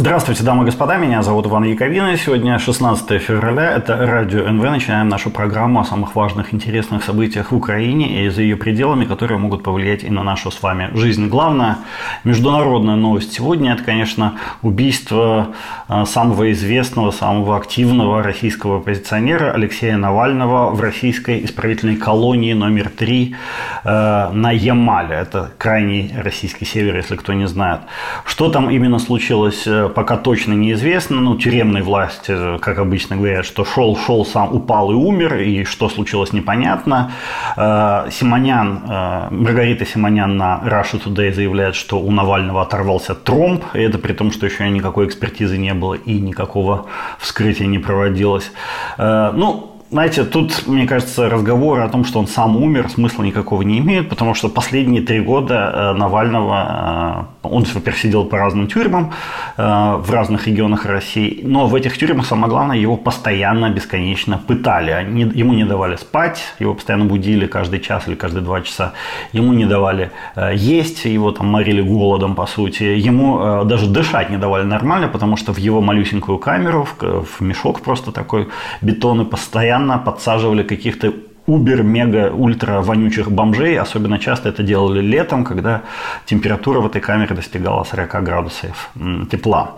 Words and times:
Здравствуйте, 0.00 0.44
дамы 0.44 0.62
и 0.62 0.64
господа, 0.64 0.96
меня 0.96 1.22
зовут 1.22 1.44
Иван 1.44 1.64
Яковина. 1.64 2.16
Сегодня 2.16 2.58
16 2.58 3.20
февраля, 3.20 3.72
это 3.72 3.98
Радио 3.98 4.48
НВ. 4.50 4.62
Начинаем 4.62 5.10
нашу 5.10 5.28
программу 5.28 5.80
о 5.80 5.84
самых 5.84 6.14
важных, 6.14 6.54
интересных 6.54 7.04
событиях 7.04 7.52
в 7.52 7.56
Украине 7.56 8.24
и 8.24 8.30
за 8.30 8.40
ее 8.40 8.56
пределами, 8.56 9.04
которые 9.04 9.36
могут 9.36 9.62
повлиять 9.62 10.02
и 10.02 10.08
на 10.08 10.22
нашу 10.22 10.50
с 10.50 10.62
вами 10.62 10.88
жизнь. 10.94 11.28
Главная 11.28 11.76
международная 12.24 12.96
новость 12.96 13.34
сегодня– 13.34 13.72
это, 13.74 13.84
конечно, 13.84 14.38
убийство 14.62 15.48
э, 15.86 16.06
самого 16.06 16.50
известного, 16.52 17.10
самого 17.10 17.58
активного 17.58 18.22
российского 18.22 18.78
оппозиционера 18.78 19.52
Алексея 19.52 19.98
Навального 19.98 20.70
в 20.70 20.80
российской 20.80 21.44
исправительной 21.44 21.96
колонии 21.96 22.54
номер 22.54 22.88
3 22.88 23.36
э, 23.84 24.30
на 24.32 24.50
Ямале. 24.50 25.14
Это 25.16 25.50
крайний 25.58 26.10
российский 26.16 26.64
север, 26.64 26.96
если 26.96 27.16
кто 27.16 27.34
не 27.34 27.46
знает. 27.46 27.80
Что 28.24 28.48
там 28.48 28.70
именно 28.70 28.98
случилось 28.98 29.66
э, 29.66 29.89
пока 29.90 30.16
точно 30.16 30.54
неизвестно. 30.54 31.20
Ну, 31.20 31.36
тюремной 31.36 31.82
власти, 31.82 32.58
как 32.58 32.78
обычно 32.78 33.16
говорят, 33.16 33.44
что 33.44 33.64
шел, 33.64 33.96
шел, 33.96 34.24
сам 34.24 34.54
упал 34.54 34.90
и 34.90 34.94
умер, 34.94 35.36
и 35.36 35.64
что 35.64 35.88
случилось, 35.88 36.32
непонятно. 36.32 37.12
Э, 37.56 38.08
Симонян, 38.10 38.82
э, 38.88 39.28
Маргарита 39.30 39.84
Симонян 39.86 40.36
на 40.36 40.60
Russia 40.64 41.02
Today 41.02 41.32
заявляет, 41.32 41.74
что 41.74 42.00
у 42.00 42.10
Навального 42.10 42.62
оторвался 42.62 43.14
тромб, 43.14 43.64
и 43.74 43.80
это 43.80 43.98
при 43.98 44.12
том, 44.12 44.32
что 44.32 44.46
еще 44.46 44.68
никакой 44.70 45.06
экспертизы 45.06 45.58
не 45.58 45.74
было 45.74 45.94
и 45.94 46.20
никакого 46.20 46.86
вскрытия 47.18 47.66
не 47.66 47.78
проводилось. 47.78 48.52
Э, 48.98 49.32
ну, 49.34 49.66
знаете, 49.90 50.22
тут, 50.24 50.68
мне 50.68 50.86
кажется, 50.86 51.28
разговоры 51.28 51.82
о 51.82 51.88
том, 51.88 52.04
что 52.04 52.20
он 52.20 52.28
сам 52.28 52.56
умер, 52.56 52.90
смысла 52.90 53.24
никакого 53.24 53.62
не 53.62 53.78
имеют, 53.78 54.08
потому 54.08 54.34
что 54.34 54.48
последние 54.48 55.02
три 55.02 55.20
года 55.20 55.94
Навального, 55.96 57.26
он, 57.42 57.64
во-первых, 57.64 57.98
сидел 57.98 58.24
по 58.24 58.38
разным 58.38 58.66
тюрьмам 58.66 59.12
э, 59.56 59.62
в 59.62 60.10
разных 60.10 60.46
регионах 60.46 60.84
России, 60.84 61.40
но 61.42 61.66
в 61.66 61.74
этих 61.74 61.96
тюрьмах, 61.96 62.26
самое 62.26 62.50
главное, 62.50 62.76
его 62.76 62.96
постоянно, 62.96 63.70
бесконечно 63.70 64.38
пытали. 64.38 64.90
Ему 65.38 65.54
не 65.54 65.64
давали 65.64 65.96
спать, 65.96 66.42
его 66.58 66.74
постоянно 66.74 67.06
будили 67.06 67.46
каждый 67.46 67.80
час 67.80 68.08
или 68.08 68.14
каждые 68.14 68.42
два 68.42 68.60
часа, 68.60 68.92
ему 69.32 69.52
не 69.52 69.64
давали 69.64 70.10
есть, 70.54 71.04
его 71.04 71.32
там 71.32 71.46
морили 71.46 71.82
голодом, 71.82 72.34
по 72.34 72.46
сути, 72.46 72.82
ему 72.82 73.64
даже 73.64 73.86
дышать 73.86 74.30
не 74.30 74.36
давали 74.36 74.64
нормально, 74.64 75.08
потому 75.08 75.36
что 75.36 75.52
в 75.52 75.58
его 75.58 75.80
малюсенькую 75.80 76.38
камеру, 76.38 76.84
в, 76.84 77.24
в 77.24 77.40
мешок 77.40 77.80
просто 77.80 78.12
такой 78.12 78.48
бетонный, 78.82 79.24
постоянно 79.24 79.98
подсаживали 79.98 80.62
каких-то 80.62 81.12
убер, 81.50 81.82
мега, 81.82 82.30
ультра 82.32 82.80
вонючих 82.80 83.30
бомжей. 83.30 83.78
Особенно 83.78 84.18
часто 84.18 84.48
это 84.48 84.62
делали 84.62 85.00
летом, 85.00 85.44
когда 85.44 85.82
температура 86.26 86.80
в 86.80 86.86
этой 86.86 87.00
камере 87.00 87.34
достигала 87.34 87.84
40 87.84 88.24
градусов 88.24 88.90
тепла. 89.30 89.72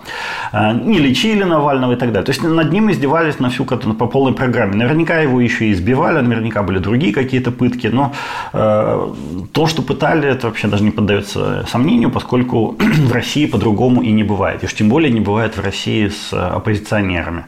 Э, 0.53 0.73
не 0.73 0.99
лечили 0.99 1.45
Навального 1.45 1.93
и 1.93 1.97
так 1.97 2.13
далее. 2.13 2.25
То 2.25 2.33
есть 2.33 2.43
над 2.43 2.73
ним 2.73 2.91
издевались 2.91 3.41
на 3.41 3.49
всю 3.49 3.65
по 3.65 4.07
полной 4.07 4.35
программе. 4.35 4.75
Наверняка 4.75 5.21
его 5.21 5.41
еще 5.41 5.67
и 5.67 5.73
избивали, 5.73 6.21
наверняка 6.21 6.63
были 6.63 6.79
другие 6.79 7.13
какие-то 7.13 7.51
пытки, 7.51 7.87
но 7.87 8.13
э, 8.53 9.15
то, 9.53 9.67
что 9.67 9.83
пытали, 9.83 10.29
это 10.29 10.47
вообще 10.47 10.69
даже 10.69 10.85
не 10.85 10.91
поддается 10.91 11.65
сомнению, 11.69 12.11
поскольку 12.11 12.77
в 12.79 13.13
России 13.13 13.47
по-другому 13.47 14.03
и 14.03 14.13
не 14.13 14.25
бывает. 14.25 14.63
И 14.63 14.67
уж 14.67 14.75
тем 14.75 14.89
более 14.89 15.13
не 15.13 15.21
бывает 15.21 15.57
в 15.57 15.61
России 15.65 16.09
с 16.09 16.33
оппозиционерами. 16.33 17.45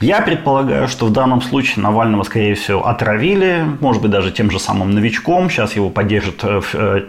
Я 0.00 0.20
предполагаю, 0.20 0.88
что 0.88 1.06
в 1.06 1.12
данном 1.12 1.40
случае 1.42 1.82
Навального, 1.82 2.24
скорее 2.24 2.54
всего, 2.54 2.86
отравили, 2.86 3.53
может 3.62 4.02
быть, 4.02 4.10
даже 4.10 4.30
тем 4.32 4.50
же 4.50 4.58
самым 4.58 4.90
новичком. 4.90 5.50
Сейчас 5.50 5.76
его 5.76 5.90
поддержат 5.90 6.42
э, 6.42 6.60
э, 6.72 7.00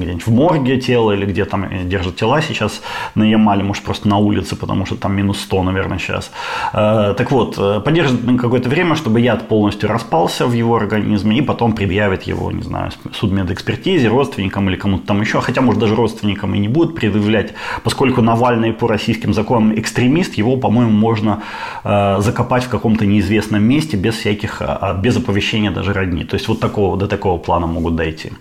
где-нибудь 0.00 0.26
в 0.26 0.30
морге 0.30 0.80
тело 0.80 1.12
или 1.12 1.26
где 1.26 1.44
там 1.44 1.68
держат 1.88 2.16
тела 2.16 2.40
сейчас 2.42 2.82
на 3.14 3.24
Ямале, 3.24 3.62
может 3.62 3.84
просто 3.84 4.08
на 4.08 4.18
улице, 4.18 4.56
потому 4.56 4.86
что 4.86 4.96
там 4.96 5.16
минус 5.16 5.40
100, 5.40 5.62
наверное, 5.62 5.98
сейчас. 5.98 6.30
Э, 6.72 7.14
так 7.16 7.30
вот, 7.30 7.56
э, 7.58 7.80
поддержит 7.80 8.24
на 8.24 8.38
какое-то 8.38 8.68
время, 8.68 8.94
чтобы 8.94 9.20
яд 9.20 9.48
полностью 9.48 9.88
распался 9.88 10.46
в 10.46 10.52
его 10.52 10.76
организме 10.76 11.38
и 11.38 11.42
потом 11.42 11.72
предъявит 11.72 12.24
его, 12.24 12.52
не 12.52 12.62
знаю, 12.62 12.90
судмедэкспертизе, 13.12 14.08
родственникам 14.08 14.68
или 14.68 14.76
кому-то 14.76 15.06
там 15.06 15.20
еще, 15.20 15.40
хотя, 15.40 15.60
может, 15.60 15.80
даже 15.80 15.94
родственникам 15.94 16.54
и 16.54 16.58
не 16.58 16.68
будут 16.68 16.94
предъявлять, 16.94 17.54
поскольку 17.82 18.22
Навальный 18.22 18.72
по 18.72 18.88
российским 18.88 19.34
законам 19.34 19.78
экстремист, 19.78 20.34
его, 20.34 20.56
по-моему, 20.56 20.90
можно 20.90 21.42
э, 21.84 22.16
закопать 22.20 22.64
в 22.64 22.68
каком-то 22.68 23.06
неизвестном 23.06 23.62
месте 23.62 23.96
без 23.96 24.14
всяких, 24.14 24.62
без 24.98 25.16
оповещения 25.16 25.70
даже 25.70 25.92
родни. 25.92 26.24
То 26.24 26.34
есть 26.34 26.48
вот 26.48 26.60
такого, 26.60 26.96
до 26.96 27.06
такого 27.06 27.38
плана 27.38 27.66
могут 27.66 27.96
дойти. 27.96 28.32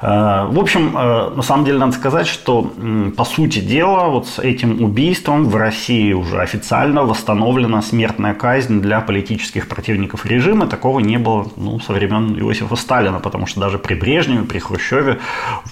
В 0.00 0.58
общем, 0.58 0.83
Э, 0.94 1.30
на 1.34 1.42
самом 1.42 1.64
деле 1.64 1.78
надо 1.78 1.92
сказать, 1.92 2.26
что 2.26 2.72
по 3.16 3.24
сути 3.24 3.60
дела 3.60 4.08
вот 4.08 4.26
с 4.26 4.38
этим 4.38 4.82
убийством 4.82 5.46
в 5.46 5.56
России 5.56 6.12
уже 6.12 6.40
официально 6.40 7.02
восстановлена 7.02 7.82
смертная 7.82 8.34
казнь 8.34 8.80
для 8.80 9.00
политических 9.00 9.68
противников 9.68 10.26
режима. 10.26 10.66
Такого 10.66 11.00
не 11.00 11.18
было 11.18 11.46
ну, 11.56 11.80
со 11.80 11.92
времен 11.92 12.38
Иосифа 12.38 12.76
Сталина, 12.76 13.18
потому 13.18 13.46
что 13.46 13.60
даже 13.60 13.78
при 13.78 13.94
Брежневе, 13.94 14.42
при 14.42 14.58
Хрущеве 14.58 15.18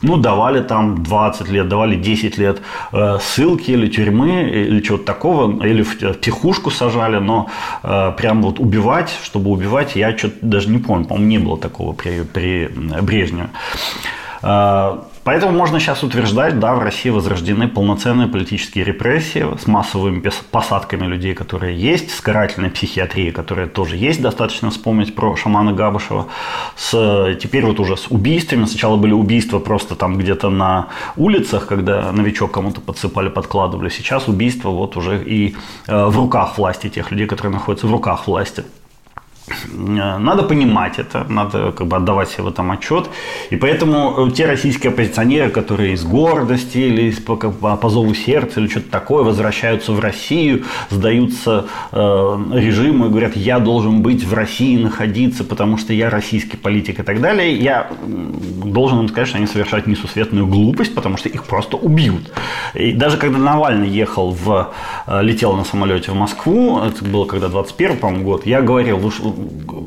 ну, 0.03 0.17
давали 0.17 0.63
там 0.63 1.03
20 1.03 1.49
лет, 1.49 1.69
давали 1.69 1.97
10 1.97 2.39
лет 2.39 2.63
э, 2.93 3.19
ссылки 3.21 3.71
или 3.71 3.89
тюрьмы 3.89 4.43
или 4.43 4.81
чего-то 4.81 5.05
такого, 5.05 5.65
или 5.65 5.83
в 5.83 5.97
психушку 6.19 6.71
сажали, 6.71 7.19
но 7.19 7.49
э, 7.83 8.13
прям 8.17 8.43
вот 8.43 8.61
убивать, 8.61 9.11
чтобы 9.23 9.51
убивать, 9.51 9.97
я 9.97 10.17
что-то 10.17 10.37
даже 10.43 10.71
не 10.71 10.79
помню, 10.79 11.05
по-моему, 11.05 11.29
не 11.29 11.39
было 11.39 11.59
такого 11.59 11.93
при, 11.93 12.23
при 12.23 12.69
Брежневе. 13.01 13.51
А, 14.43 15.05
поэтому 15.23 15.53
можно 15.53 15.79
сейчас 15.79 16.03
утверждать, 16.03 16.59
да, 16.59 16.75
в 16.75 16.81
России 16.81 17.11
возрождены 17.11 17.69
полноценные 17.69 18.27
политические 18.27 18.85
репрессии 18.85 19.47
с 19.57 19.67
массовыми 19.67 20.23
посадками 20.51 21.07
людей, 21.07 21.35
которые 21.35 21.77
есть, 21.77 22.11
с 22.11 22.21
карательной 22.21 22.71
психиатрией, 22.71 23.31
которая 23.31 23.69
тоже 23.69 23.97
есть, 23.97 24.21
достаточно 24.21 24.71
вспомнить 24.71 25.15
про 25.15 25.37
шамана 25.37 25.73
Габышева, 25.73 26.27
с, 26.77 27.37
теперь 27.41 27.65
вот 27.65 27.79
уже 27.79 27.97
с 27.97 28.09
убийствами. 28.11 28.65
Сначала 28.65 28.97
были 28.97 29.13
убийства 29.13 29.61
просто 29.61 29.95
там 29.95 30.19
где-то 30.19 30.51
на 30.51 30.89
улицах, 31.17 31.67
когда 31.67 32.11
новичок 32.11 32.51
кому-то 32.53 32.81
подсыпали, 32.81 33.29
подкладывали. 33.29 33.89
Сейчас 33.89 34.27
убийства 34.27 34.71
вот 34.71 34.97
уже 34.97 35.23
и 35.23 35.57
э, 35.87 36.07
в 36.07 36.17
руках 36.17 36.59
власти, 36.59 36.89
тех 36.89 37.13
людей, 37.13 37.27
которые 37.27 37.53
находятся 37.53 37.87
в 37.87 37.93
руках 37.93 38.27
власти. 38.27 38.65
Э, 39.49 40.19
надо 40.19 40.43
понимать 40.43 40.99
это, 40.99 41.25
надо 41.29 41.73
как 41.73 41.87
бы 41.87 41.97
отдавать 41.97 42.31
себе 42.31 42.45
в 42.45 42.49
этом 42.49 42.71
отчет. 42.71 43.09
И 43.51 43.57
поэтому 43.57 44.29
э, 44.29 44.31
те 44.31 44.47
российские 44.47 44.93
оппозиционеры, 44.93 45.51
которые 45.51 45.95
из 45.95 46.05
гордости 46.05 46.79
или 46.79 47.03
из, 47.03 47.19
по, 47.19 47.37
по 47.37 47.89
зову 47.89 48.15
сердца 48.15 48.61
или 48.61 48.69
что-то 48.69 48.91
такое 48.91 49.25
возвращаются 49.25 49.93
в 49.93 50.01
Россию, 50.01 50.65
сдаются 50.91 51.67
э, 51.91 51.97
режиму 52.53 53.07
и 53.07 53.09
говорят, 53.09 53.37
я 53.37 53.59
должен 53.59 54.03
быть 54.03 54.25
в 54.25 54.33
России, 54.33 54.77
находиться, 54.77 55.45
потому 55.45 55.77
что 55.77 55.93
я 55.93 56.11
российский 56.11 56.57
политик 56.57 57.01
и 57.01 57.03
так 57.03 57.21
далее, 57.21 57.55
я 57.55 57.91
должен 58.65 59.01
им 59.01 59.09
сказать, 59.09 59.29
что 59.29 59.39
они 59.39 59.47
совершают 59.47 59.87
несусветную 59.87 60.47
глупость, 60.47 60.95
потому 60.95 61.17
что 61.17 61.29
их 61.29 61.45
просто 61.45 61.77
убьют. 61.77 62.33
И 62.75 62.93
даже 62.93 63.17
когда 63.17 63.39
Навальный 63.39 63.89
ехал 63.89 64.31
в, 64.31 64.73
э, 65.07 65.23
летел 65.23 65.55
на 65.55 65.65
самолете 65.65 66.13
в 66.13 66.15
Москву, 66.15 66.81
это 66.81 67.05
было 67.05 67.25
когда 67.25 67.49
21 67.49 67.97
по-моему, 67.97 68.25
год, 68.25 68.47
я 68.47 68.63
говорил, 68.63 68.99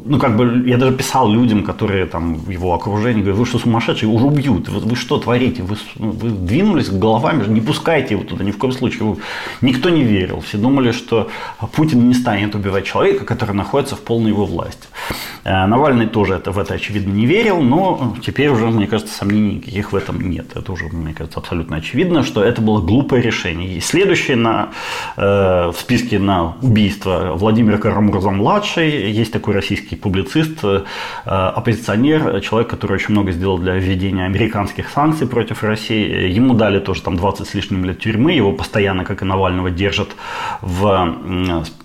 ну, 0.05 0.19
как 0.19 0.37
бы, 0.37 0.63
я 0.67 0.77
даже 0.77 0.95
писал 0.95 1.29
людям, 1.29 1.63
которые 1.63 2.05
там 2.05 2.35
в 2.35 2.49
его 2.49 2.73
окружении, 2.73 3.21
говорю, 3.21 3.37
вы 3.37 3.45
что, 3.45 3.59
сумасшедшие, 3.59 4.09
уже 4.09 4.25
убьют, 4.25 4.69
вы, 4.69 4.79
вы 4.79 4.95
что 4.95 5.17
творите, 5.17 5.63
вы, 5.63 5.77
ну, 5.95 6.11
вы 6.11 6.29
двинулись 6.29 6.89
головами, 6.89 7.47
не 7.47 7.61
пускайте 7.61 8.15
его 8.15 8.23
туда, 8.23 8.43
ни 8.43 8.51
в 8.51 8.57
коем 8.57 8.73
случае. 8.73 9.17
Никто 9.61 9.89
не 9.89 10.03
верил, 10.03 10.41
все 10.41 10.57
думали, 10.57 10.91
что 10.91 11.29
Путин 11.73 12.07
не 12.07 12.13
станет 12.13 12.55
убивать 12.55 12.85
человека, 12.85 13.25
который 13.25 13.55
находится 13.55 13.95
в 13.95 14.01
полной 14.01 14.31
его 14.31 14.45
власти. 14.45 14.87
Э, 15.45 15.67
Навальный 15.67 16.07
тоже 16.07 16.33
это, 16.33 16.51
в 16.51 16.57
это, 16.57 16.73
очевидно, 16.73 17.11
не 17.11 17.27
верил, 17.27 17.61
но 17.61 18.15
теперь 18.25 18.49
уже, 18.49 18.65
мне 18.65 18.87
кажется, 18.87 19.13
сомнений 19.13 19.55
никаких 19.55 19.93
в 19.93 19.95
этом 19.95 20.19
нет. 20.19 20.47
Это 20.55 20.71
уже, 20.71 20.85
мне 20.85 21.13
кажется, 21.13 21.39
абсолютно 21.39 21.77
очевидно, 21.77 22.23
что 22.23 22.43
это 22.43 22.61
было 22.61 22.81
глупое 22.81 23.21
решение. 23.21 23.77
И 23.77 23.79
следующее 23.79 24.37
на, 24.37 24.69
э, 25.17 25.71
в 25.71 25.75
списке 25.77 26.17
на 26.17 26.55
убийство 26.63 27.33
Владимир 27.35 27.77
Карамурза-младший 27.77 29.11
есть 29.11 29.31
такой 29.31 29.53
российский 29.53 29.95
публицист, 29.95 30.63
э, 30.63 30.83
оппозиционер, 31.25 32.41
человек, 32.41 32.69
который 32.71 32.93
очень 32.93 33.11
много 33.11 33.31
сделал 33.31 33.59
для 33.59 33.75
введения 33.75 34.25
американских 34.25 34.89
санкций 34.89 35.27
против 35.27 35.63
России. 35.63 36.27
Ему 36.27 36.55
дали 36.55 36.79
тоже 36.79 37.03
там 37.03 37.17
20 37.17 37.47
с 37.47 37.53
лишним 37.53 37.85
лет 37.85 37.99
тюрьмы, 37.99 38.31
его 38.31 38.51
постоянно, 38.51 39.05
как 39.05 39.21
и 39.21 39.25
Навального, 39.25 39.69
держат 39.69 40.09
в 40.61 41.15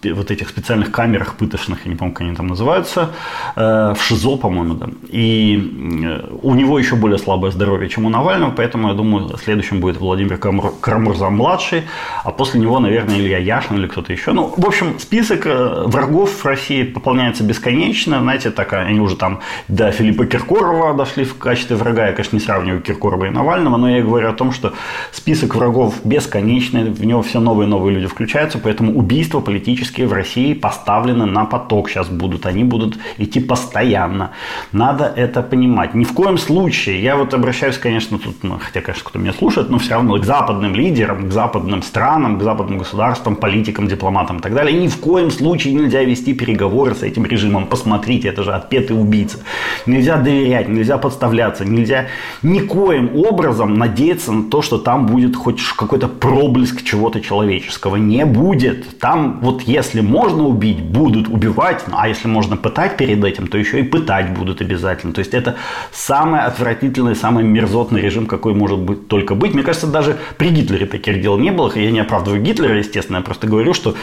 вот 0.02 0.30
этих 0.30 0.48
специальных 0.48 0.90
камерах 0.90 1.34
пыточных, 1.34 1.84
я 1.84 1.90
не 1.90 1.96
помню, 1.96 2.14
как 2.14 2.22
они 2.22 2.34
там 2.34 2.46
называются, 2.46 3.00
э, 3.00 3.49
в 3.56 3.98
ШИЗО, 4.00 4.36
по-моему, 4.36 4.74
да. 4.74 4.88
И 5.08 5.56
э, 6.04 6.28
у 6.42 6.54
него 6.54 6.78
еще 6.78 6.96
более 6.96 7.18
слабое 7.18 7.50
здоровье, 7.50 7.88
чем 7.88 8.06
у 8.06 8.08
Навального, 8.08 8.50
поэтому, 8.50 8.88
я 8.88 8.94
думаю, 8.94 9.36
следующим 9.42 9.80
будет 9.80 9.98
Владимир 9.98 10.38
Карамурза-младший, 10.38 11.82
а 12.24 12.30
после 12.30 12.60
него, 12.60 12.78
наверное, 12.78 13.18
Илья 13.18 13.38
Яшин 13.38 13.76
или 13.76 13.86
кто-то 13.86 14.12
еще. 14.12 14.32
Ну, 14.32 14.52
в 14.56 14.66
общем, 14.66 14.98
список 14.98 15.46
э, 15.46 15.82
врагов 15.86 16.44
России 16.44 16.82
пополняется 16.82 17.44
бесконечно. 17.44 18.20
Знаете, 18.20 18.50
так 18.50 18.72
они 18.72 19.00
уже 19.00 19.16
там 19.16 19.40
до 19.68 19.90
Филиппа 19.90 20.26
Киркорова 20.26 20.94
дошли 20.94 21.24
в 21.24 21.36
качестве 21.38 21.76
врага. 21.76 22.06
Я, 22.06 22.12
конечно, 22.12 22.36
не 22.36 22.42
сравниваю 22.42 22.80
Киркорова 22.80 23.26
и 23.26 23.30
Навального, 23.30 23.76
но 23.76 23.90
я 23.90 24.02
говорю 24.02 24.28
о 24.28 24.32
том, 24.32 24.52
что 24.52 24.72
список 25.12 25.54
врагов 25.54 25.94
бесконечный, 26.04 26.90
в 26.90 27.04
него 27.04 27.22
все 27.22 27.40
новые 27.40 27.66
и 27.66 27.70
новые 27.70 27.96
люди 27.96 28.06
включаются, 28.06 28.58
поэтому 28.58 28.96
убийства 28.96 29.40
политические 29.40 30.06
в 30.06 30.12
России 30.12 30.54
поставлены 30.54 31.26
на 31.26 31.44
поток 31.44 31.90
сейчас 31.90 32.08
будут. 32.08 32.46
Они 32.46 32.64
будут 32.64 32.98
идти 33.18 33.39
постоянно. 33.40 34.30
Надо 34.72 35.04
это 35.04 35.42
понимать. 35.42 35.94
Ни 35.94 36.04
в 36.04 36.12
коем 36.12 36.38
случае, 36.38 37.02
я 37.02 37.16
вот 37.16 37.34
обращаюсь, 37.34 37.78
конечно, 37.78 38.18
тут, 38.18 38.42
ну, 38.42 38.58
хотя, 38.58 38.80
конечно, 38.80 39.04
кто 39.04 39.18
меня 39.18 39.32
слушает, 39.32 39.70
но 39.70 39.78
все 39.78 39.94
равно 39.94 40.18
к 40.18 40.24
западным 40.24 40.74
лидерам, 40.74 41.28
к 41.28 41.32
западным 41.32 41.82
странам, 41.82 42.38
к 42.38 42.42
западным 42.42 42.78
государствам, 42.78 43.36
политикам, 43.36 43.88
дипломатам 43.88 44.38
и 44.38 44.40
так 44.40 44.54
далее. 44.54 44.78
Ни 44.78 44.88
в 44.88 44.98
коем 44.98 45.30
случае 45.30 45.74
нельзя 45.74 46.02
вести 46.02 46.34
переговоры 46.34 46.94
с 46.94 47.02
этим 47.02 47.26
режимом. 47.26 47.66
Посмотрите, 47.66 48.28
это 48.28 48.42
же 48.42 48.52
отпетый 48.52 49.00
убийца. 49.00 49.38
Нельзя 49.86 50.16
доверять, 50.16 50.68
нельзя 50.68 50.98
подставляться, 50.98 51.64
нельзя 51.64 52.06
никоим 52.42 53.16
образом 53.16 53.74
надеяться 53.74 54.32
на 54.32 54.50
то, 54.50 54.62
что 54.62 54.78
там 54.78 55.06
будет 55.06 55.36
хоть 55.36 55.60
какой-то 55.76 56.08
проблеск 56.08 56.82
чего-то 56.84 57.20
человеческого. 57.20 57.96
Не 57.96 58.24
будет. 58.24 58.98
Там 58.98 59.40
вот 59.40 59.62
если 59.62 60.00
можно 60.00 60.44
убить, 60.44 60.80
будут 60.82 61.28
убивать, 61.28 61.84
ну, 61.88 61.94
а 61.98 62.08
если 62.08 62.28
можно 62.28 62.56
пытать 62.56 62.96
перед 62.96 63.20
этим, 63.30 63.46
то 63.46 63.58
еще 63.58 63.80
и 63.80 63.82
пытать 63.82 64.30
будут 64.30 64.60
обязательно. 64.60 65.12
То 65.12 65.20
есть 65.20 65.34
это 65.34 65.56
самый 65.92 66.40
отвратительный, 66.40 67.14
самый 67.14 67.44
мерзотный 67.44 68.00
режим, 68.00 68.26
какой 68.26 68.54
может 68.54 68.78
быть, 68.78 69.08
только 69.08 69.34
быть. 69.34 69.54
Мне 69.54 69.62
кажется, 69.62 69.86
даже 69.86 70.16
при 70.36 70.48
Гитлере 70.50 70.86
таких 70.86 71.20
дел 71.22 71.38
не 71.38 71.50
было. 71.50 71.72
Я 71.74 71.90
не 71.90 72.00
оправдываю 72.00 72.42
Гитлера, 72.42 72.76
естественно, 72.76 73.18
я 73.18 73.22
просто 73.22 73.46
говорю, 73.46 73.74
что 73.74 73.94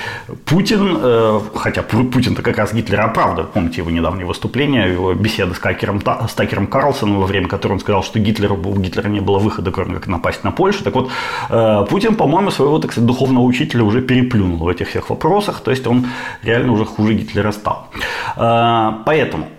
Путин, 0.45 0.97
э, 1.01 1.39
хотя 1.55 1.83
Путин-то 1.83 2.41
как 2.41 2.57
раз 2.57 2.73
Гитлера 2.73 3.03
оправдывает. 3.03 3.51
Помните 3.51 3.81
его 3.81 3.91
недавнее 3.91 4.25
выступление, 4.25 4.91
его 4.91 5.13
беседа 5.13 5.53
с, 5.53 5.59
Какером, 5.59 6.01
с 6.01 6.33
Такером 6.33 6.67
Карлсоном, 6.67 7.19
во 7.19 7.25
время 7.27 7.47
которой 7.47 7.73
он 7.73 7.79
сказал, 7.79 8.03
что 8.03 8.19
Гитлеру, 8.19 8.55
у 8.55 8.75
Гитлера 8.79 9.09
не 9.09 9.19
было 9.19 9.39
выхода, 9.39 9.71
кроме 9.71 9.95
как 9.95 10.07
напасть 10.07 10.43
на 10.43 10.51
Польшу. 10.51 10.83
Так 10.83 10.95
вот, 10.95 11.09
э, 11.49 11.85
Путин, 11.89 12.15
по-моему, 12.15 12.51
своего, 12.51 12.79
так 12.79 12.91
сказать, 12.91 13.07
духовного 13.07 13.43
учителя 13.43 13.83
уже 13.83 14.01
переплюнул 14.01 14.57
в 14.57 14.67
этих 14.67 14.89
всех 14.89 15.09
вопросах. 15.09 15.59
То 15.61 15.71
есть 15.71 15.87
он 15.87 16.07
реально 16.43 16.71
уже 16.73 16.85
хуже 16.85 17.13
Гитлера 17.13 17.51
стал. 17.51 17.87
Э, 18.35 19.03
поэтому 19.17 19.49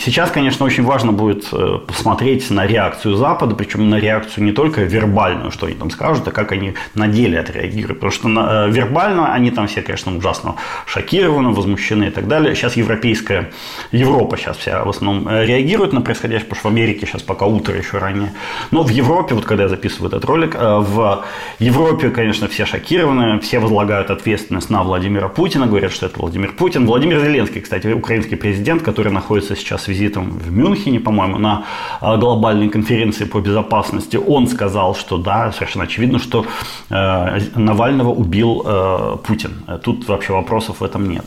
Сейчас, 0.00 0.30
конечно, 0.30 0.64
очень 0.64 0.84
важно 0.84 1.12
будет 1.12 1.48
э, 1.52 1.78
посмотреть 1.86 2.50
на 2.50 2.66
реакцию 2.66 3.16
Запада, 3.16 3.54
причем 3.54 3.90
на 3.90 3.98
реакцию 3.98 4.44
не 4.44 4.52
только 4.52 4.82
вербальную, 4.82 5.50
что 5.50 5.66
они 5.66 5.74
там 5.74 5.90
скажут, 5.90 6.26
а 6.28 6.30
как 6.30 6.52
они 6.52 6.74
на 6.94 7.08
деле 7.08 7.38
отреагируют. 7.38 8.00
Потому 8.00 8.12
что 8.12 8.28
на, 8.28 8.66
э, 8.66 8.70
вербально 8.70 9.32
они 9.32 9.50
там 9.50 9.66
все, 9.66 9.82
конечно, 9.82 10.16
ужасно 10.16 10.56
шокированы, 10.86 11.50
возмущены 11.50 12.04
и 12.04 12.10
так 12.10 12.26
далее. 12.26 12.54
Сейчас 12.54 12.76
европейская, 12.76 13.50
Европа 13.92 14.36
сейчас 14.36 14.56
вся 14.56 14.84
в 14.84 14.88
основном 14.88 15.28
э, 15.28 15.44
реагирует 15.46 15.92
на 15.92 16.00
происходящее, 16.00 16.46
потому 16.46 16.60
что 16.60 16.68
в 16.68 16.72
Америке 16.72 17.06
сейчас 17.06 17.22
пока 17.22 17.46
утро 17.46 17.76
еще 17.76 17.98
ранее. 17.98 18.32
Но 18.70 18.82
в 18.82 18.88
Европе, 18.88 19.34
вот 19.34 19.44
когда 19.44 19.64
я 19.64 19.68
записываю 19.68 20.08
этот 20.08 20.24
ролик, 20.24 20.54
в 20.54 21.24
Европе, 21.58 22.10
конечно, 22.10 22.48
все 22.48 22.64
шокированы, 22.64 23.40
все 23.40 23.58
возлагают 23.58 24.10
ответственность 24.10 24.70
на 24.70 24.82
Владимира 24.82 25.28
Путина, 25.28 25.66
говорят, 25.66 25.92
что 25.92 26.06
это 26.06 26.18
Владимир 26.18 26.52
Путин. 26.52 26.86
Владимир 26.86 27.20
Зеленский, 27.20 27.60
кстати, 27.60 27.88
украинский 27.88 28.36
президент, 28.36 28.82
который 28.82 29.01
который 29.02 29.14
находится 29.14 29.56
сейчас 29.56 29.88
визитом 29.88 30.38
в 30.38 30.52
Мюнхене, 30.52 31.00
по-моему, 31.00 31.38
на 31.38 31.64
а, 32.00 32.16
глобальной 32.16 32.68
конференции 32.68 33.24
по 33.24 33.40
безопасности, 33.40 34.16
он 34.16 34.46
сказал, 34.46 34.94
что 34.94 35.18
да, 35.18 35.50
совершенно 35.52 35.84
очевидно, 35.84 36.18
что 36.20 36.46
э, 36.90 37.40
Навального 37.56 38.10
убил 38.10 38.62
э, 38.64 39.16
Путин. 39.26 39.50
Тут 39.82 40.08
вообще 40.08 40.32
вопросов 40.32 40.80
в 40.80 40.84
этом 40.84 41.08
нет. 41.08 41.24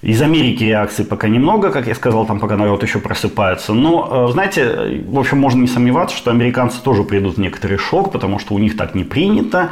Из 0.00 0.22
Америки 0.22 0.62
реакции 0.62 1.02
пока 1.02 1.26
немного, 1.26 1.70
как 1.70 1.88
я 1.88 1.94
сказал, 1.96 2.24
там 2.24 2.38
пока 2.38 2.56
народ 2.56 2.84
еще 2.84 3.00
просыпается. 3.00 3.74
Но, 3.74 4.28
э, 4.28 4.32
знаете, 4.32 5.02
в 5.08 5.18
общем, 5.18 5.38
можно 5.38 5.60
не 5.60 5.66
сомневаться, 5.66 6.16
что 6.16 6.30
американцы 6.30 6.80
тоже 6.80 7.02
придут 7.02 7.34
в 7.36 7.40
некоторый 7.40 7.78
шок, 7.78 8.12
потому 8.12 8.38
что 8.38 8.54
у 8.54 8.58
них 8.58 8.76
так 8.76 8.94
не 8.94 9.02
принято. 9.02 9.70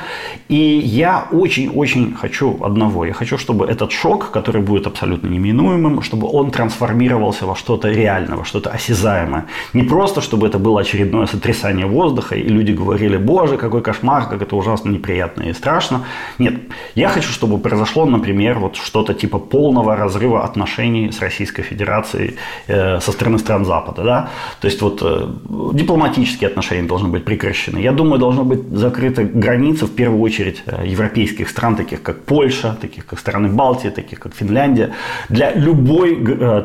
И 0.49 0.57
я 0.57 1.29
очень-очень 1.31 2.15
хочу 2.15 2.59
одного. 2.61 3.05
Я 3.05 3.13
хочу, 3.13 3.39
чтобы 3.39 3.67
этот 3.67 3.93
шок, 3.93 4.33
который 4.33 4.63
будет 4.63 4.89
абсолютно 4.89 5.29
неминуемым, 5.29 6.03
чтобы 6.03 6.29
он 6.29 6.51
трансформировался 6.51 7.47
во 7.47 7.55
что-то 7.55 7.89
реальное, 7.89 8.37
во 8.37 8.45
что-то 8.45 8.71
осязаемое. 8.71 9.45
Не 9.75 9.85
просто, 9.85 10.21
чтобы 10.21 10.49
это 10.49 10.59
было 10.59 10.81
очередное 10.81 11.27
сотрясание 11.27 11.87
воздуха, 11.87 12.35
и 12.35 12.49
люди 12.49 12.73
говорили, 12.73 13.17
боже, 13.17 13.59
какой 13.59 13.81
кошмар, 13.81 14.29
как 14.29 14.43
это 14.43 14.57
ужасно 14.57 14.91
неприятно 14.91 15.45
и 15.45 15.53
страшно. 15.53 16.01
Нет, 16.39 16.55
я 16.97 17.11
хочу, 17.11 17.31
чтобы 17.31 17.59
произошло, 17.59 18.07
например, 18.07 18.59
вот 18.59 18.75
что-то 18.75 19.15
типа 19.15 19.39
полного 19.39 19.95
разрыва 19.95 20.16
разрыва 20.17 20.45
отношений 20.45 21.13
с 21.13 21.21
Российской 21.21 21.63
Федерацией 21.63 22.37
э, 22.69 23.01
со 23.01 23.13
стороны 23.13 23.39
стран 23.39 23.65
Запада. 23.65 24.03
Да? 24.03 24.29
То 24.61 24.69
есть 24.69 24.83
вот 24.83 25.03
э, 25.03 25.29
дипломатические 25.73 26.49
отношения 26.49 26.89
должны 26.89 27.09
быть 27.09 27.25
прекращены. 27.25 27.79
Я 27.79 27.93
думаю, 27.93 28.19
должны 28.19 28.45
быть 28.45 28.61
закрыты 28.79 29.25
границы 29.25 29.87
в 29.87 29.95
первую 29.95 30.21
очередь 30.21 30.63
э, 30.67 30.87
европейских 30.87 31.49
стран, 31.49 31.77
таких 31.77 32.03
как 32.03 32.25
Польша, 32.25 32.77
таких 32.81 33.07
как 33.07 33.19
страны 33.19 33.49
Балтии, 33.49 33.91
таких 33.91 34.19
как 34.19 34.35
Финляндия, 34.35 34.91
для 35.29 35.55
любой 35.55 36.17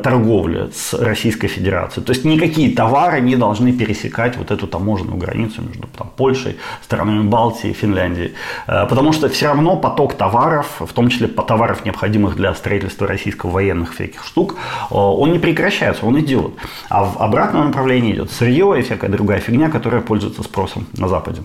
торговли 0.02 0.70
с 0.72 0.94
Российской 0.94 1.48
Федерацией. 1.48 2.04
То 2.04 2.12
есть 2.12 2.24
никакие 2.24 2.74
товары 2.74 3.20
не 3.20 3.36
должны 3.36 3.72
пересекать 3.72 4.36
вот 4.36 4.50
эту 4.50 4.66
таможенную 4.66 5.18
границу 5.18 5.62
между 5.62 5.88
там, 5.98 6.10
Польшей, 6.16 6.56
странами 6.82 7.28
Балтии, 7.28 7.72
Финляндией. 7.72 8.32
Потому 8.66 9.12
что 9.12 9.28
все 9.28 9.46
равно 9.46 9.76
поток 9.76 10.14
товаров, 10.14 10.66
в 10.80 10.92
том 10.92 11.08
числе 11.08 11.26
товаров, 11.28 11.84
необходимых 11.84 12.36
для 12.36 12.54
строительства 12.54 13.06
российского 13.42 13.50
военных 13.50 13.94
всяких 13.94 14.24
штук, 14.24 14.54
э, 14.90 14.94
он 14.94 15.32
не 15.32 15.38
прекращается, 15.38 16.06
он 16.06 16.18
идет. 16.18 16.52
А 16.88 17.04
в 17.04 17.20
обратном 17.20 17.66
направлении 17.66 18.12
идет 18.12 18.30
сырье 18.30 18.74
и 18.78 18.82
всякая 18.82 19.10
другая 19.10 19.40
фигня, 19.40 19.70
которая 19.70 20.00
пользуется 20.00 20.42
спросом 20.42 20.86
на 20.98 21.08
Западе. 21.08 21.42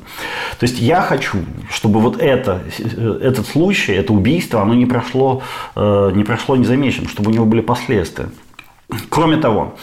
То 0.60 0.66
есть 0.66 0.80
я 0.80 1.02
хочу, 1.02 1.38
чтобы 1.70 2.00
вот 2.00 2.22
это, 2.22 2.62
э, 2.80 3.20
этот 3.24 3.48
случай, 3.48 3.94
это 3.94 4.14
убийство, 4.14 4.62
оно 4.62 4.74
не 4.74 4.86
прошло, 4.86 5.42
э, 5.76 6.12
не 6.16 6.24
прошло 6.24 6.56
незамеченным, 6.56 7.10
чтобы 7.10 7.32
у 7.32 7.34
него 7.34 7.46
были 7.46 7.62
последствия. 7.62 8.30
Кроме 9.10 9.38
того, 9.38 9.74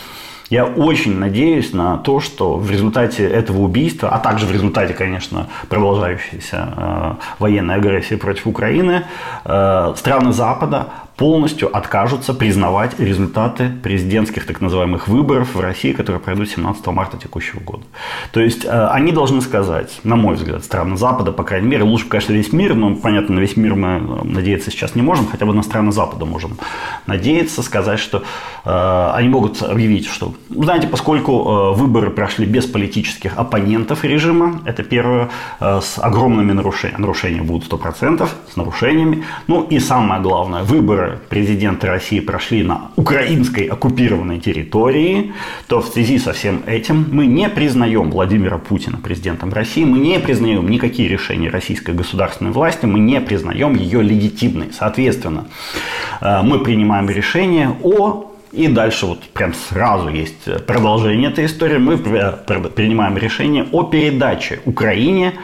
я 0.50 0.66
очень 0.66 1.18
надеюсь 1.18 1.72
на 1.72 1.96
то, 1.96 2.20
что 2.20 2.56
в 2.56 2.70
результате 2.70 3.24
этого 3.24 3.62
убийства, 3.62 4.08
а 4.10 4.18
также 4.18 4.46
в 4.46 4.52
результате, 4.52 4.94
конечно, 4.94 5.46
продолжающейся 5.68 7.16
военной 7.38 7.74
агрессии 7.76 8.16
против 8.16 8.46
Украины, 8.46 9.02
э, 9.44 9.94
страны 9.96 10.32
Запада 10.32 10.86
полностью 11.16 11.74
откажутся 11.74 12.34
признавать 12.34 12.98
результаты 12.98 13.70
президентских 13.82 14.46
так 14.46 14.60
называемых 14.60 15.06
выборов 15.06 15.54
в 15.54 15.60
России, 15.60 15.92
которые 15.92 16.20
пройдут 16.20 16.48
17 16.48 16.86
марта 16.88 17.16
текущего 17.16 17.60
года. 17.60 17.84
То 18.32 18.40
есть 18.40 18.64
э, 18.64 18.86
они 18.88 19.12
должны 19.12 19.40
сказать, 19.40 20.00
на 20.02 20.16
мой 20.16 20.34
взгляд, 20.34 20.64
страны 20.64 20.96
Запада, 20.96 21.30
по 21.32 21.44
крайней 21.44 21.68
мере, 21.68 21.84
лучше, 21.84 22.08
конечно, 22.08 22.32
весь 22.32 22.52
мир, 22.52 22.74
но, 22.74 22.96
понятно, 22.96 23.36
на 23.36 23.40
весь 23.40 23.56
мир 23.56 23.74
мы 23.74 23.88
э, 23.88 24.24
надеяться 24.24 24.70
сейчас 24.70 24.96
не 24.96 25.02
можем, 25.02 25.26
хотя 25.26 25.46
бы 25.46 25.54
на 25.54 25.62
страны 25.62 25.92
Запада 25.92 26.24
можем 26.24 26.58
надеяться, 27.06 27.62
сказать, 27.62 28.00
что 28.00 28.24
э, 28.64 29.10
они 29.14 29.28
могут 29.28 29.62
объявить, 29.62 30.06
что, 30.06 30.34
знаете, 30.50 30.88
поскольку 30.88 31.74
выборы 31.74 32.10
прошли 32.10 32.46
без 32.46 32.66
политических 32.66 33.38
оппонентов 33.38 34.04
режима, 34.04 34.60
это 34.64 34.82
первое, 34.82 35.30
с 35.60 35.98
огромными 35.98 36.52
нарушениями, 36.52 37.00
нарушения 37.00 37.42
будут 37.42 37.70
100%, 37.70 38.28
с 38.52 38.56
нарушениями, 38.56 39.24
ну 39.46 39.62
и 39.62 39.78
самое 39.78 40.20
главное, 40.20 40.62
выборы 40.62 41.03
выборы 41.04 41.18
президента 41.28 41.86
России 41.86 42.20
прошли 42.20 42.62
на 42.62 42.90
украинской 42.96 43.64
оккупированной 43.64 44.40
территории, 44.40 45.32
то 45.66 45.80
в 45.80 45.88
связи 45.88 46.18
со 46.18 46.32
всем 46.32 46.62
этим 46.66 47.06
мы 47.10 47.26
не 47.26 47.48
признаем 47.48 48.10
Владимира 48.10 48.58
Путина 48.58 48.98
президентом 48.98 49.52
России, 49.52 49.84
мы 49.84 49.98
не 49.98 50.18
признаем 50.18 50.68
никакие 50.68 51.08
решения 51.08 51.50
российской 51.50 51.94
государственной 51.94 52.50
власти, 52.50 52.86
мы 52.86 52.98
не 52.98 53.20
признаем 53.20 53.74
ее 53.74 54.02
легитимной. 54.02 54.68
Соответственно, 54.72 55.46
э, 56.20 56.42
мы 56.42 56.58
принимаем 56.60 57.08
решение 57.08 57.74
о 57.82 58.33
и 58.54 58.68
дальше 58.68 59.06
вот 59.06 59.22
прям 59.32 59.52
сразу 59.54 60.08
есть 60.08 60.64
продолжение 60.66 61.30
этой 61.30 61.46
истории. 61.46 61.78
Мы 61.78 61.98
принимаем 61.98 63.16
решение 63.16 63.66
о 63.72 63.82
передаче 63.82 64.60
Украине 64.64 65.34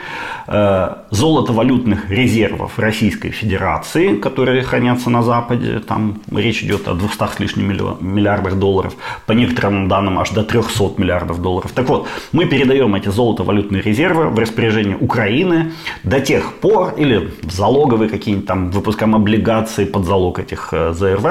Э, 0.52 0.97
золотовалютных 1.11 2.11
резервов 2.11 2.76
Российской 2.76 3.31
Федерации, 3.31 4.17
которые 4.17 4.62
хранятся 4.62 5.09
на 5.09 5.23
Западе, 5.23 5.79
там 5.79 6.23
речь 6.33 6.64
идет 6.64 6.88
о 6.88 6.95
200 6.95 7.37
с 7.37 7.40
лишним 7.40 7.69
миллиардах 8.00 8.55
долларов, 8.59 8.95
по 9.26 9.33
некоторым 9.33 9.88
данным 9.88 10.19
аж 10.19 10.31
до 10.31 10.43
300 10.43 10.95
миллиардов 10.99 11.40
долларов. 11.40 11.71
Так 11.73 11.88
вот, 11.88 12.09
мы 12.33 12.47
передаем 12.47 12.95
эти 12.97 13.09
золотовалютные 13.09 13.83
резервы 13.83 14.29
в 14.29 14.38
распоряжение 14.38 14.97
Украины 14.97 15.73
до 16.02 16.21
тех 16.21 16.55
пор, 16.55 16.95
или 16.99 17.33
залоговые 17.43 18.09
какие-нибудь 18.09 18.47
там, 18.47 18.71
выпускаем 18.71 19.14
облигации 19.14 19.85
под 19.85 20.05
залог 20.05 20.40
этих 20.40 20.71
э, 20.73 20.93
ЗРВ, 20.93 21.26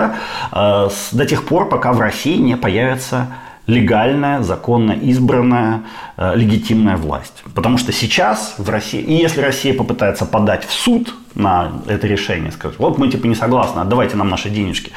э, 0.51 0.89
до 1.12 1.25
тех 1.25 1.43
пор, 1.43 1.68
пока 1.69 1.93
в 1.93 1.99
России 1.99 2.38
не 2.38 2.57
появится 2.57 3.27
легальная, 3.67 4.41
законно 4.41 4.91
избранная, 4.91 5.83
э, 6.17 6.33
легитимная 6.35 6.97
власть. 6.97 7.43
Потому 7.53 7.77
что 7.77 7.91
сейчас 7.91 8.55
в 8.57 8.69
России, 8.69 8.99
и 8.99 9.13
если 9.13 9.41
Россия 9.41 9.73
попытается 9.73 10.25
подать 10.25 10.65
в 10.65 10.71
суд 10.71 11.13
на 11.39 11.72
это 11.88 12.08
решение, 12.08 12.51
скажет, 12.51 12.79
вот 12.79 12.98
мы 12.98 13.10
типа 13.10 13.25
не 13.27 13.36
согласны, 13.36 13.79
отдавайте 13.79 14.17
нам 14.17 14.29
наши 14.29 14.50
денежки, 14.50 14.91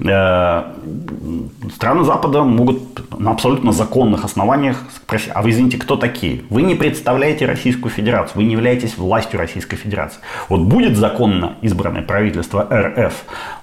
э, 0.00 0.62
страны 1.74 2.04
Запада 2.04 2.42
могут 2.42 3.20
на 3.20 3.30
абсолютно 3.30 3.72
законных 3.72 4.24
основаниях 4.24 4.78
спросить, 4.94 5.30
а 5.34 5.42
вы 5.42 5.50
извините, 5.50 5.78
кто 5.78 5.96
такие? 5.96 6.42
Вы 6.50 6.62
не 6.62 6.74
представляете 6.74 7.46
Российскую 7.46 7.92
Федерацию, 7.92 8.36
вы 8.36 8.44
не 8.44 8.52
являетесь 8.52 8.96
властью 8.96 9.38
Российской 9.38 9.76
Федерации. 9.76 10.20
Вот 10.48 10.60
будет 10.62 10.96
законно 10.96 11.54
избранное 11.62 12.02
правительство 12.02 12.66
РФ, 12.70 13.14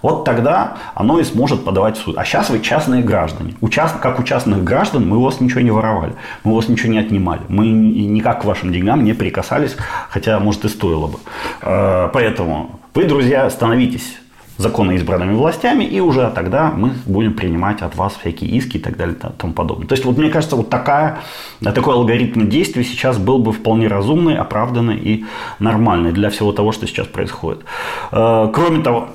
вот 0.01 0.23
тогда 0.23 0.77
оно 0.95 1.19
и 1.19 1.23
сможет 1.23 1.65
подавать 1.65 1.97
в 1.97 2.01
суд. 2.01 2.17
А 2.17 2.25
сейчас 2.25 2.49
вы 2.49 2.59
частные 2.59 3.03
граждане. 3.03 3.55
Участ... 3.61 3.99
Как 3.99 4.19
у 4.19 4.23
частных 4.23 4.63
граждан 4.63 5.07
мы 5.09 5.17
у 5.17 5.21
вас 5.21 5.41
ничего 5.41 5.61
не 5.61 5.71
воровали, 5.71 6.13
мы 6.43 6.51
у 6.51 6.55
вас 6.55 6.69
ничего 6.69 6.91
не 6.91 6.99
отнимали, 6.99 7.41
мы 7.49 7.67
никак 7.67 8.41
к 8.41 8.45
вашим 8.45 8.71
деньгам 8.71 9.03
не 9.03 9.13
прикасались, 9.13 9.75
хотя, 10.09 10.39
может, 10.39 10.65
и 10.65 10.69
стоило 10.69 11.07
бы. 11.07 11.19
Поэтому 12.19 12.81
вы, 12.95 13.05
друзья, 13.05 13.49
становитесь 13.49 14.17
законно 14.57 14.91
избранными 14.91 15.35
властями, 15.35 15.85
и 15.85 16.01
уже 16.01 16.29
тогда 16.35 16.69
мы 16.69 16.91
будем 17.05 17.33
принимать 17.33 17.81
от 17.81 17.95
вас 17.95 18.17
всякие 18.19 18.49
иски 18.49 18.75
и 18.75 18.79
так 18.81 18.97
далее 18.97 19.15
и 19.15 19.37
тому 19.37 19.53
подобное. 19.53 19.87
То 19.87 19.93
есть, 19.93 20.03
вот 20.03 20.17
мне 20.17 20.29
кажется, 20.29 20.57
вот 20.57 20.69
такая, 20.69 21.19
такой 21.63 21.93
алгоритм 21.93 22.49
действий 22.49 22.83
сейчас 22.83 23.17
был 23.17 23.37
бы 23.37 23.53
вполне 23.53 23.87
разумный, 23.87 24.35
оправданный 24.35 24.97
и 24.97 25.25
нормальный 25.59 26.11
для 26.11 26.29
всего 26.29 26.51
того, 26.51 26.73
что 26.73 26.87
сейчас 26.87 27.07
происходит. 27.07 27.61
Э, 28.11 28.49
кроме 28.53 28.83
того, 28.83 29.07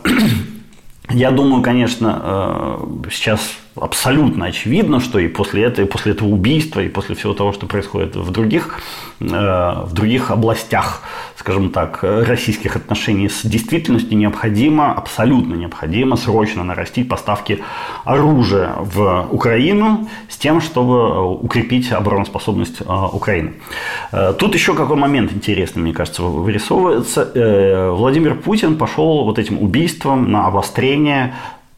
я 1.11 1.31
думаю, 1.31 1.63
конечно, 1.63 2.23
э, 2.23 3.11
сейчас 3.11 3.41
абсолютно 3.77 4.47
очевидно, 4.47 5.01
что 5.01 5.19
и 5.19 5.29
после 5.29 5.65
этого, 5.65 5.85
и 5.85 5.89
после 5.89 6.13
этого 6.13 6.29
убийства, 6.29 6.81
и 6.81 6.89
после 6.89 7.15
всего 7.15 7.35
того, 7.35 7.53
что 7.53 7.67
происходит 7.67 8.17
в 8.17 8.31
других, 8.31 8.81
э, 9.21 9.25
в 9.27 9.93
других 9.93 10.31
областях, 10.31 11.03
скажем 11.45 11.71
так, 11.71 11.99
российских 12.03 12.75
отношений 12.75 13.29
с 13.29 13.43
действительностью, 13.45 14.17
необходимо, 14.17 14.95
абсолютно 14.95 15.55
необходимо 15.57 16.17
срочно 16.17 16.65
нарастить 16.65 17.07
поставки 17.07 17.63
оружия 18.05 18.73
в 18.79 19.29
Украину 19.31 20.09
с 20.31 20.39
тем, 20.39 20.63
чтобы 20.63 21.35
укрепить 21.35 21.93
обороноспособность 21.93 22.81
э, 22.81 22.85
Украины. 23.13 23.53
Э, 24.11 24.33
тут 24.33 24.55
еще 24.55 24.75
какой 24.75 24.97
момент 24.97 25.33
интересный, 25.33 25.83
мне 25.83 25.93
кажется, 25.93 26.23
вырисовывается. 26.23 27.93
Владимир 27.95 28.37
Путин 28.37 28.79
пошел 28.79 29.25
вот 29.25 29.39
этим 29.39 29.63
убийством 29.63 30.33
на 30.33 30.47
обострение 30.47 31.35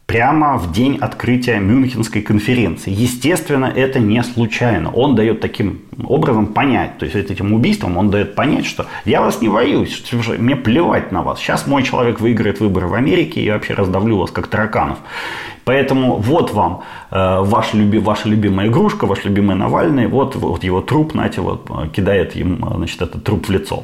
прямо 0.07 0.57
в 0.57 0.71
день 0.71 0.97
открытия 0.97 1.59
Мюнхенской 1.59 2.21
конференции. 2.21 2.91
Естественно, 2.91 3.65
это 3.65 3.99
не 3.99 4.23
случайно. 4.23 4.89
Он 4.89 5.15
дает 5.15 5.41
таким 5.41 5.81
образом 6.01 6.47
понять, 6.47 6.97
то 6.97 7.05
есть 7.05 7.15
этим 7.15 7.53
убийством 7.53 7.97
он 7.97 8.09
дает 8.09 8.33
понять, 8.33 8.65
что 8.65 8.87
я 9.05 9.21
вас 9.21 9.41
не 9.41 9.49
боюсь, 9.49 10.03
мне 10.39 10.55
плевать 10.55 11.11
на 11.11 11.21
вас. 11.21 11.39
Сейчас 11.39 11.67
мой 11.67 11.83
человек 11.83 12.21
выиграет 12.21 12.61
выборы 12.61 12.87
в 12.87 12.93
Америке 12.93 13.41
и 13.41 13.51
вообще 13.51 13.73
раздавлю 13.73 14.17
вас 14.17 14.31
как 14.31 14.47
тараканов. 14.47 14.97
Поэтому 15.67 16.15
вот 16.15 16.53
вам 16.53 16.81
э, 17.11 17.41
ваш 17.41 17.73
люби, 17.73 17.99
ваша 17.99 18.29
любимая 18.29 18.67
игрушка, 18.67 19.05
ваш 19.05 19.25
любимый 19.25 19.55
Навальный, 19.57 20.07
вот, 20.07 20.35
вот 20.35 20.63
его 20.63 20.81
труп, 20.81 21.11
знаете, 21.11 21.41
вот 21.41 21.69
э, 21.69 21.89
кидает 21.89 22.37
им 22.37 22.63
э, 22.63 22.75
значит, 22.77 23.01
этот 23.01 23.23
труп 23.23 23.49
в 23.49 23.51
лицо. 23.51 23.83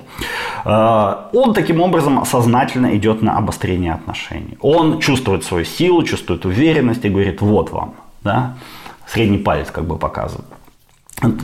Э, 0.66 1.16
он 1.34 1.54
таким 1.54 1.82
образом 1.82 2.26
сознательно 2.26 2.96
идет 2.96 3.22
на 3.22 3.38
обострение 3.38 3.94
отношений. 3.94 4.58
Он 4.62 5.00
чувствует 5.00 5.44
свою 5.44 5.66
силу, 5.66 6.04
чувствует 6.04 6.46
уверенность 6.46 7.04
и 7.06 7.10
говорит, 7.10 7.42
вот 7.42 7.72
вам, 7.72 7.96
да, 8.24 8.54
средний 9.06 9.40
палец 9.40 9.70
как 9.70 9.84
бы 9.84 9.98
показывает. 9.98 10.48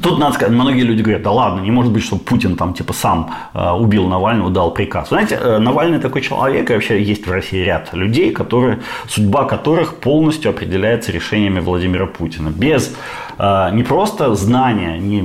Тут 0.02 0.20
надо 0.20 0.34
сказать, 0.34 0.54
многие 0.54 0.82
люди 0.82 1.02
говорят, 1.02 1.24
да 1.24 1.32
ладно, 1.32 1.62
не 1.62 1.72
может 1.72 1.94
быть, 1.94 2.04
что 2.04 2.18
Путин 2.18 2.56
там 2.56 2.74
типа 2.74 2.94
сам 2.94 3.32
э, 3.54 3.72
убил 3.72 4.08
Навального, 4.08 4.50
дал 4.50 4.72
приказ. 4.72 5.10
Знаете, 5.10 5.40
э, 5.42 5.58
Навальный 5.58 6.00
такой 6.00 6.22
человек, 6.22 6.70
и 6.70 6.74
вообще 6.74 7.02
есть 7.02 7.28
в 7.28 7.32
России 7.32 7.64
ряд 7.64 7.94
людей, 7.94 8.32
которые, 8.32 8.80
судьба 9.08 9.46
которых 9.46 9.96
полностью 9.96 10.52
определяется 10.52 11.12
решениями 11.12 11.62
Владимира 11.62 12.08
Путина. 12.08 12.50
Без 12.50 12.94
э, 13.38 13.70
не 13.72 13.84
просто 13.84 14.36
знания 14.36 14.98
не 14.98 15.22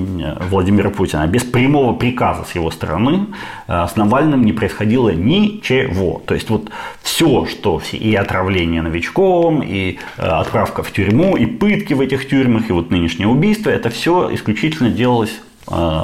Владимира 0.51 0.91
Путина, 0.91 1.25
а 1.25 1.27
без 1.27 1.43
прямого 1.43 1.95
приказа 1.95 2.45
с 2.45 2.55
его 2.55 2.71
стороны 2.71 3.27
с 3.67 3.97
Навальным 3.97 4.45
не 4.45 4.53
происходило 4.53 5.11
ничего. 5.11 6.23
То 6.27 6.35
есть 6.35 6.51
вот 6.51 6.71
все, 7.05 7.45
что 7.45 7.83
и 7.93 8.15
отравление 8.15 8.83
новичком, 8.83 9.63
и 9.63 9.99
э, 10.17 10.23
отправка 10.23 10.83
в 10.83 10.91
тюрьму, 10.91 11.37
и 11.37 11.45
пытки 11.45 11.93
в 11.93 12.01
этих 12.01 12.27
тюрьмах, 12.29 12.71
и 12.71 12.73
вот 12.73 12.91
нынешнее 12.91 13.29
убийство, 13.29 13.69
это 13.69 13.91
все 13.91 14.35
исключительно 14.35 14.89
делалось 14.89 15.39
э, 15.69 16.03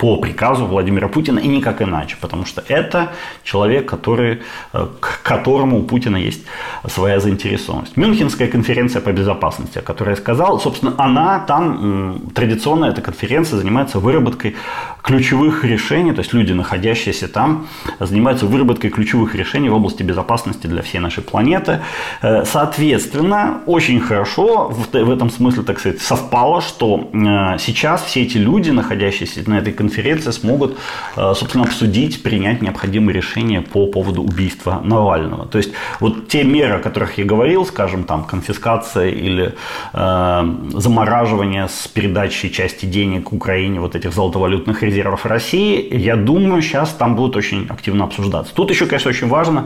по 0.00 0.16
приказу 0.16 0.64
Владимира 0.64 1.08
Путина 1.08 1.38
и 1.38 1.48
никак 1.48 1.82
иначе, 1.82 2.16
потому 2.20 2.46
что 2.46 2.64
это 2.68 3.12
человек, 3.44 3.84
который, 3.84 4.40
э, 4.72 4.86
к 4.98 5.20
которому 5.22 5.78
у 5.78 5.82
Путина 5.82 6.16
есть 6.16 6.46
своя 6.88 7.20
заинтересованность. 7.20 7.98
Мюнхенская 7.98 8.48
конференция 8.48 9.02
по 9.02 9.12
безопасности, 9.12 9.78
о 9.78 9.82
которой 9.82 10.10
я 10.10 10.16
сказал, 10.16 10.58
собственно, 10.58 10.94
она 10.96 11.40
там, 11.40 12.20
традиционно 12.34 12.86
эта 12.86 13.02
конференция 13.02 13.58
занимается 13.58 13.98
выработкой 13.98 14.54
ключевых 15.02 15.64
решений, 15.64 16.12
то 16.12 16.20
есть 16.20 16.32
люди, 16.32 16.52
находящиеся 16.52 17.28
там, 17.28 17.66
занимаются 18.00 18.46
выработкой 18.46 18.90
ключевых 18.90 19.34
решений 19.34 19.68
в 19.68 19.74
области 19.74 20.02
безопасности 20.02 20.66
для 20.66 20.80
всей 20.80 21.00
нашей 21.00 21.22
планеты. 21.22 21.80
Э, 22.22 22.44
соответственно, 22.46 23.60
очень 23.66 24.00
хорошо 24.00 24.72
в 24.92 25.10
этом 25.10 25.30
смысле, 25.30 25.62
так 25.62 25.78
сказать, 25.78 26.00
совпало, 26.00 26.62
что 26.62 27.10
э, 27.12 27.58
сейчас 27.58 28.02
все 28.04 28.22
эти 28.22 28.38
люди, 28.38 28.70
находящиеся 28.70 29.42
на 29.46 29.58
этой 29.58 29.72
конференции, 29.72 29.89
конференции 29.90 30.30
смогут, 30.30 30.78
э, 31.16 31.34
собственно, 31.34 31.64
обсудить, 31.64 32.22
принять 32.22 32.62
необходимые 32.62 33.14
решения 33.14 33.60
по 33.60 33.86
поводу 33.86 34.22
убийства 34.22 34.80
Навального. 34.84 35.46
То 35.46 35.58
есть 35.58 35.72
вот 36.00 36.28
те 36.28 36.44
меры, 36.44 36.74
о 36.74 36.78
которых 36.78 37.18
я 37.18 37.24
говорил, 37.24 37.66
скажем, 37.66 38.04
там 38.04 38.24
конфискация 38.24 39.08
или 39.08 39.54
э, 39.92 40.54
замораживание 40.74 41.66
с 41.68 41.88
передачей 41.88 42.50
части 42.52 42.86
денег 42.86 43.32
Украине 43.32 43.80
вот 43.80 43.96
этих 43.96 44.12
золотовалютных 44.12 44.82
резервов 44.82 45.26
России, 45.26 45.96
я 45.96 46.16
думаю, 46.16 46.62
сейчас 46.62 46.90
там 46.90 47.16
будут 47.16 47.36
очень 47.36 47.66
активно 47.68 48.04
обсуждаться. 48.04 48.54
Тут 48.54 48.70
еще, 48.70 48.86
конечно, 48.86 49.10
очень 49.10 49.28
важно 49.28 49.64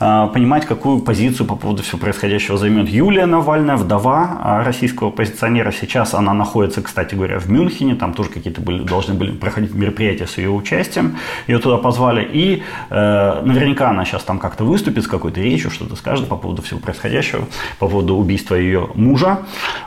э, 0.00 0.28
понимать, 0.32 0.66
какую 0.66 1.00
позицию 1.00 1.46
по 1.46 1.56
поводу 1.56 1.82
всего 1.82 1.98
происходящего 1.98 2.58
займет 2.58 2.88
Юлия 2.88 3.26
Навальная, 3.26 3.76
вдова 3.76 4.60
э, 4.60 4.64
российского 4.64 5.08
оппозиционера. 5.08 5.72
Сейчас 5.72 6.14
она 6.14 6.32
находится, 6.34 6.80
кстати 6.80 7.16
говоря, 7.16 7.38
в 7.38 7.50
Мюнхене, 7.50 7.94
там 7.94 8.12
тоже 8.14 8.30
какие-то 8.30 8.60
были, 8.60 8.82
должны 8.82 9.14
были 9.14 9.32
проходить 9.32 9.63
проходить 9.63 9.63
мероприятие 9.72 10.26
с 10.26 10.38
ее 10.38 10.50
участием. 10.50 11.16
Ее 11.46 11.58
туда 11.58 11.78
позвали. 11.78 12.28
И 12.32 12.62
э, 12.90 13.42
наверняка 13.44 13.90
она 13.90 14.04
сейчас 14.04 14.22
там 14.24 14.38
как-то 14.38 14.64
выступит 14.64 15.04
с 15.04 15.06
какой-то 15.06 15.40
речью, 15.40 15.70
что-то 15.70 15.96
скажет 15.96 16.28
по 16.28 16.36
поводу 16.36 16.62
всего 16.62 16.80
происходящего, 16.80 17.46
по 17.78 17.88
поводу 17.88 18.16
убийства 18.16 18.54
ее 18.54 18.88
мужа. 18.94 19.40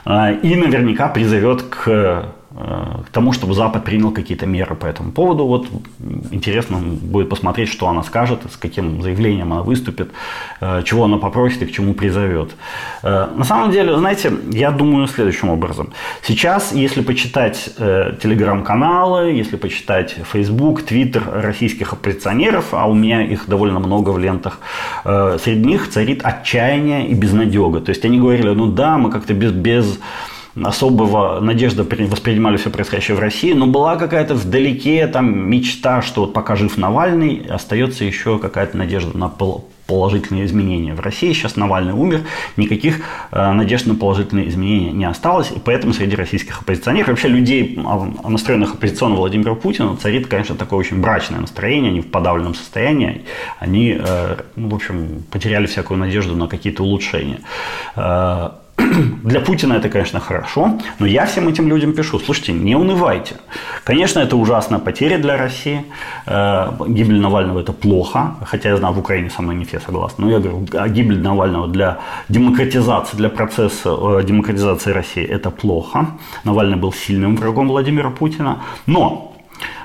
Э, 0.04 0.34
и 0.42 0.54
наверняка 0.56 1.08
призовет 1.08 1.62
к 1.62 2.34
к 2.50 3.10
тому, 3.12 3.32
чтобы 3.32 3.52
Запад 3.52 3.84
принял 3.84 4.10
какие-то 4.10 4.46
меры 4.46 4.74
по 4.74 4.86
этому 4.86 5.12
поводу. 5.12 5.44
Вот 5.44 5.66
интересно 6.30 6.78
будет 6.78 7.28
посмотреть, 7.28 7.68
что 7.68 7.88
она 7.88 8.02
скажет, 8.02 8.40
с 8.50 8.56
каким 8.56 9.02
заявлением 9.02 9.52
она 9.52 9.62
выступит, 9.62 10.10
э, 10.60 10.82
чего 10.84 11.04
она 11.04 11.18
попросит 11.18 11.62
и 11.62 11.66
к 11.66 11.72
чему 11.72 11.92
призовет. 11.92 12.56
Э, 13.02 13.28
на 13.34 13.44
самом 13.44 13.70
деле, 13.70 13.98
знаете, 13.98 14.32
я 14.50 14.70
думаю 14.70 15.06
следующим 15.08 15.50
образом. 15.50 15.92
Сейчас, 16.22 16.72
если 16.72 17.02
почитать 17.02 17.70
телеграм-каналы, 17.76 19.32
если 19.32 19.56
почитать 19.56 20.16
Facebook, 20.32 20.82
Twitter 20.82 21.22
российских 21.42 21.92
оппозиционеров, 21.92 22.72
а 22.72 22.86
у 22.86 22.94
меня 22.94 23.22
их 23.22 23.46
довольно 23.46 23.78
много 23.78 24.10
в 24.10 24.18
лентах, 24.18 24.58
среди 25.04 25.64
них 25.64 25.90
царит 25.90 26.20
отчаяние 26.24 27.08
и 27.08 27.14
безнадега. 27.14 27.80
То 27.80 27.90
есть 27.90 28.04
они 28.04 28.18
говорили, 28.18 28.48
ну 28.48 28.66
да, 28.66 28.96
мы 28.96 29.10
как-то 29.10 29.34
без, 29.34 29.52
без 29.52 29.98
особого 30.54 31.40
надежды 31.40 31.82
воспринимали 31.82 32.56
все 32.56 32.70
происходящее 32.70 33.16
в 33.16 33.20
России, 33.20 33.52
но 33.52 33.66
была 33.66 33.96
какая-то 33.96 34.34
вдалеке 34.34 35.06
там 35.06 35.48
мечта, 35.48 36.02
что 36.02 36.22
вот 36.22 36.32
пока 36.32 36.56
жив 36.56 36.76
Навальный, 36.76 37.44
остается 37.48 38.04
еще 38.04 38.38
какая-то 38.38 38.76
надежда 38.76 39.16
на 39.16 39.28
положительные 39.88 40.44
изменения. 40.44 40.94
В 40.94 41.00
России 41.00 41.32
сейчас 41.32 41.56
Навальный 41.56 41.94
умер, 41.94 42.20
никаких 42.58 43.00
э, 43.32 43.52
надежд 43.52 43.86
на 43.86 43.94
положительные 43.94 44.48
изменения 44.48 44.92
не 44.92 45.06
осталось, 45.06 45.50
и 45.50 45.58
поэтому 45.58 45.94
среди 45.94 46.14
российских 46.14 46.60
оппозиционеров, 46.60 47.08
вообще 47.08 47.28
людей, 47.28 47.80
а, 47.84 48.28
настроенных 48.28 48.74
оппозиционно 48.74 49.16
Владимиру 49.16 49.56
Путину, 49.56 49.96
царит, 49.96 50.26
конечно, 50.26 50.56
такое 50.56 50.78
очень 50.78 51.00
брачное 51.00 51.40
настроение, 51.40 51.90
они 51.90 52.02
в 52.02 52.10
подавленном 52.10 52.54
состоянии, 52.54 53.22
они, 53.58 53.96
э, 53.98 54.36
ну, 54.56 54.68
в 54.68 54.74
общем, 54.74 55.22
потеряли 55.32 55.64
всякую 55.64 55.98
надежду 55.98 56.36
на 56.36 56.48
какие-то 56.48 56.82
улучшения. 56.82 57.40
Для 59.24 59.40
Путина 59.40 59.74
это, 59.74 59.88
конечно, 59.88 60.20
хорошо, 60.20 60.78
но 60.98 61.06
я 61.06 61.24
всем 61.24 61.48
этим 61.48 61.68
людям 61.68 61.92
пишу, 61.92 62.18
слушайте, 62.18 62.52
не 62.52 62.76
унывайте. 62.76 63.34
Конечно, 63.84 64.20
это 64.20 64.36
ужасная 64.36 64.78
потеря 64.78 65.18
для 65.18 65.36
России. 65.36 65.84
Э, 66.26 66.70
гибель 66.86 67.20
Навального– 67.20 67.60
это 67.60 67.72
плохо, 67.72 68.36
хотя 68.44 68.68
я 68.68 68.76
знаю, 68.76 68.94
в 68.94 68.98
Украине 68.98 69.30
со 69.30 69.42
мной 69.42 69.56
не 69.56 69.64
все 69.64 69.80
согласны. 69.80 70.24
Но 70.24 70.30
я 70.30 70.38
говорю, 70.38 70.66
а 70.74 70.88
гибель 70.88 71.20
Навального 71.20 71.66
для 71.66 71.98
демократизации, 72.28 73.16
для 73.16 73.28
процесса 73.28 73.90
э, 73.90 74.22
демократизации 74.24 74.92
России– 74.92 75.24
это 75.34 75.50
плохо. 75.50 76.06
Навальный 76.44 76.76
был 76.76 76.92
сильным 76.92 77.36
врагом 77.36 77.68
Владимира 77.68 78.10
Путина. 78.10 78.58
Но 78.86 79.36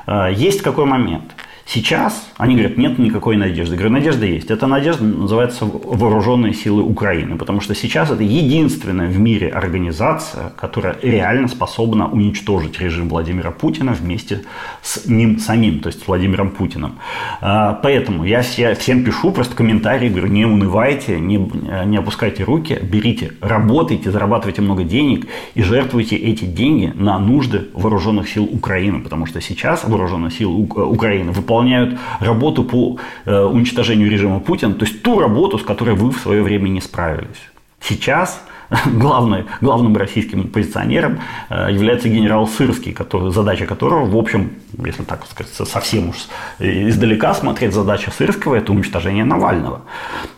э, 0.08 0.34
есть 0.36 0.62
какой 0.62 0.86
момент– 0.86 1.24
Сейчас 1.66 2.28
они 2.44 2.56
говорят, 2.56 2.78
нет 2.78 3.00
никакой 3.00 3.38
надежды. 3.38 3.76
Я 3.76 3.80
говорю, 3.80 3.94
надежда 3.94 4.26
есть. 4.26 4.52
Эта 4.52 4.68
надежда 4.68 5.06
называется 5.06 5.64
вооруженные 5.64 6.54
силы 6.54 6.84
Украины, 6.84 7.38
потому 7.38 7.62
что 7.62 7.74
сейчас 7.74 8.12
это 8.12 8.22
единственная 8.22 9.08
в 9.08 9.18
мире 9.18 9.48
организация, 9.48 10.52
которая 10.58 10.98
реально 11.02 11.48
способна 11.48 12.10
уничтожить 12.10 12.82
режим 12.82 13.08
Владимира 13.08 13.52
Путина 13.52 13.94
вместе 13.94 14.42
с 14.82 15.06
ним 15.06 15.40
самим, 15.40 15.80
то 15.80 15.88
есть 15.88 16.04
с 16.04 16.08
Владимиром 16.08 16.50
Путиным. 16.50 17.00
А, 17.40 17.80
поэтому 17.82 18.26
я 18.26 18.42
всем 18.42 19.06
пишу 19.06 19.32
просто 19.32 19.56
комментарии, 19.56 20.10
говорю, 20.10 20.28
не 20.28 20.46
унывайте, 20.46 21.22
не, 21.22 21.38
не 21.86 21.96
опускайте 21.96 22.44
руки, 22.44 22.78
берите, 22.82 23.32
работайте, 23.40 24.12
зарабатывайте 24.12 24.62
много 24.62 24.84
денег 24.84 25.28
и 25.56 25.64
жертвуйте 25.64 26.18
эти 26.18 26.44
деньги 26.44 26.92
на 26.94 27.20
нужды 27.20 27.70
вооруженных 27.74 28.28
сил 28.28 28.44
Украины, 28.44 29.00
потому 29.00 29.28
что 29.28 29.40
сейчас 29.40 29.86
вооруженные 29.86 30.32
силы 30.32 30.64
Украины 30.64 31.32
выполняют 31.32 31.54
выполняют 31.54 32.00
работу 32.34 32.64
по 32.64 32.98
э, 33.26 33.44
уничтожению 33.46 34.10
режима 34.10 34.40
Путина, 34.40 34.74
то 34.74 34.86
есть 34.86 35.02
ту 35.04 35.20
работу, 35.20 35.58
с 35.58 35.64
которой 35.64 35.96
вы 35.96 36.10
в 36.10 36.20
свое 36.20 36.42
время 36.42 36.70
не 36.70 36.82
справились. 36.82 37.52
Сейчас 37.80 38.44
главный, 38.86 39.46
главным 39.62 39.96
российским 39.96 40.42
оппозиционером 40.42 41.20
э, 41.50 41.70
является 41.72 42.10
генерал 42.10 42.48
Сырский, 42.48 42.94
который, 42.94 43.32
задача 43.32 43.66
которого, 43.66 44.06
в 44.06 44.16
общем, 44.16 44.52
если 44.86 45.04
так 45.04 45.26
сказать, 45.26 45.54
совсем 45.54 46.10
уж 46.10 46.16
издалека 46.60 47.34
смотреть, 47.34 47.74
задача 47.74 48.12
Сырского– 48.12 48.56
это 48.58 48.72
уничтожение 48.72 49.26
Навального. 49.26 49.82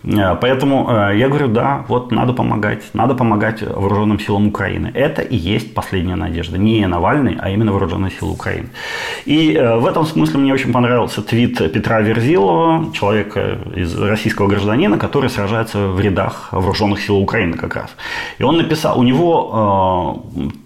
Э, 0.04 0.36
поэтому 0.40 0.90
э, 0.90 1.18
я 1.18 1.30
говорю, 1.30 1.48
да, 1.48 1.86
вот 1.88 2.12
надо 2.12 2.34
помогать, 2.34 2.84
надо 2.94 3.16
помогать 3.16 3.62
вооруженным 3.62 4.20
силам 4.20 4.48
Украины. 4.48 4.92
Это 4.94 5.22
и 5.22 5.36
есть 5.36 5.74
последняя 5.74 6.16
надежда. 6.16 6.58
Не 6.58 6.86
Навальный, 6.88 7.38
а 7.40 7.50
именно 7.50 7.72
вооруженные 7.72 8.12
силы 8.12 8.32
Украины. 8.34 8.70
И 9.26 9.58
в 9.58 9.86
этом 9.86 10.06
смысле 10.06 10.40
мне 10.40 10.54
очень 10.54 10.72
понравился 10.72 11.22
твит 11.22 11.58
Петра 11.72 12.02
Верзилова, 12.02 12.94
человека 12.94 13.60
из 13.76 13.98
российского 13.98 14.48
гражданина, 14.48 14.98
который 14.98 15.30
сражается 15.30 15.88
в 15.88 16.00
рядах 16.00 16.50
вооруженных 16.52 17.02
сил 17.02 17.18
Украины 17.18 17.58
как 17.58 17.76
раз. 17.76 17.90
И 18.40 18.44
он 18.44 18.58
написал, 18.58 19.00
у 19.00 19.04
него 19.04 20.24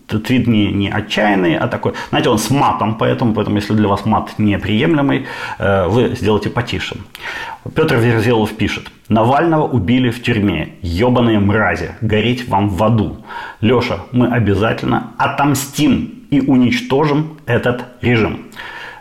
э, 0.10 0.20
твит 0.20 0.48
не, 0.48 0.72
не 0.72 0.89
отчаянный, 0.89 1.58
а 1.58 1.68
такой, 1.68 1.94
знаете, 2.10 2.30
он 2.30 2.38
с 2.38 2.50
матом, 2.50 2.96
поэтому, 2.96 3.34
поэтому 3.34 3.58
если 3.58 3.74
для 3.74 3.88
вас 3.88 4.06
мат 4.06 4.34
неприемлемый, 4.38 5.25
э, 5.60 5.88
вы 5.88 6.16
сделайте 6.16 6.50
потише. 6.50 6.98
Петр 7.75 7.96
Верзилов 7.96 8.54
пишет. 8.54 8.88
Навального 9.10 9.68
убили 9.68 10.10
в 10.10 10.22
тюрьме. 10.22 10.75
Ебаные 10.82 11.39
мрази. 11.39 11.92
Гореть 12.01 12.48
вам 12.48 12.70
в 12.70 12.84
аду. 12.84 13.18
Леша, 13.62 14.00
мы 14.12 14.28
обязательно 14.28 15.12
отомстим 15.18 16.25
и 16.30 16.42
уничтожим 16.42 17.38
этот 17.46 17.86
режим. 18.01 18.46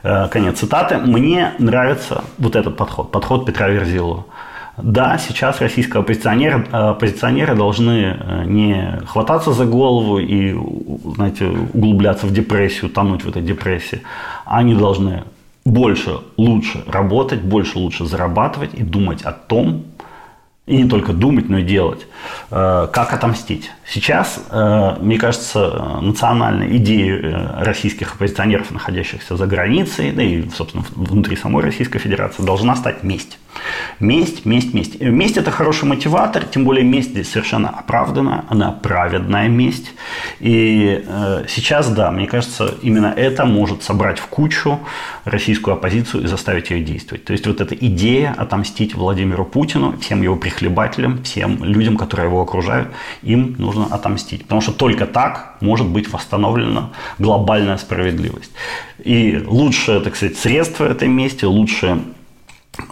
Э, 0.03 0.29
конец 0.29 0.59
цитаты. 0.59 0.99
Мне 0.99 1.53
нравится 1.59 2.25
вот 2.39 2.57
этот 2.57 2.77
подход. 2.77 3.13
Подход 3.13 3.47
Петра 3.47 3.69
Верзилова. 3.69 4.25
Да, 4.83 5.19
сейчас 5.19 5.61
российские 5.61 6.01
оппозиционеры, 6.01 6.65
оппозиционеры 6.71 7.55
должны 7.55 8.17
э, 8.19 8.45
не 8.47 9.01
хвататься 9.07 9.53
за 9.53 9.65
голову 9.65 10.19
и, 10.19 10.55
знаете, 11.15 11.47
углубляться 11.75 12.27
в 12.27 12.33
депрессию, 12.33 12.91
тонуть 12.91 13.25
в 13.25 13.29
этой 13.29 13.43
депрессии. 13.43 14.03
Они 14.45 14.75
должны 14.75 15.25
больше, 15.65 16.19
лучше 16.37 16.85
работать, 16.87 17.43
больше, 17.43 17.79
лучше 17.79 18.07
зарабатывать 18.07 18.75
и 18.75 18.83
думать 18.83 19.23
о 19.23 19.33
том, 19.33 19.85
и 20.69 20.77
не 20.77 20.89
только 20.89 21.13
думать, 21.13 21.49
но 21.49 21.59
и 21.59 21.63
делать, 21.63 22.07
э, 22.51 22.89
как 22.93 23.13
отомстить. 23.13 23.71
Сейчас, 23.87 24.41
э, 24.51 24.97
мне 25.01 25.19
кажется, 25.19 25.99
национальной 26.03 26.77
идеей 26.77 27.21
российских 27.65 28.15
оппозиционеров, 28.15 28.71
находящихся 28.71 29.37
за 29.37 29.47
границей, 29.47 30.13
да 30.13 30.23
и, 30.23 30.49
собственно, 30.51 30.85
внутри 30.95 31.37
самой 31.37 31.65
Российской 31.65 31.99
Федерации, 31.99 32.43
должна 32.43 32.77
стать 32.77 33.03
месть. 33.03 33.39
Месть, 34.01 34.45
месть, 34.45 34.75
месть. 34.75 35.01
Месть– 35.01 35.37
это 35.39 35.51
хороший 35.51 35.87
мотиватор, 35.87 36.45
тем 36.45 36.65
более 36.65 36.85
месть 36.85 37.11
здесь 37.11 37.31
совершенно 37.31 37.71
оправданная, 37.71 38.45
она 38.49 38.71
праведная 38.71 39.49
месть. 39.49 39.93
И 40.39 41.05
э, 41.05 41.45
сейчас, 41.49 41.91
да, 41.91 42.11
мне 42.11 42.27
кажется, 42.27 42.75
именно 42.83 43.13
это 43.17 43.45
может 43.45 43.83
собрать 43.83 44.19
в 44.19 44.27
кучу 44.27 44.79
российскую 45.25 45.75
оппозицию 45.75 46.25
и 46.25 46.27
заставить 46.27 46.71
ее 46.71 46.83
действовать. 46.83 47.25
То 47.25 47.33
есть 47.33 47.47
вот 47.47 47.61
эта 47.61 47.75
идея 47.75 48.35
отомстить 48.37 48.95
Владимиру 48.95 49.45
Путину, 49.45 49.99
всем 49.99 50.23
его 50.23 50.37
прихлебателям, 50.59 51.23
всем 51.23 51.65
людям, 51.65 51.97
которые 51.97 52.27
его 52.27 52.41
окружают, 52.43 52.89
им 53.23 53.55
нужно 53.59 53.87
отомстить. 53.87 54.43
Потому 54.43 54.61
что 54.61 54.73
только 54.73 55.07
так 55.07 55.57
может 55.61 55.87
быть 55.87 56.13
восстановлена 56.13 56.91
глобальная 57.19 57.77
справедливость. 57.77 58.51
И 59.05 59.43
лучшее, 59.47 60.01
так 60.01 60.17
сказать, 60.17 60.37
средство 60.37 60.85
этой 60.85 61.09
мести, 61.09 61.45
лучшее 61.45 61.99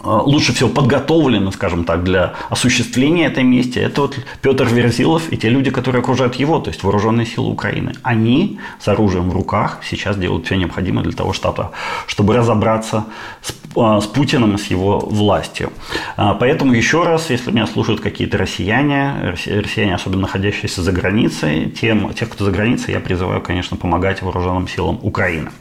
лучше 0.03 0.53
всего 0.53 0.69
подготовлены, 0.69 1.51
скажем 1.51 1.83
так, 1.83 2.03
для 2.03 2.33
осуществления 2.49 3.27
этой 3.27 3.43
мести, 3.43 3.79
это 3.79 4.01
вот 4.01 4.19
Петр 4.41 4.65
Верзилов 4.65 5.31
и 5.31 5.37
те 5.37 5.49
люди, 5.49 5.71
которые 5.71 6.01
окружают 6.01 6.35
его, 6.35 6.59
то 6.59 6.69
есть 6.69 6.83
вооруженные 6.83 7.25
силы 7.25 7.49
Украины. 7.49 7.93
Они 8.03 8.59
с 8.79 8.87
оружием 8.87 9.29
в 9.29 9.33
руках 9.33 9.79
сейчас 9.83 10.17
делают 10.17 10.45
все 10.45 10.55
необходимое 10.55 11.03
для 11.03 11.13
того, 11.13 11.33
чтобы, 11.33 11.69
чтобы 12.07 12.35
разобраться 12.35 13.05
с, 13.41 13.51
э, 13.75 14.01
с 14.01 14.05
Путиным 14.07 14.55
и 14.55 14.57
с 14.57 14.67
его 14.67 14.99
властью. 14.99 15.71
Э, 16.17 16.33
поэтому 16.39 16.73
еще 16.73 17.03
раз, 17.03 17.29
если 17.29 17.51
меня 17.51 17.67
слушают 17.67 18.01
какие-то 18.01 18.37
россияне, 18.37 19.35
россияне, 19.45 19.95
особенно 19.95 20.21
находящиеся 20.21 20.81
за 20.81 20.91
границей, 20.91 21.69
тем, 21.69 22.13
тех, 22.13 22.29
кто 22.29 22.45
за 22.45 22.51
границей, 22.51 22.93
я 22.93 22.99
призываю, 22.99 23.41
конечно, 23.41 23.77
помогать 23.77 24.21
вооруженным 24.21 24.67
силам 24.67 24.99
Украины. 25.01 25.51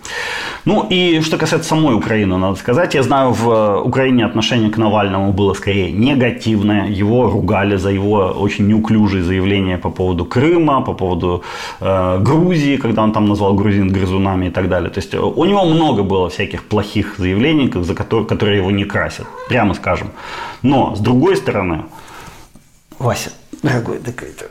Ну 0.64 0.86
и 0.88 1.20
что 1.20 1.38
касается 1.38 1.68
самой 1.68 1.94
Украины, 1.94 2.36
надо 2.38 2.56
сказать, 2.56 2.94
я 2.94 3.02
знаю, 3.02 3.32
в 3.32 3.80
Украине 3.82 4.15
Украине 4.16 4.24
отношение 4.24 4.70
к 4.70 4.78
Навальному 4.78 5.32
было 5.32 5.54
скорее 5.54 5.92
негативное. 5.92 6.88
Его 6.88 7.30
ругали 7.30 7.76
за 7.76 7.90
его 7.90 8.34
очень 8.42 8.66
неуклюжие 8.66 9.22
заявления 9.22 9.78
по 9.78 9.90
поводу 9.90 10.24
Крыма, 10.24 10.80
по 10.80 10.94
поводу 10.94 11.42
э, 11.80 12.18
Грузии, 12.20 12.76
когда 12.76 13.02
он 13.02 13.12
там 13.12 13.28
назвал 13.28 13.54
грузин 13.54 13.92
грызунами 13.92 14.46
и 14.46 14.50
так 14.50 14.68
далее. 14.68 14.90
То 14.90 15.00
есть 15.00 15.14
э, 15.14 15.18
у 15.18 15.44
него 15.44 15.64
много 15.64 16.02
было 16.02 16.28
всяких 16.28 16.62
плохих 16.62 17.18
заявлений, 17.18 17.70
за 17.74 17.94
которые, 17.94 18.26
которые 18.26 18.58
его 18.58 18.70
не 18.70 18.84
красят, 18.84 19.26
прямо 19.48 19.74
скажем. 19.74 20.08
Но, 20.62 20.94
с 20.94 21.00
другой 21.00 21.36
стороны, 21.36 21.84
Вася, 22.98 23.30
дорогой, 23.62 23.98
такой-то 23.98 24.44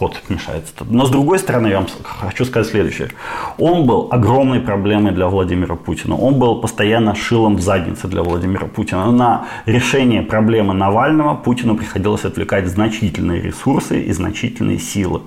кот 0.00 0.22
мешается. 0.30 0.72
Но 0.88 1.04
с 1.04 1.10
другой 1.10 1.38
стороны, 1.38 1.68
я 1.68 1.76
вам 1.76 1.86
хочу 2.02 2.46
сказать 2.46 2.70
следующее. 2.70 3.10
Он 3.58 3.86
был 3.86 4.08
огромной 4.10 4.60
проблемой 4.60 5.12
для 5.12 5.26
Владимира 5.26 5.76
Путина. 5.76 6.16
Он 6.16 6.38
был 6.38 6.62
постоянно 6.62 7.14
шилом 7.14 7.56
в 7.56 7.60
заднице 7.60 8.08
для 8.08 8.22
Владимира 8.22 8.66
Путина. 8.66 9.12
На 9.12 9.44
решение 9.66 10.22
проблемы 10.22 10.72
Навального 10.72 11.34
Путину 11.34 11.76
приходилось 11.76 12.24
отвлекать 12.24 12.66
значительные 12.66 13.42
ресурсы 13.42 14.00
и 14.00 14.12
значительные 14.12 14.78
силы. 14.78 15.20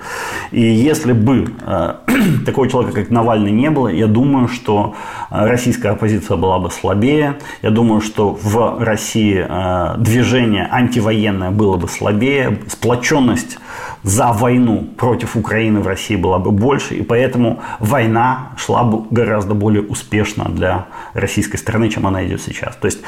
И 0.52 0.62
если 0.62 1.14
бы 1.14 1.54
э, 1.68 1.94
такого 2.46 2.68
человека, 2.68 3.02
как 3.02 3.12
Навальный, 3.12 3.52
не 3.52 3.70
было, 3.70 3.90
я 3.90 4.08
думаю, 4.08 4.48
что 4.48 4.96
э, 5.30 5.46
российская 5.46 5.90
оппозиция 5.92 6.36
была 6.36 6.58
бы 6.58 6.72
слабее. 6.72 7.36
Я 7.62 7.70
думаю, 7.70 8.02
что 8.02 8.36
в 8.42 8.84
России 8.84 9.46
э, 9.48 9.98
движение 10.00 10.68
антивоенное 10.72 11.52
было 11.52 11.78
бы 11.78 11.88
слабее. 11.88 12.58
Сплоченность 12.68 13.60
за 14.04 14.34
войну 14.34 14.88
против 14.98 15.36
Украины 15.36 15.80
в 15.80 15.88
России 15.88 16.16
была 16.16 16.40
бы 16.40 16.52
больше, 16.52 16.96
и 16.96 17.04
поэтому 17.04 17.62
война 17.80 18.52
шла 18.58 18.84
бы 18.84 19.04
гораздо 19.10 19.54
более 19.54 19.82
успешно 19.82 20.46
для 20.50 20.86
российской 21.14 21.58
страны, 21.58 21.90
чем 21.90 22.06
она 22.06 22.26
идет 22.26 22.42
сейчас. 22.42 22.76
То 22.76 22.86
есть, 22.86 23.00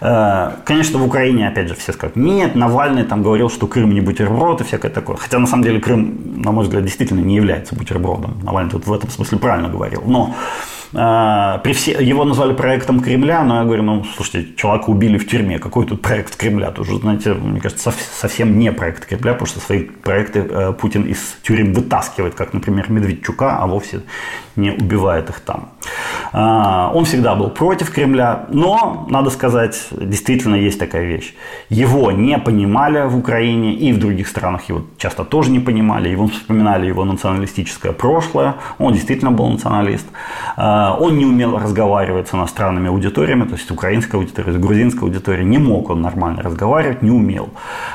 э, 0.00 0.50
конечно, 0.64 0.98
в 0.98 1.06
Украине, 1.06 1.48
опять 1.48 1.68
же, 1.68 1.74
все 1.74 1.92
скажут, 1.92 2.16
нет, 2.16 2.54
Навальный 2.54 3.04
там 3.04 3.22
говорил, 3.22 3.48
что 3.50 3.66
Крым 3.66 3.94
не 3.94 4.00
бутерброд 4.00 4.60
и 4.60 4.64
всякое 4.64 4.90
такое. 4.90 5.16
Хотя, 5.16 5.38
на 5.38 5.46
самом 5.46 5.62
деле, 5.62 5.80
Крым, 5.80 6.42
на 6.42 6.52
мой 6.52 6.64
взгляд, 6.64 6.84
действительно 6.84 7.20
не 7.20 7.36
является 7.36 7.74
бутербродом. 7.74 8.38
Навальный 8.42 8.70
тут 8.70 8.86
в 8.86 8.92
этом 8.92 9.10
смысле 9.10 9.38
правильно 9.38 9.68
говорил. 9.68 10.02
Но 10.06 10.34
при 10.92 11.72
все, 11.72 11.92
его 11.92 12.24
назвали 12.24 12.52
проектом 12.52 13.00
Кремля, 13.00 13.42
но 13.44 13.58
я 13.58 13.64
говорю, 13.64 13.82
ну, 13.82 14.04
слушайте, 14.04 14.54
человека 14.56 14.90
убили 14.90 15.16
в 15.16 15.26
тюрьме, 15.26 15.58
какой 15.58 15.86
тут 15.86 16.02
проект 16.02 16.36
Кремля? 16.36 16.70
Тоже, 16.70 16.98
знаете, 16.98 17.32
мне 17.32 17.60
кажется, 17.60 17.92
совсем 18.14 18.58
не 18.58 18.72
проект 18.72 19.06
Кремля, 19.06 19.32
потому 19.32 19.46
что 19.46 19.60
свои 19.60 19.84
проекты 19.84 20.40
э, 20.40 20.72
Путин 20.72 21.04
из 21.04 21.36
тюрем 21.42 21.72
вытаскивает, 21.72 22.34
как, 22.34 22.52
например, 22.52 22.90
Медведчука, 22.90 23.58
а 23.58 23.66
вовсе 23.66 24.02
не 24.56 24.70
убивает 24.70 25.30
их 25.30 25.40
там. 25.40 25.70
А, 26.32 26.90
он 26.94 27.04
всегда 27.04 27.34
был 27.34 27.50
против 27.50 27.90
Кремля, 27.90 28.46
но, 28.50 29.06
надо 29.08 29.30
сказать, 29.30 29.88
действительно 29.90 30.56
есть 30.56 30.78
такая 30.78 31.04
вещь. 31.04 31.34
Его 31.70 32.12
не 32.12 32.38
понимали 32.38 33.06
в 33.06 33.16
Украине 33.16 33.74
и 33.74 33.92
в 33.92 33.98
других 33.98 34.28
странах 34.28 34.68
его 34.68 34.82
часто 34.98 35.24
тоже 35.24 35.50
не 35.50 35.60
понимали. 35.60 36.08
Его 36.08 36.26
вспоминали 36.26 36.86
его 36.86 37.04
националистическое 37.04 37.92
прошлое. 37.92 38.56
Он 38.78 38.92
действительно 38.92 39.30
был 39.30 39.48
националист. 39.48 40.06
А, 40.82 40.94
он 40.94 41.16
не 41.16 41.24
умел 41.24 41.58
разговаривать 41.58 42.28
с 42.28 42.34
иностранными 42.34 42.88
аудиториями, 42.88 43.44
то 43.44 43.54
есть 43.54 43.70
украинская 43.70 44.20
аудитория, 44.20 44.52
с 44.52 44.56
грузинской 44.56 45.08
аудиторией. 45.08 45.46
Не 45.46 45.58
мог 45.58 45.90
он 45.90 46.02
нормально 46.02 46.42
разговаривать, 46.42 47.02
не 47.02 47.10
умел. 47.10 47.50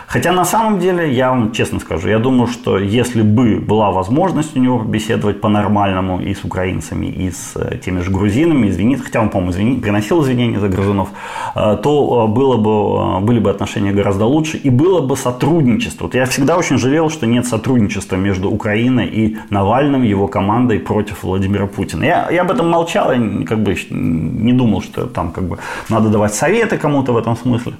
Хотя 0.07 0.31
на 0.31 0.45
самом 0.45 0.79
деле, 0.79 1.11
я 1.11 1.29
вам 1.29 1.51
честно 1.51 1.79
скажу, 1.79 2.07
я 2.07 2.19
думаю, 2.19 2.47
что 2.47 2.77
если 2.77 3.23
бы 3.23 3.59
была 3.59 3.91
возможность 3.91 4.55
у 4.55 4.59
него 4.59 4.79
беседовать 4.79 5.41
по-нормальному 5.41 6.21
и 6.21 6.33
с 6.33 6.45
украинцами, 6.45 7.07
и 7.07 7.29
с 7.29 7.53
э, 7.55 7.77
теми 7.77 7.99
же 7.99 8.11
грузинами, 8.11 8.69
извиниться, 8.69 9.05
хотя 9.05 9.21
он, 9.21 9.29
по-моему, 9.29 9.51
извини, 9.51 9.79
приносил 9.81 10.23
извинения 10.23 10.59
за 10.59 10.69
грузинов, 10.69 11.09
э, 11.55 11.77
то 11.83 12.25
э, 12.25 12.33
было 12.33 12.55
бы, 12.55 13.25
были 13.25 13.39
бы 13.39 13.49
отношения 13.49 13.91
гораздо 13.91 14.25
лучше 14.25 14.57
и 14.57 14.69
было 14.69 15.01
бы 15.01 15.17
сотрудничество. 15.17 16.05
Вот 16.05 16.15
я 16.15 16.25
всегда 16.25 16.55
очень 16.57 16.77
жалел, 16.77 17.09
что 17.09 17.25
нет 17.27 17.45
сотрудничества 17.45 18.15
между 18.15 18.49
Украиной 18.49 19.07
и 19.07 19.37
Навальным, 19.49 20.03
его 20.03 20.27
командой 20.27 20.79
против 20.79 21.23
Владимира 21.23 21.67
Путина. 21.67 22.05
Я, 22.05 22.29
я 22.31 22.41
об 22.43 22.51
этом 22.51 22.76
молчал, 22.77 23.11
я 23.11 23.45
как 23.45 23.59
бы 23.59 23.75
не 23.89 24.53
думал, 24.53 24.81
что 24.81 25.07
там 25.07 25.31
как 25.31 25.43
бы 25.43 25.57
надо 25.89 26.09
давать 26.09 26.33
советы 26.33 26.77
кому-то 26.77 27.13
в 27.13 27.17
этом 27.17 27.35
смысле. 27.35 27.73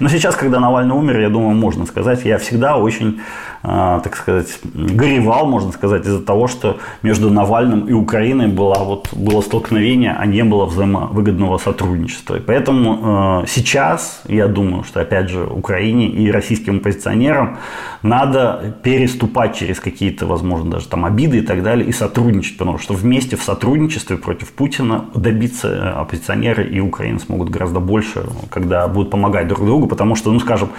Но 0.00 0.08
сейчас, 0.08 0.36
когда 0.36 0.60
Навальный 0.60 0.94
умер, 0.94 1.20
я 1.20 1.28
думаю, 1.28 1.56
можно 1.56 1.86
сказать, 1.86 2.24
я 2.24 2.38
всегда 2.38 2.76
очень 2.76 3.20
а, 3.66 4.00
так 4.00 4.14
сказать, 4.16 4.58
горевал, 4.74 5.46
можно 5.46 5.72
сказать, 5.72 6.04
из-за 6.04 6.20
того, 6.20 6.48
что 6.48 6.76
между 7.02 7.30
Навальным 7.30 7.86
и 7.88 7.92
Украиной 7.92 8.48
было, 8.48 8.74
вот, 8.74 9.08
было 9.14 9.40
столкновение, 9.40 10.14
а 10.18 10.26
не 10.26 10.44
было 10.44 10.66
взаимовыгодного 10.66 11.56
сотрудничества. 11.56 12.36
И 12.36 12.40
поэтому 12.40 13.42
э, 13.42 13.46
сейчас, 13.48 14.20
я 14.28 14.48
думаю, 14.48 14.84
что, 14.84 15.00
опять 15.00 15.30
же, 15.30 15.44
Украине 15.44 16.08
и 16.08 16.30
российским 16.30 16.76
оппозиционерам 16.76 17.56
надо 18.02 18.76
переступать 18.82 19.56
через 19.56 19.80
какие-то, 19.80 20.26
возможно, 20.26 20.72
даже 20.72 20.86
там 20.86 21.06
обиды 21.06 21.38
и 21.38 21.40
так 21.40 21.62
далее, 21.62 21.88
и 21.88 21.92
сотрудничать, 21.92 22.58
потому 22.58 22.76
что 22.78 22.92
вместе 22.92 23.36
в 23.36 23.42
сотрудничестве 23.42 24.18
против 24.18 24.43
Путина 24.52 25.06
добиться 25.14 25.68
э, 25.68 26.00
оппозиционеры 26.00 26.64
и 26.64 26.80
Украины 26.80 27.18
смогут 27.18 27.50
гораздо 27.50 27.80
больше, 27.80 28.26
когда 28.50 28.86
будут 28.88 29.10
помогать 29.10 29.48
друг 29.48 29.64
другу, 29.64 29.86
потому 29.86 30.16
что, 30.16 30.32
ну, 30.32 30.40
скажем, 30.40 30.70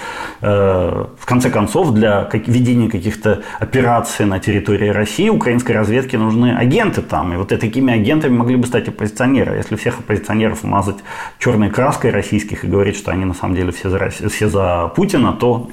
э, 0.41 1.05
в 1.17 1.25
конце 1.25 1.49
концов, 1.49 1.93
для 1.93 2.29
ведения 2.33 2.89
каких-то 2.89 3.41
операций 3.59 4.25
на 4.25 4.39
территории 4.39 4.89
России 4.89 5.29
украинской 5.29 5.71
разведке 5.71 6.17
нужны 6.17 6.55
агенты 6.55 7.01
там. 7.01 7.33
И 7.33 7.37
вот 7.37 7.49
такими 7.49 7.93
агентами 7.93 8.35
могли 8.35 8.55
бы 8.55 8.67
стать 8.67 8.87
оппозиционеры. 8.87 9.55
Если 9.55 9.75
всех 9.75 9.99
оппозиционеров 9.99 10.63
мазать 10.63 10.97
черной 11.39 11.69
краской 11.69 12.11
российских 12.11 12.63
и 12.63 12.67
говорить, 12.67 12.97
что 12.97 13.11
они 13.11 13.25
на 13.25 13.33
самом 13.33 13.55
деле 13.55 13.71
все 13.71 13.89
за, 13.89 14.09
все 14.09 14.49
за 14.49 14.91
Путина, 14.95 15.33
то 15.33 15.69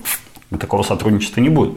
такого 0.59 0.83
сотрудничества 0.83 1.41
не 1.41 1.49
будет. 1.49 1.75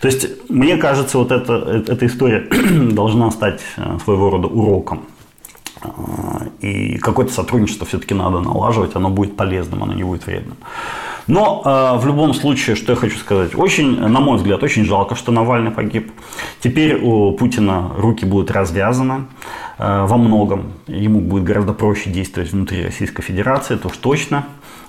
То 0.00 0.08
есть, 0.08 0.28
мне 0.48 0.76
кажется, 0.76 1.18
вот 1.18 1.32
эта, 1.32 1.84
эта 1.88 2.06
история 2.06 2.48
должна 2.92 3.30
стать 3.30 3.60
э, 3.76 3.98
своего 4.04 4.30
рода 4.30 4.48
уроком. 4.48 5.02
И 6.60 6.98
какое-то 6.98 7.32
сотрудничество 7.32 7.86
все-таки 7.86 8.14
надо 8.14 8.40
налаживать, 8.40 8.96
оно 8.96 9.10
будет 9.10 9.36
полезным, 9.36 9.82
оно 9.82 9.92
не 9.92 10.02
будет 10.02 10.26
вредным. 10.26 10.56
Но 11.26 11.62
э, 11.64 11.98
в 11.98 12.06
любом 12.06 12.34
случае, 12.34 12.76
что 12.76 12.92
я 12.92 12.96
хочу 12.96 13.18
сказать, 13.18 13.54
очень, 13.54 13.98
на 13.98 14.20
мой 14.20 14.36
взгляд, 14.36 14.62
очень 14.62 14.84
жалко, 14.84 15.14
что 15.14 15.32
Навальный 15.32 15.70
погиб. 15.70 16.12
Теперь 16.60 17.00
у 17.02 17.32
Путина 17.32 17.92
руки 17.96 18.26
будут 18.26 18.50
развязаны 18.50 19.24
э, 19.78 20.04
во 20.06 20.16
многом. 20.18 20.72
Ему 20.86 21.20
будет 21.20 21.44
гораздо 21.44 21.72
проще 21.72 22.10
действовать 22.10 22.52
внутри 22.52 22.84
Российской 22.84 23.22
Федерации, 23.22 23.74
это 23.74 23.88
уж 23.88 23.96
точно. 23.96 24.44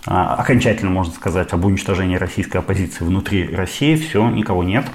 Э, 0.08 0.12
окончательно 0.12 0.92
можно 0.92 1.14
сказать 1.14 1.54
об 1.54 1.64
уничтожении 1.66 2.18
российской 2.18 2.58
оппозиции 2.58 3.06
внутри 3.06 3.48
России. 3.56 3.96
Все, 3.96 4.30
никого 4.30 4.64
нет. 4.64 4.86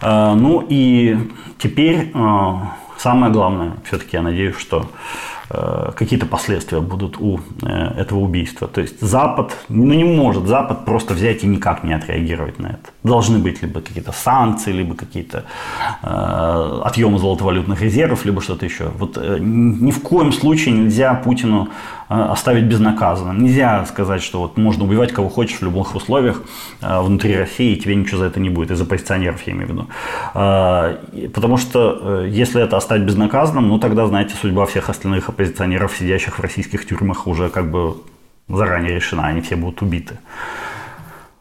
Ну 0.00 0.64
и 0.68 1.18
теперь 1.58 2.12
самое 2.98 3.32
главное, 3.32 3.72
все-таки 3.84 4.10
я 4.16 4.22
надеюсь, 4.22 4.56
что 4.56 4.88
какие-то 5.96 6.26
последствия 6.26 6.80
будут 6.80 7.16
у 7.18 7.40
э, 7.62 8.00
этого 8.00 8.18
убийства. 8.20 8.68
То 8.68 8.80
есть 8.80 9.00
Запад, 9.00 9.56
ну 9.68 9.94
не 9.94 10.04
может 10.04 10.46
Запад 10.46 10.84
просто 10.84 11.14
взять 11.14 11.44
и 11.44 11.46
никак 11.46 11.84
не 11.84 11.94
отреагировать 11.94 12.58
на 12.58 12.66
это. 12.68 12.90
Должны 13.02 13.38
быть 13.38 13.62
либо 13.62 13.80
какие-то 13.80 14.12
санкции, 14.12 14.72
либо 14.72 14.94
какие-то 14.94 15.44
э, 16.02 16.80
отъемы 16.84 17.18
золотовалютных 17.18 17.80
резервов, 17.80 18.24
либо 18.26 18.42
что-то 18.42 18.66
еще. 18.66 18.90
Вот 18.98 19.16
э, 19.16 19.38
ни 19.40 19.90
в 19.90 20.02
коем 20.02 20.32
случае 20.32 20.74
нельзя 20.74 21.14
Путину 21.14 21.68
э, 21.68 21.97
оставить 22.08 22.64
безнаказанным. 22.64 23.42
Нельзя 23.42 23.84
сказать, 23.86 24.22
что 24.22 24.40
вот 24.40 24.56
можно 24.56 24.84
убивать 24.84 25.12
кого 25.12 25.28
хочешь 25.28 25.58
в 25.58 25.62
любых 25.62 25.94
условиях 25.94 26.42
э, 26.80 27.00
внутри 27.00 27.36
России, 27.36 27.74
и 27.74 27.80
тебе 27.80 27.94
ничего 27.94 28.18
за 28.18 28.26
это 28.26 28.40
не 28.40 28.50
будет, 28.50 28.70
из 28.70 28.80
оппозиционеров 28.80 29.46
я 29.46 29.52
имею 29.52 29.66
в 29.66 29.70
виду. 29.70 29.86
Э, 30.34 31.28
потому 31.34 31.58
что 31.58 32.22
э, 32.22 32.28
если 32.30 32.62
это 32.62 32.76
оставить 32.76 33.04
безнаказанным, 33.04 33.68
ну 33.68 33.78
тогда, 33.78 34.06
знаете, 34.06 34.34
судьба 34.40 34.64
всех 34.66 34.88
остальных 34.88 35.28
оппозиционеров, 35.28 35.94
сидящих 35.98 36.38
в 36.38 36.42
российских 36.42 36.86
тюрьмах, 36.86 37.26
уже 37.26 37.50
как 37.50 37.70
бы 37.70 37.96
заранее 38.48 38.94
решена, 38.94 39.26
они 39.26 39.40
все 39.42 39.56
будут 39.56 39.82
убиты. 39.82 40.18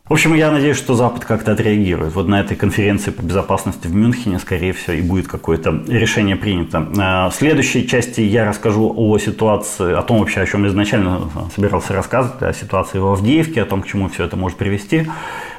В 0.10 0.14
общем, 0.14 0.34
я 0.36 0.52
надеюсь, 0.52 0.78
что 0.78 0.94
Запад 0.94 1.26
как-то 1.26 1.52
отреагирует. 1.52 2.16
Вот 2.16 2.30
на 2.30 2.40
этой 2.40 2.56
конференции 2.56 3.12
по 3.12 3.22
безопасности 3.22 3.88
в 3.88 3.94
Мюнхене, 3.94 4.40
скорее 4.40 4.72
всего, 4.72 4.94
и 4.94 5.02
будет 5.02 5.28
какое-то 5.28 5.84
решение 5.86 6.38
принято. 6.38 6.78
Э, 6.78 7.30
в 7.30 7.34
следующей 7.34 7.86
части 7.86 8.22
я 8.22 8.46
расскажу 8.46 8.94
о 8.96 9.18
ситуации, 9.18 9.94
о 9.94 10.02
том 10.04 10.20
вообще, 10.20 10.40
о 10.40 10.46
чем 10.46 10.66
изначально 10.68 11.30
собирался 11.54 11.92
рассказывать, 11.92 12.42
о 12.42 12.54
ситуации 12.54 13.00
в 13.00 13.08
Авдеевке, 13.08 13.62
о 13.62 13.66
том, 13.66 13.82
к 13.82 13.88
чему 13.88 14.08
все 14.08 14.24
это 14.24 14.38
может 14.38 14.58
привести. 14.58 15.08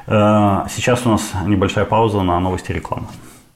Э, 0.06 0.64
сейчас 0.74 1.04
у 1.04 1.10
нас 1.10 1.30
небольшая 1.44 1.84
пауза 1.84 2.22
на 2.22 2.40
новости 2.40 2.72
рекламы. 2.72 3.08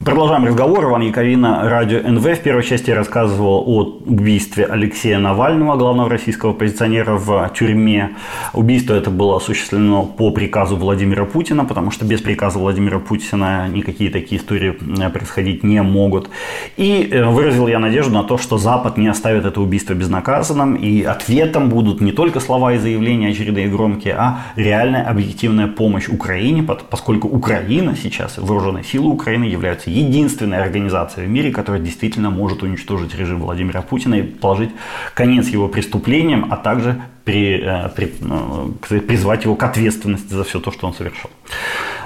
Продолжаем 0.05 0.43
разговор. 0.43 0.83
Иван 0.83 1.01
Яковина, 1.03 1.69
Радио 1.69 1.99
НВ. 1.99 2.25
В 2.25 2.41
первой 2.41 2.63
части 2.63 2.89
я 2.89 2.95
рассказывал 2.95 3.63
о 3.65 4.01
убийстве 4.05 4.65
Алексея 4.65 5.17
Навального, 5.17 5.77
главного 5.77 6.09
российского 6.09 6.51
оппозиционера 6.51 7.15
в 7.15 7.49
тюрьме. 7.55 8.17
Убийство 8.51 8.95
это 8.95 9.09
было 9.09 9.37
осуществлено 9.37 10.03
по 10.03 10.31
приказу 10.31 10.75
Владимира 10.75 11.23
Путина, 11.23 11.63
потому 11.63 11.89
что 11.89 12.03
без 12.03 12.19
приказа 12.19 12.59
Владимира 12.59 12.99
Путина 12.99 13.69
никакие 13.69 14.09
такие 14.09 14.41
истории 14.41 14.75
э, 14.99 15.09
происходить 15.09 15.63
не 15.63 15.81
могут. 15.81 16.29
И 16.75 17.07
э, 17.09 17.23
выразил 17.25 17.67
я 17.67 17.79
надежду 17.79 18.13
на 18.13 18.23
то, 18.23 18.37
что 18.37 18.57
Запад 18.57 18.97
не 18.97 19.07
оставит 19.07 19.45
это 19.45 19.61
убийство 19.61 19.93
безнаказанным, 19.93 20.75
и 20.75 21.03
ответом 21.03 21.69
будут 21.69 22.01
не 22.01 22.11
только 22.11 22.41
слова 22.41 22.73
и 22.73 22.77
заявления 22.77 23.29
очередные 23.29 23.69
громкие, 23.69 24.15
а 24.15 24.39
реальная 24.57 25.03
объективная 25.03 25.67
помощь 25.67 26.09
Украине, 26.09 26.61
поскольку 26.63 27.29
Украина 27.29 27.95
сейчас, 27.95 28.37
вооруженные 28.37 28.83
силы 28.83 29.09
Украины 29.09 29.45
являются 29.45 29.92
единственная 29.93 30.61
организация 30.61 31.25
в 31.25 31.29
мире, 31.29 31.51
которая 31.51 31.81
действительно 31.81 32.29
может 32.29 32.63
уничтожить 32.63 33.15
режим 33.15 33.39
Владимира 33.39 33.81
Путина 33.81 34.15
и 34.15 34.23
положить 34.23 34.71
конец 35.13 35.47
его 35.47 35.67
преступлениям, 35.67 36.51
а 36.51 36.57
также 36.57 37.01
при, 37.23 37.61
э, 37.63 37.89
при, 37.95 38.13
э, 38.21 38.99
призвать 38.99 39.45
его 39.45 39.55
к 39.55 39.63
ответственности 39.63 40.33
за 40.33 40.43
все 40.43 40.59
то, 40.59 40.71
что 40.71 40.87
он 40.87 40.93
совершил. 40.93 41.29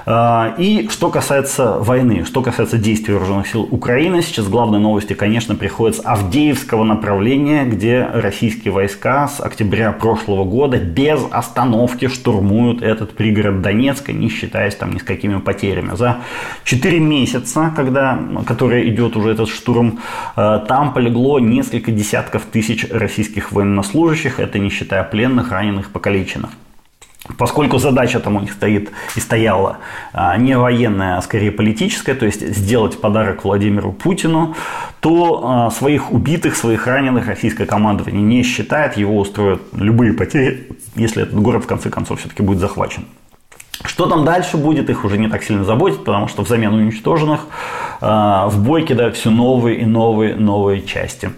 А, 0.10 0.56
и 0.58 0.88
что 0.90 1.10
касается 1.10 1.80
войны, 1.80 2.24
что 2.24 2.42
касается 2.42 2.78
действий 2.78 3.14
вооруженных 3.14 3.48
сил 3.48 3.68
Украины, 3.70 4.22
сейчас 4.22 4.48
главные 4.48 4.80
новости, 4.80 5.12
конечно, 5.12 5.54
приходят 5.54 5.98
с 5.98 6.02
Авдеевского 6.02 6.86
направления, 6.86 7.66
где 7.66 8.08
российские 8.14 8.72
войска 8.72 9.28
с 9.28 9.42
октября 9.42 9.92
прошлого 9.92 10.46
года 10.46 10.78
без 10.78 11.20
остановки 11.30 12.08
штурмуют 12.08 12.82
этот 12.82 13.18
пригород 13.18 13.62
Донецка, 13.62 14.14
не 14.14 14.30
считаясь 14.30 14.76
там 14.76 14.94
ни 14.94 15.00
с 15.00 15.04
какими 15.04 15.40
потерями. 15.40 15.94
За 15.98 16.20
4 16.64 17.00
месяца, 17.00 17.74
когда, 17.76 18.18
который 18.46 18.88
идет 18.88 19.18
уже 19.18 19.32
этот 19.32 19.50
штурм, 19.50 20.00
э, 20.38 20.60
там 20.70 20.94
полегло 20.94 21.40
несколько 21.40 21.92
десятков 21.92 22.44
тысяч 22.44 22.88
российских 22.90 23.52
военнослужащих, 23.52 24.40
это 24.40 24.58
не 24.58 24.70
считая 24.70 25.04
пленных, 25.10 25.52
раненых, 25.52 25.92
покалеченных. 25.92 26.52
Поскольку 27.38 27.78
задача 27.78 28.20
там 28.20 28.38
у 28.38 28.40
них 28.40 28.54
стоит 28.54 28.92
и 29.16 29.20
стояла 29.20 29.78
а, 30.14 30.38
не 30.38 30.58
военная, 30.58 31.18
а 31.18 31.22
скорее 31.22 31.52
политическая, 31.52 32.16
то 32.16 32.26
есть 32.26 32.42
сделать 32.56 33.02
подарок 33.02 33.44
Владимиру 33.44 33.92
Путину, 33.92 34.56
то 35.02 35.42
а, 35.44 35.72
своих 35.72 36.12
убитых, 36.12 36.56
своих 36.56 36.88
раненых 36.88 37.28
российское 37.28 37.66
командование 37.66 38.22
не 38.22 38.44
считает, 38.44 38.96
его 38.96 39.18
устроят 39.18 39.62
любые 39.74 40.14
потери, 40.14 40.70
если 40.96 41.24
этот 41.24 41.36
город 41.36 41.66
в 41.66 41.68
конце 41.68 41.90
концов 41.90 42.20
все-таки 42.20 42.44
будет 42.44 42.60
захвачен. 42.60 43.06
Что 43.84 44.08
там 44.08 44.26
дальше 44.26 44.58
будет, 44.58 44.90
их 44.90 45.06
уже 45.06 45.18
не 45.18 45.28
так 45.28 45.44
сильно 45.44 45.64
заботит, 45.64 46.04
потому 46.04 46.28
что 46.28 46.42
взамен 46.42 46.74
уничтоженных 46.74 47.42
э, 48.02 48.06
в 48.06 48.64
бой 48.64 48.84
кидают 48.84 49.16
все 49.16 49.30
новые 49.30 49.80
и 49.80 49.86
новые, 49.86 50.36
новые 50.36 50.82
части. 50.82 51.32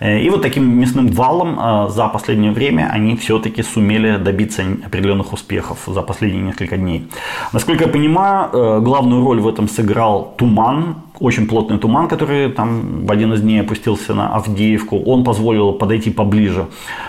И 0.00 0.28
вот 0.30 0.42
таким 0.42 0.78
мясным 0.78 1.08
валом 1.08 1.90
за 1.90 2.08
последнее 2.08 2.52
время 2.52 2.90
они 2.92 3.16
все-таки 3.16 3.62
сумели 3.62 4.16
добиться 4.16 4.62
определенных 4.84 5.32
успехов 5.32 5.78
за 5.86 6.02
последние 6.02 6.42
несколько 6.42 6.76
дней. 6.76 7.08
Насколько 7.52 7.84
я 7.84 7.90
понимаю, 7.90 8.82
главную 8.82 9.24
роль 9.24 9.40
в 9.40 9.48
этом 9.48 9.68
сыграл 9.68 10.34
туман, 10.36 10.96
очень 11.20 11.46
плотный 11.46 11.78
туман, 11.78 12.08
который 12.08 12.50
там 12.50 13.06
в 13.06 13.12
один 13.12 13.32
из 13.32 13.40
дней 13.40 13.60
опустился 13.60 14.14
на 14.14 14.34
Авдеевку. 14.34 15.00
Он 15.04 15.22
позволил 15.22 15.72
подойти 15.72 16.10
поближе 16.10 16.66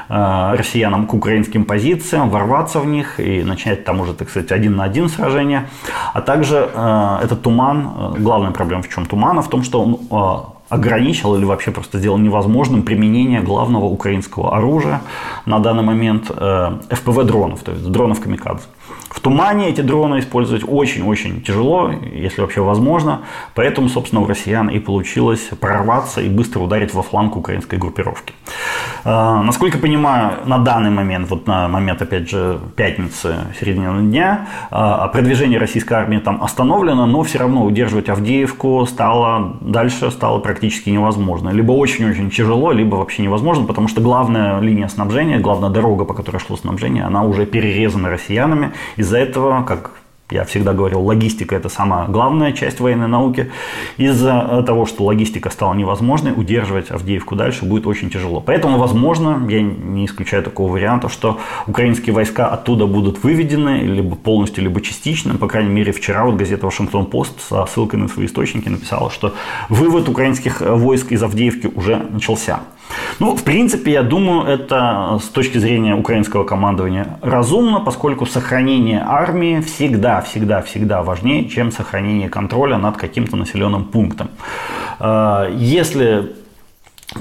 россиянам 0.08 1.08
к 1.08 1.14
украинским 1.14 1.66
позициям, 1.66 2.30
ворваться 2.30 2.80
в 2.80 2.86
них 2.86 3.20
и 3.20 3.44
начать 3.44 3.84
там 3.84 4.02
уже, 4.02 4.14
так 4.14 4.30
сказать, 4.30 4.52
один 4.52 4.76
на 4.76 4.84
один 4.84 5.10
сражение. 5.10 5.70
А 6.14 6.22
также 6.22 6.56
этот 6.56 7.42
туман, 7.42 8.16
главная 8.20 8.52
проблема 8.52 8.84
в 8.84 8.90
чем 8.90 9.06
тумана, 9.06 9.42
в 9.42 9.50
том, 9.50 9.64
что 9.64 9.82
он 9.82 10.55
ограничил 10.70 11.36
или 11.36 11.46
вообще 11.46 11.72
просто 11.72 12.00
сделал 12.00 12.18
невозможным 12.18 12.84
применение 12.84 13.42
главного 13.42 13.86
украинского 13.86 14.56
оружия 14.58 15.02
на 15.46 15.60
данный 15.60 15.84
момент 15.84 16.30
э, 16.30 16.78
ФПВ-дронов, 16.90 17.64
то 17.64 17.72
есть 17.72 17.90
дронов 17.92 18.22
камикадзе. 18.22 18.66
В 19.10 19.20
тумане 19.20 19.70
эти 19.70 19.82
дроны 19.82 20.20
использовать 20.20 20.64
очень-очень 20.68 21.42
тяжело, 21.42 21.92
если 22.14 22.42
вообще 22.42 22.62
возможно. 22.62 23.22
Поэтому, 23.54 23.90
собственно, 23.90 24.22
у 24.22 24.28
россиян 24.28 24.68
и 24.70 24.80
получилось 24.80 25.50
прорваться 25.60 26.22
и 26.22 26.30
быстро 26.30 26.60
ударить 26.62 26.94
во 26.94 27.02
фланг 27.02 27.36
украинской 27.36 27.78
группировки. 27.78 28.34
Э, 29.04 29.42
насколько 29.44 29.78
понимаю, 29.78 30.40
на 30.46 30.58
данный 30.58 30.90
момент, 30.90 31.30
вот 31.30 31.48
на 31.48 31.68
момент, 31.68 32.02
опять 32.02 32.30
же, 32.30 32.60
пятницы, 32.76 33.36
середины 33.60 34.02
дня, 34.02 34.48
э, 34.72 35.08
продвижение 35.14 35.60
российской 35.60 35.94
армии 35.94 36.18
там 36.18 36.44
остановлено, 36.44 37.06
но 37.06 37.22
все 37.24 37.40
равно 37.40 37.64
удерживать 37.64 38.10
Авдеевку 38.10 38.86
стало 38.88 39.58
дальше, 39.62 40.12
стало 40.12 40.40
практически 40.40 40.90
невозможно. 40.90 41.50
Либо 41.50 41.72
очень-очень 41.72 42.32
тяжело, 42.32 42.72
либо 42.72 42.96
вообще 42.96 43.22
невозможно, 43.22 43.66
потому 43.66 43.88
что 43.88 44.02
главная 44.02 44.60
линия 44.60 44.88
снабжения, 44.88 45.40
главная 45.40 45.70
дорога, 45.70 46.06
по 46.06 46.14
которой 46.14 46.38
шло 46.38 46.58
снабжение, 46.58 47.04
она 47.04 47.24
уже 47.24 47.46
перерезана 47.46 48.10
россиянами. 48.10 48.74
Из-за 48.98 49.18
этого, 49.18 49.64
как 49.64 49.92
я 50.32 50.44
всегда 50.44 50.74
говорил, 50.74 51.02
логистика– 51.02 51.56
это 51.58 51.70
самая 51.70 52.08
главная 52.08 52.52
часть 52.52 52.80
военной 52.80 53.08
науки. 53.08 53.52
Из-за 53.98 54.64
того, 54.66 54.88
что 54.88 55.04
логистика 55.04 55.52
стала 55.52 55.76
невозможной, 55.76 56.32
удерживать 56.36 56.90
Авдеевку 56.90 57.36
дальше 57.36 57.64
будет 57.64 57.86
очень 57.86 58.10
тяжело. 58.10 58.42
Поэтому, 58.42 58.80
возможно, 58.80 59.46
я 59.48 59.62
не 59.62 60.08
исключаю 60.08 60.42
такого 60.42 60.72
варианта, 60.72 61.10
что 61.10 61.40
украинские 61.68 62.16
войска 62.16 62.48
оттуда 62.48 62.88
будут 62.88 63.24
выведены 63.24 63.82
либо 63.82 64.16
полностью, 64.16 64.64
либо 64.64 64.82
частично. 64.82 65.36
По 65.36 65.48
крайней 65.48 65.70
мере, 65.70 65.92
вчера 65.92 66.26
вот 66.26 66.38
газета 66.38 66.66
«Вашингтон-Пост» 66.66 67.42
со 67.48 67.64
ссылкой 67.68 68.00
на 68.00 68.08
свои 68.08 68.26
источники 68.26 68.68
написала, 68.68 69.12
что 69.12 69.36
вывод 69.70 70.10
украинских 70.10 70.60
войск 70.62 71.12
из 71.12 71.22
Авдеевки 71.22 71.68
уже 71.68 71.98
начался. 71.98 72.62
Ну, 73.20 73.36
в 73.36 73.44
принципе, 73.44 73.92
я 73.92 74.04
думаю, 74.04 74.46
это 74.46 75.20
с 75.24 75.30
точки 75.30 75.58
зрения 75.58 75.96
украинского 75.96 76.44
командования 76.44 77.18
разумно, 77.22 77.80
поскольку 77.80 78.26
сохранение 78.26 79.04
армии 79.06 79.62
всегда, 79.62 80.22
всегда, 80.22 80.62
всегда 80.62 81.02
важнее, 81.02 81.48
чем 81.48 81.72
сохранение 81.72 82.30
контроля 82.30 82.78
над 82.78 82.98
каким-то 82.98 83.38
населенным 83.38 83.86
пунктом. 83.86 84.30
Э, 85.00 85.50
если 85.56 86.36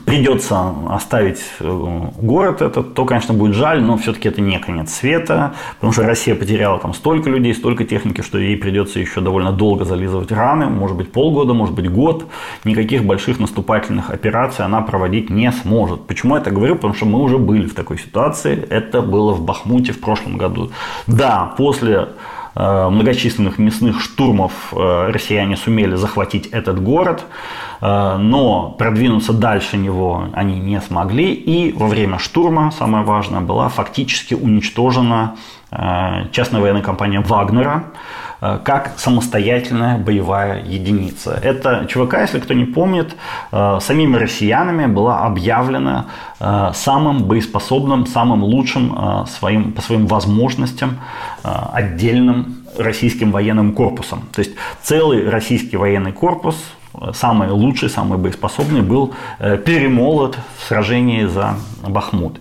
придется 0.05 0.75
оставить 0.89 1.41
э, 1.61 2.01
город 2.21 2.63
этот, 2.63 2.95
то, 2.95 3.05
конечно, 3.05 3.35
будет 3.35 3.55
жаль, 3.55 3.83
но 3.83 3.97
все-таки 3.97 4.29
это 4.29 4.41
не 4.41 4.59
конец 4.59 4.93
света, 4.93 5.55
потому 5.77 5.93
что 5.93 6.03
Россия 6.03 6.35
потеряла 6.35 6.79
там 6.79 6.95
столько 6.95 7.31
людей, 7.31 7.55
столько 7.55 7.85
техники, 7.85 8.23
что 8.23 8.39
ей 8.39 8.57
придется 8.57 8.99
еще 8.99 9.21
довольно 9.21 9.53
долго 9.53 9.85
зализывать 9.85 10.33
раны, 10.33 10.67
может 10.67 10.97
быть 10.97 11.13
полгода, 11.13 11.55
может 11.55 11.75
быть 11.75 11.91
год, 11.91 12.27
никаких 12.65 13.05
больших 13.05 13.39
наступательных 13.39 14.11
операций 14.11 14.65
она 14.65 14.81
проводить 14.81 15.31
не 15.31 15.53
сможет. 15.53 16.07
Почему 16.07 16.35
я 16.35 16.41
это 16.41 16.51
говорю? 16.51 16.77
Потому 16.77 16.95
что 16.95 17.07
мы 17.07 17.21
уже 17.21 17.39
были 17.39 17.67
в 17.67 17.75
такой 17.75 17.99
ситуации, 17.99 18.67
это 18.71 19.03
было 19.03 19.33
в 19.33 19.43
Бахмуте 19.43 19.93
в 19.93 20.01
прошлом 20.01 20.39
году. 20.39 20.71
Да, 21.07 21.55
после 21.57 22.09
многочисленных 22.61 23.59
мясных 23.59 24.01
штурмов 24.01 24.53
э, 24.73 25.11
россияне 25.11 25.57
сумели 25.57 25.97
захватить 25.97 26.47
этот 26.47 26.83
город, 26.83 27.25
э, 27.81 28.17
но 28.19 28.71
продвинуться 28.79 29.33
дальше 29.33 29.77
него 29.77 30.29
они 30.33 30.61
не 30.61 30.81
смогли, 30.81 31.33
и 31.33 31.73
во 31.73 31.89
время 31.89 32.19
штурма, 32.19 32.71
самое 32.71 33.05
важное, 33.05 33.41
была 33.41 33.69
фактически 33.69 34.35
уничтожена 34.35 35.37
частная 36.31 36.61
военная 36.61 36.83
компания 36.83 37.19
Вагнера, 37.19 37.87
Э, 37.87 38.24
как 38.41 38.95
самостоятельная 38.97 39.99
боевая 39.99 40.63
единица. 40.65 41.39
Это 41.43 41.87
ЧВК, 41.89 42.15
если 42.21 42.41
кто 42.41 42.55
не 42.55 42.65
помнит, 42.65 43.15
э, 43.53 43.79
самими 43.81 44.17
россиянами 44.17 44.87
была 44.87 45.27
объявлена 45.27 46.07
э, 46.41 46.71
самым 46.75 47.25
боеспособным, 47.25 48.07
самым 48.07 48.43
лучшим 48.43 49.27
своим, 49.29 49.73
по 49.73 49.83
своим 49.83 50.07
возможностям 50.07 50.99
отдельным 51.43 52.65
российским 52.79 53.31
военным 53.31 53.73
корпусом. 53.73 54.25
То 54.33 54.41
есть 54.41 54.53
целый 54.83 55.29
российский 55.29 55.77
военный 55.77 56.13
корпус, 56.13 56.57
самый 57.13 57.49
лучший, 57.51 57.89
самый 57.89 58.19
боеспособный, 58.19 58.83
был 58.83 59.15
перемолот 59.39 60.39
в 60.59 60.69
сражении 60.69 61.25
за 61.27 61.55
Бахмут. 61.87 62.39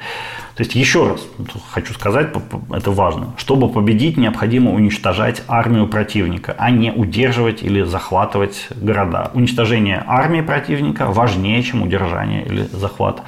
То 0.55 0.61
есть, 0.61 0.75
еще 0.75 1.07
раз 1.07 1.27
хочу 1.71 1.93
сказать, 1.93 2.27
это 2.71 2.91
важно, 2.91 3.33
чтобы 3.37 3.69
победить, 3.69 4.17
необходимо 4.17 4.71
уничтожать 4.71 5.41
армию 5.47 5.87
противника, 5.87 6.55
а 6.59 6.69
не 6.69 6.91
удерживать 6.91 7.63
или 7.63 7.81
захватывать 7.81 8.67
города. 8.75 9.31
Уничтожение 9.33 10.03
армии 10.05 10.41
противника 10.41 11.07
важнее, 11.07 11.63
чем 11.63 11.81
удержание 11.81 12.45
или 12.45 12.67
захват 12.71 13.23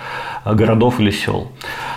городов 0.45 0.99
или 0.99 1.09
сел. 1.09 1.51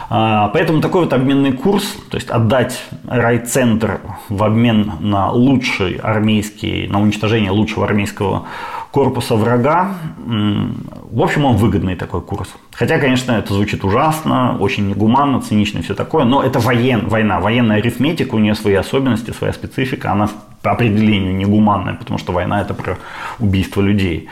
А, 0.09 0.49
поэтому 0.49 0.81
такой 0.81 1.03
вот 1.03 1.13
обменный 1.13 1.53
курс, 1.53 1.85
то 2.11 2.17
есть 2.17 2.31
отдать 2.31 2.83
райцентр 3.07 4.01
в 4.31 4.43
обмен 4.43 4.93
на 5.01 5.31
лучший 5.31 5.97
армейский, 5.97 6.87
на 6.87 7.01
уничтожение 7.03 7.51
лучшего 7.51 7.85
армейского 7.85 8.47
корпуса 8.91 9.35
врага. 9.37 9.95
В 10.17 11.23
общем, 11.23 11.45
он 11.45 11.57
выгодный 11.57 11.97
такой 11.97 12.21
курс. 12.21 12.49
Хотя, 12.73 12.99
конечно, 12.99 13.33
это 13.33 13.55
звучит 13.55 13.85
ужасно, 13.85 14.57
очень 14.59 14.89
негуманно, 14.89 15.41
цинично 15.41 15.79
и 15.79 15.83
все 15.83 15.95
такое, 15.95 16.25
но 16.25 16.43
это 16.43 16.59
воен, 16.59 17.09
война. 17.09 17.41
Военная 17.41 17.79
арифметика, 17.79 18.35
у 18.35 18.39
нее 18.39 18.55
свои 18.55 18.75
особенности, 18.75 19.33
своя 19.33 19.53
специфика, 19.53 20.13
она 20.13 20.29
по 20.63 20.73
определению 20.73 21.37
негуманная, 21.37 21.95
потому 21.95 22.19
что 22.19 22.33
война– 22.33 22.61
это 22.63 22.75
про 22.75 22.99
убийство 23.39 23.81
людей. 23.81 24.29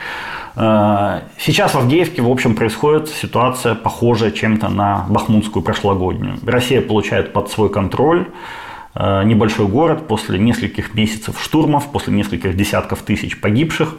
Э, 0.55 1.21
сейчас 1.37 1.73
в 1.73 1.77
Авдеевке, 1.77 2.21
в 2.21 2.29
общем, 2.29 2.55
происходит 2.55 3.09
ситуация, 3.09 3.75
похожая 3.75 4.31
чем-то 4.31 4.69
на 4.69 5.05
бахмутскую 5.09 5.63
прошлогоднюю. 5.63 6.37
Россия 6.45 6.81
получает 6.81 7.33
под 7.33 7.49
свой 7.49 7.69
контроль 7.69 8.27
небольшой 9.23 9.67
город 9.67 10.07
после 10.07 10.39
нескольких 10.39 10.95
месяцев 10.95 11.41
штурмов, 11.41 11.91
после 11.91 12.13
нескольких 12.13 12.55
десятков 12.55 13.01
тысяч 13.03 13.39
погибших. 13.39 13.95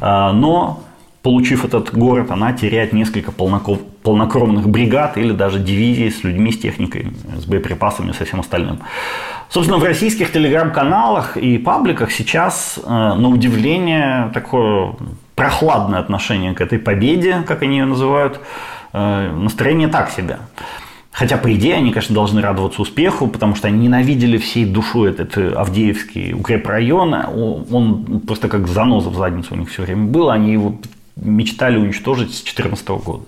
Э, 0.00 0.30
но, 0.32 0.82
получив 1.22 1.64
этот 1.64 1.92
город, 1.92 2.30
она 2.30 2.52
теряет 2.52 2.92
несколько 2.92 3.32
полнокровных 3.32 4.68
бригад 4.68 5.18
или 5.18 5.32
даже 5.32 5.58
дивизий 5.58 6.10
с 6.10 6.24
людьми, 6.24 6.52
с 6.52 6.58
техникой, 6.58 7.12
с 7.36 7.44
боеприпасами, 7.44 8.12
со 8.12 8.24
всем 8.24 8.40
остальным. 8.40 8.80
Собственно, 9.48 9.78
в 9.78 9.84
российских 9.84 10.32
телеграм-каналах 10.32 11.36
и 11.36 11.58
пабликах 11.58 12.10
сейчас, 12.10 12.78
э, 12.82 12.88
на 12.88 13.28
удивление, 13.28 14.30
такое 14.32 14.94
прохладное 15.34 16.00
отношение 16.00 16.54
к 16.54 16.60
этой 16.60 16.78
победе, 16.78 17.42
как 17.46 17.62
они 17.62 17.78
ее 17.78 17.86
называют, 17.86 18.40
настроение 18.92 19.88
так 19.88 20.10
себе. 20.10 20.38
Хотя, 21.14 21.36
по 21.36 21.54
идее, 21.54 21.76
они, 21.76 21.92
конечно, 21.92 22.12
должны 22.12 22.40
радоваться 22.40 22.82
успеху, 22.82 23.28
потому 23.28 23.54
что 23.54 23.68
они 23.68 23.84
ненавидели 23.84 24.36
всей 24.36 24.64
душой 24.64 25.10
этот 25.10 25.38
э, 25.38 25.50
Авдеевский 25.50 26.32
укрепрайон. 26.32 27.14
Он 27.70 28.20
просто 28.26 28.48
как 28.48 28.66
заноза 28.66 29.10
в 29.10 29.16
задницу 29.16 29.54
у 29.54 29.56
них 29.56 29.70
все 29.70 29.82
время 29.82 30.06
был. 30.06 30.28
Они 30.30 30.52
его 30.52 30.74
мечтали 31.14 31.78
уничтожить 31.78 32.34
с 32.34 32.42
2014 32.42 32.88
года. 32.88 33.22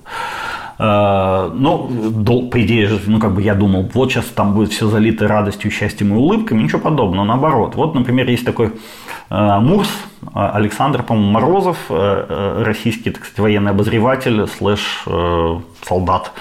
Ну, 0.78 2.48
по 2.50 2.62
идее, 2.62 2.90
ну, 3.06 3.20
как 3.20 3.34
бы 3.34 3.40
я 3.40 3.54
думал, 3.54 3.88
вот 3.94 4.10
сейчас 4.10 4.26
там 4.26 4.52
будет 4.52 4.72
все 4.72 4.88
залито 4.88 5.28
радостью, 5.28 5.70
счастьем 5.70 6.12
и 6.12 6.16
улыбками, 6.16 6.62
ничего 6.62 6.80
подобного, 6.80 7.24
наоборот. 7.24 7.76
Вот, 7.76 7.94
например, 7.94 8.28
есть 8.28 8.44
такой 8.44 8.72
э, 9.30 9.58
Мурс, 9.60 9.88
Александр, 10.34 11.04
по-моему, 11.04 11.30
Морозов, 11.30 11.78
российский, 11.88 13.10
так 13.10 13.22
сказать, 13.24 13.38
военный 13.38 13.70
обозреватель, 13.70 14.48
слэш 14.48 15.04
солдат, 15.86 16.32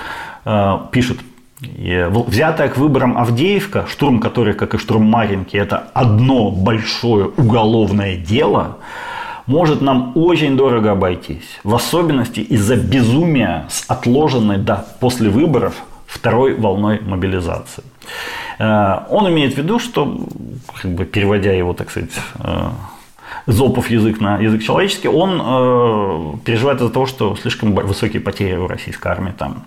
пишет, 0.91 1.19
Взятая 1.61 2.67
к 2.67 2.77
выборам 2.77 3.17
Авдеевка, 3.17 3.85
штурм 3.87 4.19
которой, 4.19 4.53
как 4.53 4.73
и 4.73 4.77
штурм 4.77 5.03
Маринки, 5.03 5.55
это 5.55 5.87
одно 5.93 6.51
большое 6.51 7.27
уголовное 7.27 8.17
дело, 8.17 8.77
может 9.45 9.81
нам 9.81 10.11
очень 10.15 10.57
дорого 10.57 10.91
обойтись. 10.91 11.59
В 11.63 11.73
особенности 11.73 12.41
из-за 12.41 12.75
безумия 12.75 13.67
с 13.69 13.85
отложенной 13.87 14.57
до 14.57 14.85
после 14.99 15.29
выборов 15.29 15.75
второй 16.07 16.55
волной 16.55 16.99
мобилизации. 16.99 17.83
Э, 18.59 19.05
он 19.09 19.29
имеет 19.29 19.53
в 19.53 19.57
виду, 19.57 19.79
что, 19.79 20.27
как 20.81 20.91
бы 20.91 21.05
переводя 21.05 21.53
его, 21.53 21.73
так 21.73 21.89
сказать, 21.89 22.11
э, 22.39 22.69
зопов 23.47 23.89
язык 23.89 24.19
на 24.19 24.37
язык 24.37 24.63
человеческий, 24.63 25.07
он 25.07 25.41
э, 25.41 26.37
переживает 26.43 26.81
из-за 26.81 26.91
того, 26.91 27.05
что 27.05 27.35
слишком 27.35 27.73
высокие 27.73 28.21
потери 28.21 28.55
у 28.55 28.67
российской 28.67 29.07
армии 29.07 29.33
там. 29.37 29.63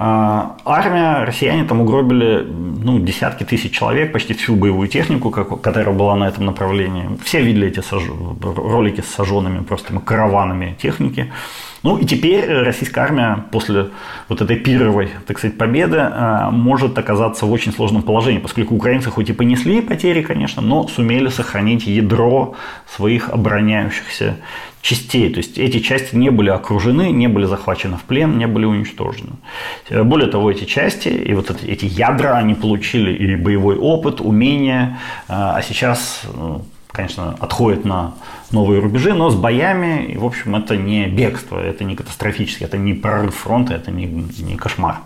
Э, 0.00 0.50
армия, 0.64 1.24
россияне 1.24 1.64
там 1.64 1.80
угробили 1.80 2.46
ну, 2.46 3.00
десятки 3.00 3.42
тысяч 3.42 3.72
человек, 3.72 4.12
почти 4.12 4.32
всю 4.32 4.54
боевую 4.54 4.86
технику, 4.86 5.30
которая 5.30 5.94
была 5.94 6.14
на 6.14 6.28
этом 6.28 6.46
направлении. 6.46 7.18
Все 7.24 7.42
видели 7.42 7.66
эти 7.66 7.80
сож... 7.80 8.04
ролики 8.40 9.00
с 9.00 9.06
сожженными 9.06 9.64
просто 9.64 9.98
караванами 9.98 10.76
техники. 10.80 11.32
Ну 11.82 11.98
и 11.98 12.04
теперь 12.04 12.46
российская 12.46 13.00
армия 13.00 13.44
после 13.50 13.88
вот 14.28 14.40
этой 14.40 14.56
пировой, 14.56 15.10
так 15.26 15.38
сказать, 15.38 15.58
победы 15.58 15.96
э, 15.96 16.50
может 16.52 16.96
оказаться 16.96 17.46
в 17.46 17.52
очень 17.52 17.72
сложном 17.72 18.02
положении, 18.02 18.38
поскольку 18.38 18.76
украинцы 18.76 19.10
хоть 19.10 19.30
и 19.30 19.32
понесли 19.32 19.80
потери, 19.80 20.22
конечно, 20.22 20.62
но 20.62 20.86
сумели 20.86 21.28
сохранить 21.28 21.86
ядро 21.86 22.54
своих 22.86 23.30
обороняющихся 23.30 24.36
частей. 24.82 25.30
То 25.30 25.38
есть 25.38 25.58
эти 25.58 25.80
части 25.80 26.14
не 26.16 26.30
были 26.30 26.50
окружены, 26.50 27.10
не 27.10 27.28
были 27.28 27.46
захвачены 27.46 27.96
в 27.96 28.02
плен, 28.02 28.38
не 28.38 28.46
были 28.46 28.64
уничтожены. 28.64 29.32
Э, 29.88 30.02
более 30.02 30.30
того, 30.30 30.50
эти 30.50 30.64
части 30.64 31.08
и 31.08 31.34
вот 31.34 31.50
эти 31.50 31.84
ядра, 31.84 32.36
они 32.36 32.54
получили 32.54 33.12
и 33.12 33.36
боевой 33.36 33.76
опыт, 33.76 34.20
умения, 34.20 34.98
э, 35.28 35.32
а 35.32 35.62
сейчас 35.62 36.22
конечно, 36.90 37.36
отходит 37.38 37.84
на 37.84 38.14
новые 38.50 38.80
рубежи, 38.80 39.14
но 39.14 39.30
с 39.30 39.36
боями, 39.36 40.06
и, 40.06 40.16
в 40.16 40.24
общем, 40.24 40.56
это 40.56 40.76
не 40.76 41.06
бегство, 41.06 41.58
это 41.60 41.84
не 41.84 41.94
катастрофически, 41.94 42.64
это 42.64 42.76
не 42.76 42.94
прорыв 42.94 43.36
фронта, 43.36 43.74
это 43.74 43.92
не, 43.92 44.06
не 44.06 44.56
кошмар. 44.56 44.98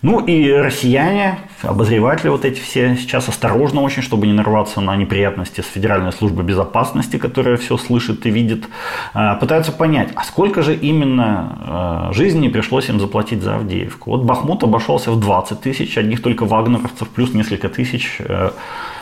Ну 0.00 0.20
и 0.24 0.52
россияне, 0.52 1.40
обозреватели 1.62 2.28
вот 2.28 2.44
эти 2.44 2.60
все, 2.60 2.94
сейчас 2.94 3.28
осторожно 3.28 3.80
очень, 3.80 4.02
чтобы 4.02 4.28
не 4.28 4.32
нарваться 4.32 4.80
на 4.80 4.94
неприятности 4.94 5.60
с 5.60 5.66
Федеральной 5.66 6.12
службой 6.12 6.44
безопасности, 6.44 7.16
которая 7.16 7.56
все 7.56 7.76
слышит 7.76 8.24
и 8.24 8.30
видит, 8.30 8.68
а, 9.12 9.34
пытаются 9.34 9.72
понять, 9.72 10.10
а 10.14 10.22
сколько 10.22 10.62
же 10.62 10.76
именно 10.76 11.58
а, 11.60 12.12
жизни 12.12 12.46
пришлось 12.46 12.88
им 12.88 13.00
заплатить 13.00 13.42
за 13.42 13.56
Авдеевку. 13.56 14.12
Вот 14.12 14.22
Бахмут 14.22 14.62
обошелся 14.62 15.10
в 15.10 15.18
20 15.18 15.60
тысяч, 15.60 15.98
одних 15.98 16.22
только 16.22 16.44
вагнеровцев, 16.44 17.08
плюс 17.08 17.34
несколько 17.34 17.68
тысяч 17.68 18.18
э, 18.20 18.50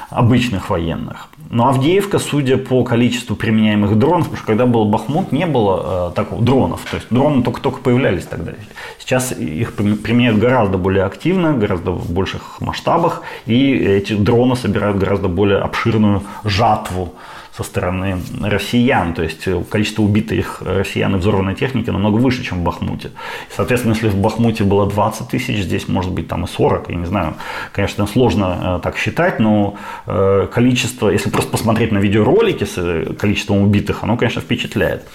обычных 0.09 0.71
военных. 0.71 1.29
Но 1.51 1.69
Авдеевка, 1.69 2.19
судя 2.19 2.57
по 2.57 2.83
количеству 2.83 3.37
применяемых 3.37 3.97
дронов, 3.99 4.25
потому 4.25 4.37
что 4.37 4.47
когда 4.47 4.67
был 4.67 4.85
Бахмут, 4.87 5.33
не 5.33 5.47
было 5.47 6.11
э, 6.11 6.15
такого 6.15 6.43
дронов. 6.43 6.85
То 6.91 6.97
есть 6.97 7.07
дроны 7.11 7.43
только-только 7.43 7.81
появлялись 7.81 8.25
тогда. 8.25 8.53
Сейчас 8.99 9.33
их 9.33 9.75
применяют 9.75 10.39
гораздо 10.39 10.79
более 10.79 11.05
активно, 11.05 11.53
гораздо 11.53 11.93
в 11.93 12.11
больших 12.11 12.61
масштабах, 12.61 13.23
и 13.47 13.75
эти 13.75 14.15
дроны 14.15 14.57
собирают 14.57 14.99
гораздо 14.99 15.29
более 15.29 15.59
обширную 15.59 16.23
жатву 16.45 17.15
со 17.57 17.63
стороны 17.63 18.19
россиян. 18.43 19.15
То 19.15 19.23
есть 19.23 19.47
э, 19.47 19.63
количество 19.71 20.03
убитых 20.03 20.63
россиян 20.65 21.15
и 21.15 21.19
взорванной 21.19 21.55
техники 21.55 21.91
намного 21.91 22.17
выше, 22.17 22.45
чем 22.45 22.59
в 22.59 22.63
Бахмуте. 22.63 23.11
соответственно, 23.55 23.95
если 23.95 24.09
в 24.09 24.17
Бахмуте 24.17 24.65
было 24.65 24.87
20 24.87 25.29
тысяч, 25.29 25.63
здесь 25.63 25.89
может 25.89 26.13
быть 26.13 26.29
там 26.29 26.45
и 26.45 26.49
40. 26.49 26.91
Я 26.91 26.97
не 26.97 27.07
знаю, 27.07 27.35
конечно, 27.73 28.07
сложно 28.07 28.79
э, 28.79 28.81
так 28.83 28.99
считать, 28.99 29.41
но 29.41 29.77
э, 30.07 30.49
количество, 30.53 31.09
если 31.09 31.31
просто 31.31 31.51
посмотреть 31.51 31.93
на 31.93 31.99
видеоролики 31.99 32.65
с 32.65 33.15
количеством 33.19 33.63
убитых, 33.63 34.03
оно, 34.03 34.17
конечно, 34.17 34.43
впечатляет. 34.43 35.07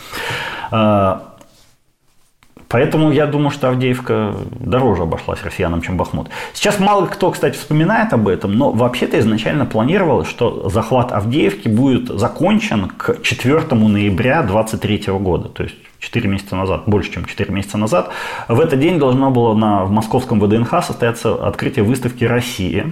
Поэтому 2.71 3.11
я 3.11 3.27
думаю, 3.27 3.51
что 3.51 3.67
Авдеевка 3.67 4.33
дороже 4.59 5.03
обошлась 5.03 5.43
россиянам, 5.43 5.81
чем 5.81 5.97
Бахмут. 5.97 6.29
Сейчас 6.53 6.79
мало 6.79 7.05
кто, 7.05 7.31
кстати, 7.31 7.57
вспоминает 7.57 8.13
об 8.13 8.29
этом, 8.29 8.53
но 8.57 8.71
вообще-то 8.71 9.19
изначально 9.19 9.65
планировалось, 9.65 10.29
что 10.29 10.69
захват 10.69 11.11
Авдеевки 11.11 11.67
будет 11.67 12.07
закончен 12.07 12.87
к 12.87 13.21
4 13.21 13.59
ноября 13.71 14.41
2023 14.43 15.13
года. 15.19 15.49
То 15.49 15.63
есть 15.63 15.75
4 15.99 16.29
месяца 16.29 16.55
назад, 16.55 16.83
больше, 16.87 17.11
чем 17.11 17.25
4 17.25 17.53
месяца 17.53 17.77
назад. 17.77 18.09
В 18.47 18.59
этот 18.59 18.79
день 18.79 18.99
должно 18.99 19.31
было 19.31 19.53
на, 19.53 19.83
в 19.83 19.91
московском 19.91 20.39
ВДНХ 20.39 20.83
состояться 20.83 21.33
открытие 21.45 21.83
выставки 21.83 22.23
«Россия», 22.23 22.91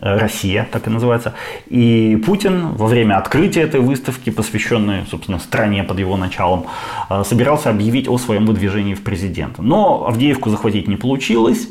Россия, 0.00 0.68
так 0.70 0.86
и 0.86 0.90
называется. 0.90 1.34
И 1.68 2.20
Путин 2.24 2.74
во 2.74 2.86
время 2.86 3.18
открытия 3.18 3.62
этой 3.62 3.80
выставки, 3.80 4.30
посвященной, 4.30 5.04
собственно, 5.10 5.38
стране 5.38 5.82
под 5.82 5.98
его 5.98 6.16
началом, 6.16 6.66
э, 7.08 7.22
собирался 7.24 7.70
объявить 7.70 8.08
о 8.08 8.18
своем 8.18 8.46
выдвижении 8.46 8.94
в 8.94 9.02
президенты. 9.02 9.62
Но 9.62 10.06
Авдеевку 10.06 10.50
захватить 10.50 10.88
не 10.88 10.96
получилось. 10.96 11.68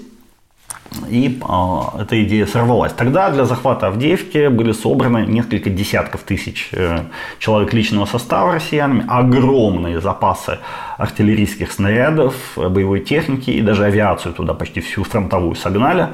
И 1.07 1.39
э, 1.41 2.01
эта 2.01 2.23
идея 2.23 2.45
сорвалась. 2.45 2.93
Тогда 2.93 3.29
для 3.29 3.45
захвата 3.45 3.87
Авдеевки 3.87 4.47
были 4.47 4.71
собраны 4.71 5.25
несколько 5.25 5.69
десятков 5.69 6.21
тысяч 6.21 6.69
э, 6.71 7.03
человек 7.39 7.73
личного 7.73 8.05
состава 8.05 8.53
россиянами, 8.53 9.05
огромные 9.07 10.01
запасы 10.01 10.59
артиллерийских 10.97 11.71
снарядов, 11.71 12.35
боевой 12.55 12.99
техники 13.01 13.51
и 13.51 13.61
даже 13.61 13.85
авиацию 13.85 14.33
туда 14.33 14.53
почти 14.53 14.81
всю 14.81 15.03
фронтовую 15.03 15.55
согнали. 15.55 16.09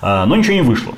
Э, 0.00 0.24
но 0.26 0.36
ничего 0.36 0.54
не 0.54 0.62
вышло. 0.62 0.94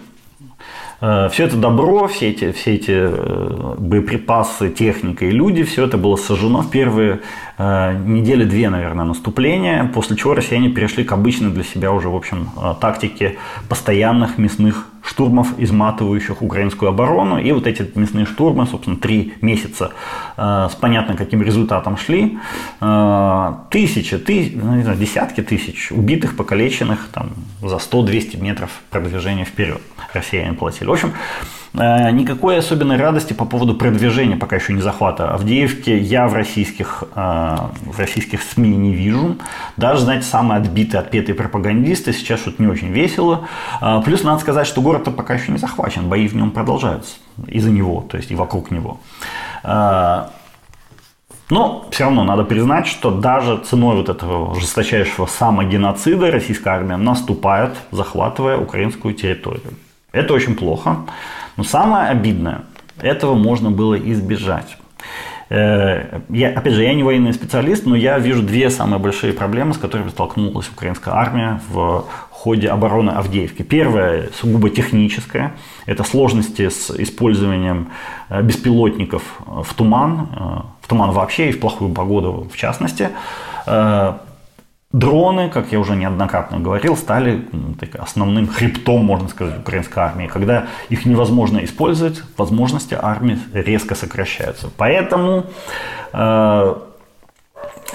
Э, 1.03 1.29
все 1.33 1.45
это 1.45 1.57
добро, 1.57 2.07
все 2.07 2.31
эти, 2.31 2.53
все 2.53 2.75
эти 2.75 2.93
э, 2.95 3.75
боеприпасы, 3.77 4.71
техника 4.71 5.25
и 5.25 5.31
люди, 5.31 5.65
все 5.65 5.85
это 5.85 5.99
было 5.99 6.15
сожжено 6.15 6.63
в 6.63 6.71
первые 6.71 7.21
э, 7.59 7.99
недели 8.07 8.45
две, 8.45 8.71
наверное, 8.71 9.05
наступления, 9.05 9.91
после 9.93 10.17
чего 10.17 10.35
россияне 10.35 10.71
перешли 10.71 11.03
к 11.03 11.11
обычной 11.11 11.51
для 11.51 11.65
себя 11.65 11.91
уже, 11.91 12.09
в 12.09 12.15
общем, 12.15 12.51
тактике 12.81 13.37
постоянных 13.69 14.39
мясных 14.39 14.87
штурмов, 15.03 15.59
изматывающих 15.59 16.43
украинскую 16.43 16.89
оборону. 16.89 17.39
И 17.39 17.53
вот 17.53 17.67
эти 17.67 17.87
мясные 17.95 18.27
штурмы, 18.27 18.67
собственно, 18.67 18.97
три 18.97 19.35
месяца 19.41 19.93
э, 20.37 20.69
с 20.71 20.75
понятно 20.75 21.17
каким 21.17 21.43
результатом 21.43 21.97
шли. 21.97 22.39
Э, 22.81 23.55
тысячи, 23.71 24.19
ты, 24.19 24.53
ну, 24.55 24.95
десятки 24.95 25.43
тысяч 25.43 25.91
убитых, 25.93 26.37
покалеченных 26.37 27.09
там, 27.13 27.31
за 27.61 27.77
100-200 27.77 28.41
метров 28.41 28.71
продвижения 28.91 29.45
вперед 29.45 29.81
россияне 30.15 30.53
платили. 30.53 30.89
В 30.89 30.93
общем, 30.93 31.13
никакой 31.75 32.59
особенной 32.59 32.97
радости 32.97 33.33
по 33.33 33.45
поводу 33.45 33.75
продвижения, 33.75 34.37
пока 34.37 34.57
еще 34.57 34.73
не 34.75 34.83
захвата 34.83 35.31
Авдеевки, 35.31 35.91
я 35.91 36.29
в 36.29 36.35
российских, 36.35 37.05
э, 37.15 37.57
в 37.87 37.99
российских 37.99 38.43
СМИ 38.43 38.77
не 38.77 38.93
вижу. 38.93 39.37
Даже, 39.77 40.03
знаете, 40.03 40.27
самые 40.27 40.61
отбитые, 40.61 41.01
отпетые 41.01 41.35
пропагандисты 41.35 42.13
сейчас 42.13 42.41
что-то 42.41 42.63
не 42.63 42.69
очень 42.69 42.89
весело. 42.89 43.49
Э, 43.81 44.03
плюс 44.05 44.23
надо 44.23 44.41
сказать, 44.41 44.67
что 44.67 44.83
город-то 44.83 45.11
пока 45.11 45.35
еще 45.35 45.51
не 45.51 45.59
захвачен, 45.59 46.09
бои 46.09 46.29
в 46.29 46.37
нем 46.37 46.51
продолжаются 46.51 47.15
из-за 47.47 47.71
него, 47.71 48.05
то 48.09 48.19
есть 48.19 48.31
и 48.31 48.35
вокруг 48.35 48.71
него. 48.71 49.01
Но 51.51 51.87
все 51.91 52.05
равно 52.05 52.25
надо 52.25 52.45
признать, 52.45 52.87
что 52.87 53.11
даже 53.11 53.59
ценой 53.59 53.97
вот 53.97 54.09
этого 54.09 54.59
жесточайшего 54.59 55.27
самогеноцида 55.27 56.31
российская 56.31 56.71
армия 56.71 56.97
наступает, 56.97 57.77
захватывая 57.91 58.57
украинскую 58.57 59.13
территорию. 59.13 59.75
Это 60.13 60.33
очень 60.33 60.55
плохо. 60.55 60.97
Но 61.57 61.65
самое 61.65 62.09
обидное, 62.09 62.63
этого 63.01 63.35
можно 63.35 63.71
было 63.71 63.95
избежать. 63.95 64.77
Э, 65.49 66.21
я, 66.31 66.49
опять 66.49 66.73
же, 66.73 66.83
я 66.83 66.95
не 66.95 67.03
военный 67.03 67.35
специалист, 67.35 67.85
но 67.85 67.95
я 67.95 68.19
вижу 68.19 68.43
две 68.43 68.71
самые 68.71 68.99
большие 68.99 69.35
проблемы, 69.35 69.75
с 69.75 69.79
которыми 69.79 70.09
столкнулась 70.09 70.69
украинская 70.69 71.15
армия 71.15 71.61
в 71.69 72.07
ходе 72.31 72.69
обороны 72.69 73.11
Авдеевки. 73.11 73.63
Первая 73.63 74.31
сугубо 74.35 74.71
техническая. 74.71 75.53
Это 75.85 76.05
сложности 76.05 76.71
с 76.71 76.91
использованием 76.91 77.89
э, 78.31 78.41
беспилотников 78.43 79.23
в 79.47 79.75
туман, 79.75 80.29
э, 80.35 80.39
в 80.81 80.89
туман 80.89 81.11
вообще 81.11 81.51
и 81.51 81.53
в 81.53 81.61
плохую 81.61 81.93
погоду 81.93 82.49
в 82.51 82.57
частности. 82.57 83.11
Дроны, 84.93 85.49
как 85.49 85.73
я 85.73 85.81
уже 85.81 85.97
неоднократно 85.97 86.61
говорил, 86.61 86.99
стали 86.99 87.47
основным 87.99 88.47
хребтом, 88.47 89.05
можно 89.07 89.29
сказать, 89.29 89.59
украинской 89.59 89.99
армии. 90.01 90.27
Когда 90.27 90.67
их 90.91 91.07
невозможно 91.07 91.65
использовать, 91.65 92.23
возможности 92.37 92.95
армии 93.01 93.39
резко 93.55 93.95
сокращаются. 93.95 94.69
Поэтому 94.77 95.47
э, 96.13 96.75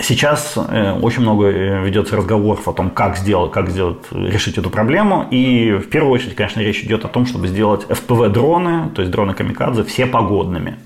сейчас 0.01 0.57
э, 0.57 0.93
очень 0.93 1.21
много 1.21 1.45
э, 1.45 1.83
ведется 1.86 2.15
разговоров 2.15 2.67
о 2.67 2.73
том, 2.73 2.89
как 2.89 3.17
сделать, 3.17 3.51
как 3.51 3.69
сделать, 3.69 3.99
решить 4.12 4.57
эту 4.57 4.71
проблему. 4.71 5.27
И 5.29 5.73
в 5.73 5.89
первую 5.89 6.13
очередь, 6.13 6.33
конечно, 6.33 6.62
речь 6.62 6.83
идет 6.83 7.05
о 7.05 7.10
том, 7.10 7.27
чтобы 7.27 7.47
сделать 7.47 7.86
FPV-дроны, 7.88 8.89
то 8.89 9.03
есть 9.03 9.12
дроны 9.12 9.36
камикадзе, 9.36 9.83
все 9.83 10.07
погодными. 10.07 10.77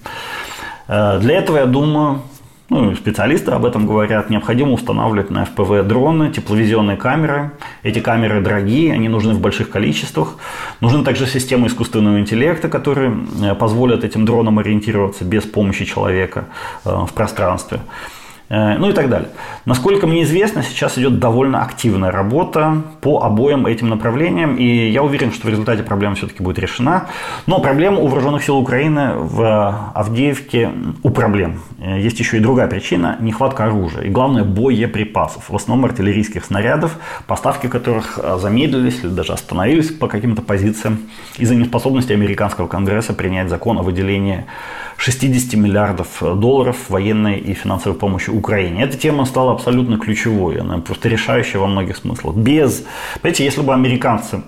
Э, 0.89 1.19
для 1.19 1.37
этого, 1.37 1.57
я 1.57 1.65
думаю, 1.65 2.23
ну, 2.71 2.95
специалисты 2.95 3.51
об 3.51 3.65
этом 3.65 3.85
говорят, 3.85 4.29
необходимо 4.29 4.71
устанавливать 4.71 5.29
на 5.29 5.43
FPV 5.43 5.83
дроны, 5.83 6.31
тепловизионные 6.31 6.95
камеры. 6.95 7.51
Эти 7.83 7.99
камеры 7.99 8.39
дорогие, 8.39 8.93
они 8.93 9.09
нужны 9.09 9.33
в 9.33 9.41
больших 9.41 9.69
количествах. 9.69 10.37
Нужны 10.79 11.03
также 11.03 11.27
системы 11.27 11.67
искусственного 11.67 12.21
интеллекта, 12.21 12.69
которые 12.69 13.13
э, 13.43 13.55
позволят 13.55 14.05
этим 14.05 14.25
дронам 14.25 14.57
ориентироваться 14.57 15.25
без 15.25 15.43
помощи 15.43 15.83
человека 15.83 16.45
э, 16.85 16.89
в 16.89 17.13
пространстве. 17.13 17.81
Э, 18.51 18.77
ну 18.77 18.89
и 18.89 18.93
так 18.93 19.09
далее. 19.09 19.29
Насколько 19.63 20.07
мне 20.07 20.23
известно, 20.23 20.61
сейчас 20.61 20.97
идет 20.97 21.19
довольно 21.19 21.63
активная 21.63 22.11
работа 22.11 22.81
по 22.99 23.23
обоим 23.23 23.65
этим 23.65 23.87
направлениям, 23.87 24.57
и 24.57 24.89
я 24.89 25.03
уверен, 25.03 25.31
что 25.31 25.47
в 25.47 25.49
результате 25.49 25.83
проблема 25.83 26.15
все-таки 26.15 26.43
будет 26.43 26.59
решена. 26.59 27.07
Но 27.47 27.59
проблема 27.59 27.99
у 27.99 28.07
вооруженных 28.07 28.43
сил 28.43 28.57
Украины 28.57 29.13
в 29.15 29.91
Авдеевке 29.95 30.69
у 31.01 31.11
проблем. 31.11 31.61
Э, 31.79 31.97
есть 31.97 32.19
еще 32.19 32.37
и 32.37 32.39
другая 32.41 32.67
причина– 32.67 33.15
нехватка 33.21 33.63
оружия. 33.63 34.03
И 34.03 34.09
главное– 34.09 34.43
боеприпасов. 34.43 35.49
В 35.49 35.55
основном 35.55 35.85
артиллерийских 35.85 36.43
снарядов, 36.43 36.97
поставки 37.27 37.67
которых 37.67 38.19
э, 38.21 38.37
замедлились 38.37 38.99
или 39.01 39.11
даже 39.11 39.31
остановились 39.31 39.91
по 39.91 40.09
каким-то 40.09 40.41
позициям 40.41 40.99
из-за 41.37 41.55
неспособности 41.55 42.11
американского 42.11 42.67
конгресса 42.67 43.13
принять 43.13 43.47
закон 43.47 43.77
о 43.77 43.81
выделении 43.81 44.45
60 45.01 45.55
миллиардов 45.55 46.21
долларов 46.21 46.77
военной 46.89 47.39
и 47.39 47.55
финансовой 47.55 47.97
помощи 47.97 48.29
Украине. 48.29 48.83
Эта 48.83 48.97
тема 48.97 49.25
стала 49.25 49.53
абсолютно 49.53 49.97
ключевой, 49.97 50.59
она 50.59 50.77
просто 50.77 51.09
решающая 51.09 51.59
во 51.59 51.65
многих 51.65 51.97
смыслах. 51.97 52.35
Без, 52.35 52.85
понимаете, 53.19 53.43
если 53.43 53.61
бы 53.61 53.73
американцы 53.73 54.43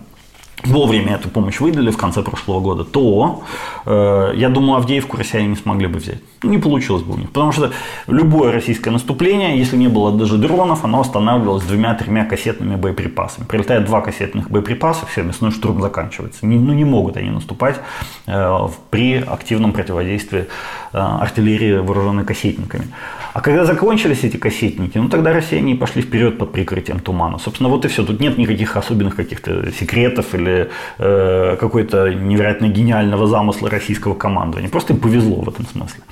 вовремя 0.64 1.16
эту 1.16 1.30
помощь 1.30 1.60
выдали 1.60 1.90
в 1.90 1.98
конце 1.98 2.22
прошлого 2.22 2.60
года, 2.60 2.84
то, 2.84 3.44
э, 3.88 4.34
я 4.36 4.50
думаю, 4.50 4.78
Авдеевку 4.78 5.18
россияне 5.18 5.48
не 5.48 5.56
смогли 5.56 5.88
бы 5.88 5.98
взять. 5.98 6.22
Не 6.44 6.58
получилось 6.58 7.04
бы 7.04 7.14
у 7.16 7.18
них. 7.18 7.32
Потому 7.32 7.52
что 7.52 7.72
любое 8.08 8.52
российское 8.52 8.92
наступление, 8.92 9.58
если 9.58 9.78
не 9.78 9.88
было 9.88 10.12
даже 10.12 10.38
дронов, 10.38 10.84
оно 10.84 11.02
останавливалось 11.02 11.64
двумя-тремя 11.64 12.26
кассетными 12.26 12.76
боеприпасами. 12.76 13.46
Прилетает 13.46 13.86
два 13.86 14.02
кассетных 14.02 14.50
боеприпаса, 14.50 15.06
все, 15.06 15.24
мясной 15.24 15.52
штурм 15.52 15.82
заканчивается. 15.82 16.46
Не, 16.46 16.60
ну, 16.60 16.74
не 16.74 16.86
могут 16.86 17.18
они 17.18 17.30
наступать 17.30 17.80
э, 18.28 18.68
при 18.90 19.16
активном 19.16 19.72
противодействии 19.72 20.48
э, 20.94 20.98
артиллерии, 20.98 21.78
вооруженной 21.78 22.26
кассетниками. 22.26 22.88
А 23.34 23.42
когда 23.42 23.66
закончились 23.66 24.24
эти 24.24 24.38
кассетники, 24.38 24.98
ну 24.98 25.10
тогда 25.10 25.34
россияне 25.34 25.76
пошли 25.76 26.04
вперед 26.04 26.38
под 26.38 26.52
прикрытием 26.52 27.00
тумана. 27.00 27.40
Собственно, 27.40 27.70
вот 27.70 27.84
и 27.86 27.88
все. 27.88 28.04
Тут 28.04 28.20
нет 28.20 28.38
никаких 28.38 28.78
особенных 28.78 29.16
каких-то 29.16 29.72
секретов 29.72 30.36
или 30.36 30.70
э, 31.00 31.58
какой-то 31.60 32.14
невероятно 32.14 32.68
гениального 32.68 33.26
замысла 33.28 33.70
российского 33.70 34.14
командования. 34.14 34.70
Просто 34.70 34.94
им 34.94 35.00
повезло 35.00 35.42
в 35.42 35.50
этом 35.50 35.66
смысле. 35.66 36.04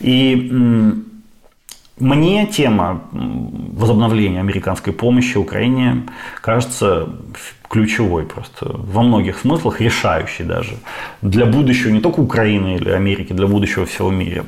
И 0.00 0.50
мне 1.98 2.46
тема 2.46 3.02
возобновления 3.12 4.40
американской 4.40 4.92
помощи 4.92 5.36
Украине 5.36 6.06
кажется 6.40 7.10
ключевой 7.70 8.24
просто, 8.24 8.66
во 8.68 9.02
многих 9.02 9.38
смыслах 9.38 9.80
решающий 9.80 10.42
даже 10.42 10.72
для 11.22 11.46
будущего 11.46 11.92
не 11.92 12.00
только 12.00 12.18
Украины 12.18 12.74
или 12.74 12.90
Америки, 12.90 13.32
для 13.32 13.46
будущего 13.46 13.86
всего 13.86 14.10
мира. 14.10 14.44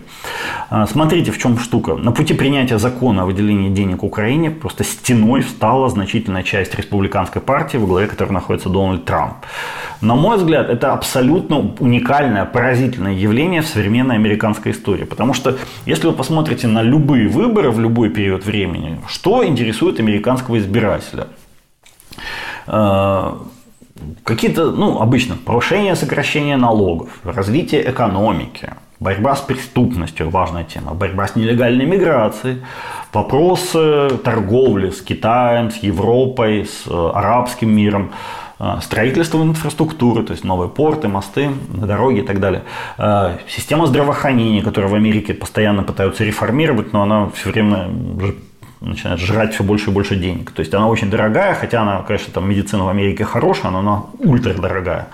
А, 0.70 0.86
смотрите, 0.88 1.30
в 1.30 1.38
чем 1.38 1.56
штука. 1.58 1.94
На 1.94 2.10
пути 2.10 2.34
принятия 2.34 2.78
закона 2.78 3.22
о 3.22 3.26
выделении 3.26 3.70
денег 3.70 4.02
Украине 4.02 4.50
просто 4.50 4.82
стеной 4.82 5.42
встала 5.42 5.88
значительная 5.88 6.42
часть 6.42 6.74
республиканской 6.74 7.40
партии, 7.40 7.76
во 7.76 7.86
главе 7.86 8.08
которой 8.08 8.32
находится 8.32 8.68
Дональд 8.68 9.04
Трамп. 9.04 9.34
На 10.00 10.16
мой 10.16 10.36
взгляд, 10.36 10.68
это 10.68 10.92
абсолютно 10.92 11.74
уникальное, 11.78 12.44
поразительное 12.44 13.14
явление 13.14 13.62
в 13.62 13.68
современной 13.68 14.16
американской 14.16 14.72
истории. 14.72 15.04
Потому 15.04 15.32
что, 15.32 15.56
если 15.86 16.08
вы 16.08 16.12
посмотрите 16.12 16.66
на 16.66 16.82
любые 16.82 17.28
выборы 17.28 17.70
в 17.70 17.78
любой 17.78 18.10
период 18.10 18.44
времени, 18.44 18.98
что 19.06 19.46
интересует 19.46 20.00
американского 20.00 20.58
избирателя– 20.58 21.28
какие-то, 24.24 24.70
ну, 24.70 25.00
обычно 25.00 25.36
повышение, 25.36 25.96
сокращение 25.96 26.56
налогов, 26.56 27.10
развитие 27.24 27.88
экономики, 27.90 28.70
борьба 29.00 29.34
с 29.36 29.40
преступностью, 29.40 30.30
важная 30.30 30.64
тема, 30.64 30.94
борьба 30.94 31.26
с 31.26 31.36
нелегальной 31.36 31.86
миграцией, 31.86 32.62
вопросы 33.12 34.10
торговли 34.24 34.90
с 34.90 35.02
Китаем, 35.02 35.70
с 35.70 35.76
Европой, 35.78 36.64
с 36.64 36.86
э, 36.86 37.10
арабским 37.14 37.74
миром, 37.74 38.12
э, 38.58 38.78
строительство 38.80 39.42
инфраструктуры, 39.42 40.22
то 40.22 40.32
есть 40.32 40.44
новые 40.44 40.68
порты, 40.68 41.08
мосты, 41.08 41.50
дороги 41.68 42.20
и 42.20 42.22
так 42.22 42.40
далее. 42.40 42.62
Система 43.48 43.86
здравоохранения, 43.86 44.62
которую 44.62 44.90
в 44.90 44.94
Америке 44.94 45.34
постоянно 45.34 45.82
пытаются 45.82 46.24
реформировать, 46.24 46.92
но 46.92 47.02
она 47.02 47.28
все 47.34 47.50
время 47.50 47.88
начинает 48.82 49.20
жрать 49.20 49.54
все 49.54 49.64
больше 49.64 49.90
и 49.90 49.92
больше 49.92 50.16
денег. 50.16 50.50
То 50.50 50.60
есть 50.60 50.72
она 50.74 50.88
очень 50.88 51.10
дорогая, 51.10 51.54
хотя 51.54 51.82
она, 51.82 52.02
конечно, 52.02 52.32
там 52.32 52.48
медицина 52.48 52.84
в 52.84 52.88
Америке 52.88 53.24
хорошая, 53.24 53.72
но 53.72 53.78
она 53.78 54.04
ультра 54.18 54.54
дорогая. 54.54 55.08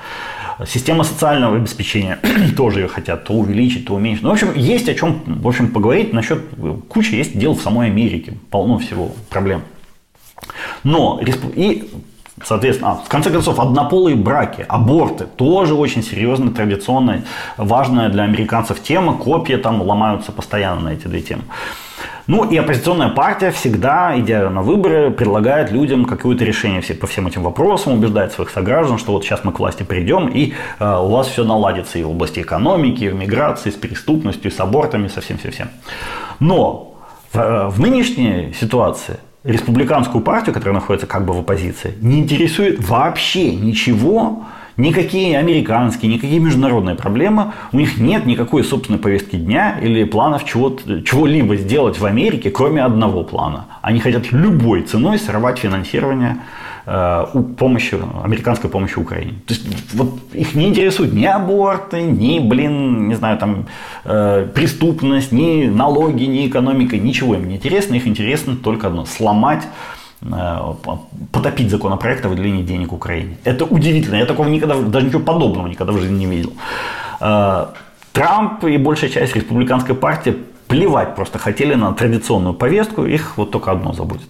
Система 0.67 1.05
социального 1.05 1.57
обеспечения 1.57 2.19
тоже 2.57 2.81
ее 2.81 2.89
хотят 2.89 3.25
то 3.25 3.35
увеличить, 3.35 3.87
то 3.87 3.95
уменьшить. 3.95 4.23
Ну, 4.23 4.31
в 4.31 4.33
общем, 4.33 4.53
есть 4.55 4.89
о 4.89 4.95
чем 4.95 5.23
в 5.27 5.47
общем, 5.47 5.69
поговорить 5.69 6.13
насчет 6.13 6.41
кучи 6.89 7.15
есть 7.15 7.39
дел 7.39 7.55
в 7.55 7.63
самой 7.63 7.89
Америке. 7.89 8.35
Полно 8.51 8.79
всего 8.79 9.13
проблем. 9.31 9.63
Но 10.83 11.21
и 11.55 11.89
Соответственно, 12.45 12.93
а, 12.93 12.95
в 12.95 13.09
конце 13.09 13.31
концов, 13.31 13.59
однополые 13.59 14.15
браки, 14.17 14.65
аборты 14.69 15.25
тоже 15.25 15.75
очень 15.75 16.05
серьезная, 16.05 16.53
традиционная, 16.53 17.25
важная 17.57 18.11
для 18.11 18.23
американцев 18.23 18.81
тема. 18.81 19.17
Копья 19.19 19.59
там 19.59 19.83
ломаются 19.83 20.31
постоянно 20.31 20.83
на 20.83 20.89
эти 20.91 21.09
две 21.09 21.21
темы. 21.21 21.43
Ну 22.29 22.45
и 22.45 22.59
оппозиционная 22.59 23.09
партия 23.09 23.51
всегда, 23.51 24.13
идя 24.21 24.51
на 24.51 24.61
выборы, 24.61 25.11
предлагает 25.11 25.73
людям 25.73 26.05
какое-то 26.05 26.45
решение 26.45 26.83
по 26.83 27.07
всем 27.07 27.27
этим 27.27 27.43
вопросам, 27.43 27.95
убеждает 27.95 28.33
своих 28.33 28.51
сограждан, 28.51 28.99
что 28.99 29.13
вот 29.13 29.25
сейчас 29.25 29.45
мы 29.45 29.53
к 29.53 29.59
власти 29.59 29.83
придем, 29.83 30.29
и 30.29 30.53
э, 30.79 30.99
у 30.99 31.09
вас 31.09 31.29
все 31.29 31.43
наладится 31.43 31.99
и 31.99 32.03
в 32.03 32.11
области 32.11 32.41
экономики, 32.41 33.05
и 33.05 33.09
в 33.09 33.15
миграции, 33.15 33.71
с 33.71 33.77
преступностью, 33.77 34.51
с 34.51 34.61
абортами, 34.61 35.09
со 35.09 35.23
всем-всем-всем. 35.23 35.69
Но 36.39 36.99
в, 37.33 37.39
э, 37.39 37.69
в 37.69 37.81
нынешней 37.81 38.53
ситуации 38.53 39.17
республиканскую 39.43 40.23
партию, 40.23 40.53
которая 40.53 40.75
находится 40.75 41.07
как 41.07 41.25
бы 41.25 41.33
в 41.33 41.39
оппозиции, 41.39 41.95
не 42.03 42.19
интересует 42.19 42.87
вообще 42.87 43.57
ничего, 43.57 44.45
Никакие 44.79 45.37
американские, 45.37 46.09
никакие 46.09 46.39
международные 46.39 46.95
проблемы, 46.95 47.53
у 47.73 47.77
них 47.77 47.99
нет 47.99 48.27
никакой 48.27 48.63
собственной 48.63 49.01
повестки 49.01 49.35
дня 49.35 49.77
или 49.83 50.05
планов 50.05 50.45
чего-либо 50.45 51.57
сделать 51.57 51.99
в 51.99 52.07
Америке, 52.07 52.53
кроме 52.53 52.85
одного 52.85 53.25
плана. 53.25 53.65
Они 53.83 53.99
хотят 53.99 54.31
любой 54.31 54.83
ценой 54.83 55.19
сорвать 55.19 55.59
финансирование 55.59 56.37
э, 56.87 57.25
помощи, 57.59 57.99
американской 58.23 58.71
помощи 58.71 59.01
Украине. 59.01 59.33
То 59.49 59.55
есть 59.55 59.67
вот 59.95 60.21
их 60.33 60.55
не 60.55 60.69
интересуют 60.69 61.13
ни 61.13 61.25
аборты, 61.25 62.03
ни, 62.03 62.39
блин, 62.39 63.09
не 63.09 63.17
знаю, 63.17 63.37
там, 63.39 63.67
э, 64.05 64.47
преступность, 64.55 65.33
ни 65.33 65.67
налоги, 65.67 66.23
ни 66.23 66.47
экономика, 66.47 66.97
ничего 66.97 67.35
им 67.35 67.49
не 67.49 67.57
интересно. 67.57 67.97
Их 67.97 68.07
интересно 68.07 68.55
только 68.55 68.87
одно– 68.87 69.05
сломать 69.07 69.65
потопить 71.33 71.71
законопроект 71.71 72.25
о 72.25 72.29
выделении 72.29 72.63
денег 72.63 72.93
Украине. 72.93 73.37
Это 73.45 73.65
удивительно. 73.65 74.17
Я 74.17 74.27
такого 74.27 74.49
никогда, 74.49 74.77
даже 74.81 75.07
ничего 75.07 75.23
подобного 75.23 75.69
никогда 75.69 75.93
в 75.93 75.99
жизни 75.99 76.19
не 76.19 76.27
видел. 76.27 76.53
Э, 77.21 77.67
Трамп 78.13 78.65
и 78.65 78.77
большая 78.79 79.11
часть 79.11 79.37
республиканской 79.37 79.95
партии 79.95 80.37
плевать 80.67 81.15
просто 81.15 81.39
хотели 81.39 81.75
на 81.75 81.93
традиционную 81.93 82.55
повестку, 82.55 83.05
их 83.05 83.37
вот 83.37 83.51
только 83.51 83.71
одно 83.71 83.93
заботит. 83.93 84.29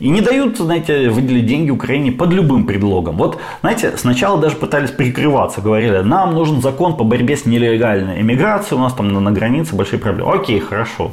И 0.00 0.08
не 0.08 0.20
дают, 0.20 0.58
знаете, 0.58 1.08
выделить 1.10 1.46
деньги 1.46 1.70
Украине 1.70 2.12
под 2.12 2.32
любым 2.32 2.66
предлогом. 2.66 3.16
Вот, 3.16 3.38
знаете, 3.60 3.96
сначала 3.96 4.40
даже 4.40 4.56
пытались 4.56 4.90
прикрываться, 4.90 5.60
говорили, 5.60 5.98
нам 5.98 6.34
нужен 6.34 6.60
закон 6.60 6.96
по 6.96 7.04
борьбе 7.04 7.36
с 7.36 7.46
нелегальной 7.46 8.20
иммиграцией, 8.20 8.78
у 8.78 8.82
нас 8.82 8.92
там 8.92 9.08
на, 9.08 9.20
на 9.20 9.30
границе 9.30 9.74
большие 9.74 9.98
проблемы. 9.98 10.32
Окей, 10.32 10.60
хорошо. 10.60 11.12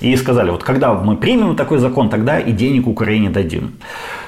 И 0.00 0.16
сказали, 0.16 0.50
вот 0.50 0.62
когда 0.62 0.94
мы 0.94 1.16
примем 1.16 1.56
такой 1.56 1.78
закон, 1.78 2.08
тогда 2.08 2.38
и 2.38 2.52
денег 2.52 2.86
Украине 2.86 3.30
дадим. 3.30 3.72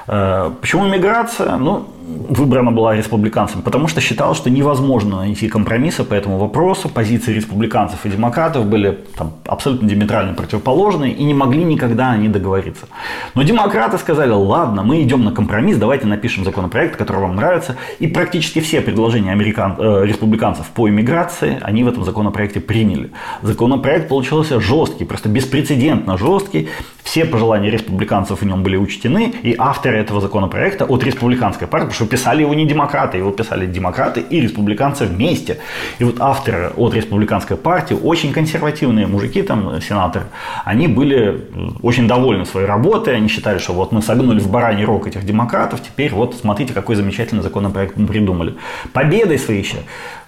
Э, 0.07 0.51
почему 0.61 0.87
миграция? 0.87 1.57
Ну, 1.57 1.87
выбрана 2.07 2.71
была 2.71 2.95
республиканцами, 2.95 3.63
потому 3.63 3.89
что 3.89 4.01
считалось, 4.01 4.39
что 4.39 4.51
невозможно 4.51 5.17
найти 5.17 5.49
компромисса 5.49 6.05
по 6.05 6.15
этому 6.15 6.39
вопросу. 6.39 6.89
Позиции 6.89 7.33
республиканцев 7.33 8.07
и 8.07 8.09
демократов 8.09 8.67
были 8.67 8.99
там, 9.17 9.33
абсолютно 9.45 9.89
диаметрально 9.89 10.35
противоположные 10.35 11.13
и 11.13 11.25
не 11.25 11.35
могли 11.35 11.65
никогда 11.65 12.11
они 12.11 12.29
договориться. 12.29 12.87
Но 13.35 13.43
демократы 13.43 13.99
сказали, 13.99 14.31
ладно, 14.31 14.83
мы 14.83 15.03
идем 15.03 15.25
на 15.25 15.33
компромисс, 15.33 15.79
давайте 15.79 16.07
напишем 16.07 16.45
законопроект, 16.45 16.97
который 16.97 17.21
вам 17.21 17.37
нравится. 17.37 17.77
И 17.99 18.07
практически 18.07 18.61
все 18.61 18.81
предложения 18.81 19.33
американ... 19.33 19.77
э, 19.79 20.05
республиканцев 20.07 20.67
по 20.67 20.89
иммиграции 20.89 21.59
они 21.63 21.83
в 21.83 21.89
этом 21.89 22.05
законопроекте 22.05 22.61
приняли. 22.61 23.11
Законопроект 23.43 24.09
получился 24.09 24.61
жесткий, 24.61 25.05
просто 25.05 25.29
беспрецедентно 25.29 26.17
жесткий. 26.17 26.69
Все 27.03 27.25
пожелания 27.25 27.71
республиканцев 27.71 28.43
в 28.43 28.45
нем 28.45 28.63
были 28.63 28.77
учтены, 28.77 29.33
и 29.43 29.55
авторы 29.57 29.99
этого 29.99 30.21
законопроекта 30.21 30.85
от 30.85 31.05
республиканской 31.05 31.67
партии, 31.69 31.96
что 31.97 32.07
писали 32.07 32.43
его 32.43 32.55
не 32.55 32.67
демократы, 32.67 33.19
его 33.19 33.31
писали 33.31 33.67
демократы 33.67 34.21
и 34.21 34.41
республиканцы 34.41 35.07
вместе. 35.07 35.59
И 35.99 36.05
вот 36.05 36.17
авторы 36.21 36.71
от 36.77 36.95
республиканской 36.95 37.57
партии, 37.57 37.95
очень 37.95 38.33
консервативные 38.33 39.07
мужики, 39.07 39.43
там, 39.43 39.81
сенаторы, 39.81 40.27
они 40.65 40.89
были 40.89 41.47
очень 41.83 42.07
довольны 42.07 42.45
своей 42.45 42.67
работой, 42.67 43.17
они 43.17 43.29
считали, 43.29 43.59
что 43.59 43.73
вот 43.73 43.93
мы 43.93 44.03
согнули 44.03 44.39
в 44.39 44.51
бараний 44.51 44.85
рог 44.85 45.07
этих 45.07 45.25
демократов, 45.25 45.83
теперь 45.83 46.13
вот 46.13 46.35
смотрите, 46.35 46.75
какой 46.75 46.97
замечательный 46.97 47.43
законопроект 47.43 47.97
мы 47.97 48.07
придумали. 48.07 48.55
Победой 48.93 49.39
своей 49.39 49.63
еще 49.63 49.79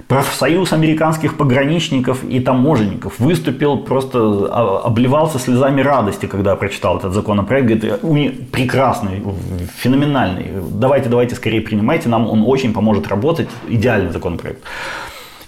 профсоюз 0.08 0.72
американских 0.72 1.36
пограничников 1.36 2.24
и 2.24 2.40
таможенников 2.40 3.18
выступил, 3.18 3.76
просто 3.78 4.18
а, 4.18 4.80
обливался 4.84 5.38
слезами 5.38 5.82
радости, 5.82 6.26
когда 6.26 6.56
прочитал 6.56 6.98
этот 6.98 7.12
законопроект. 7.12 7.68
Говорит, 7.68 8.50
прекрасный, 8.50 9.22
феноменальный. 9.76 10.46
Давайте, 10.72 11.10
давайте 11.10 11.34
скорее 11.34 11.57
принимайте, 11.60 12.08
нам 12.08 12.28
он 12.28 12.42
очень 12.46 12.72
поможет 12.72 13.08
работать. 13.08 13.48
Идеальный 13.68 14.10
законопроект. 14.10 14.62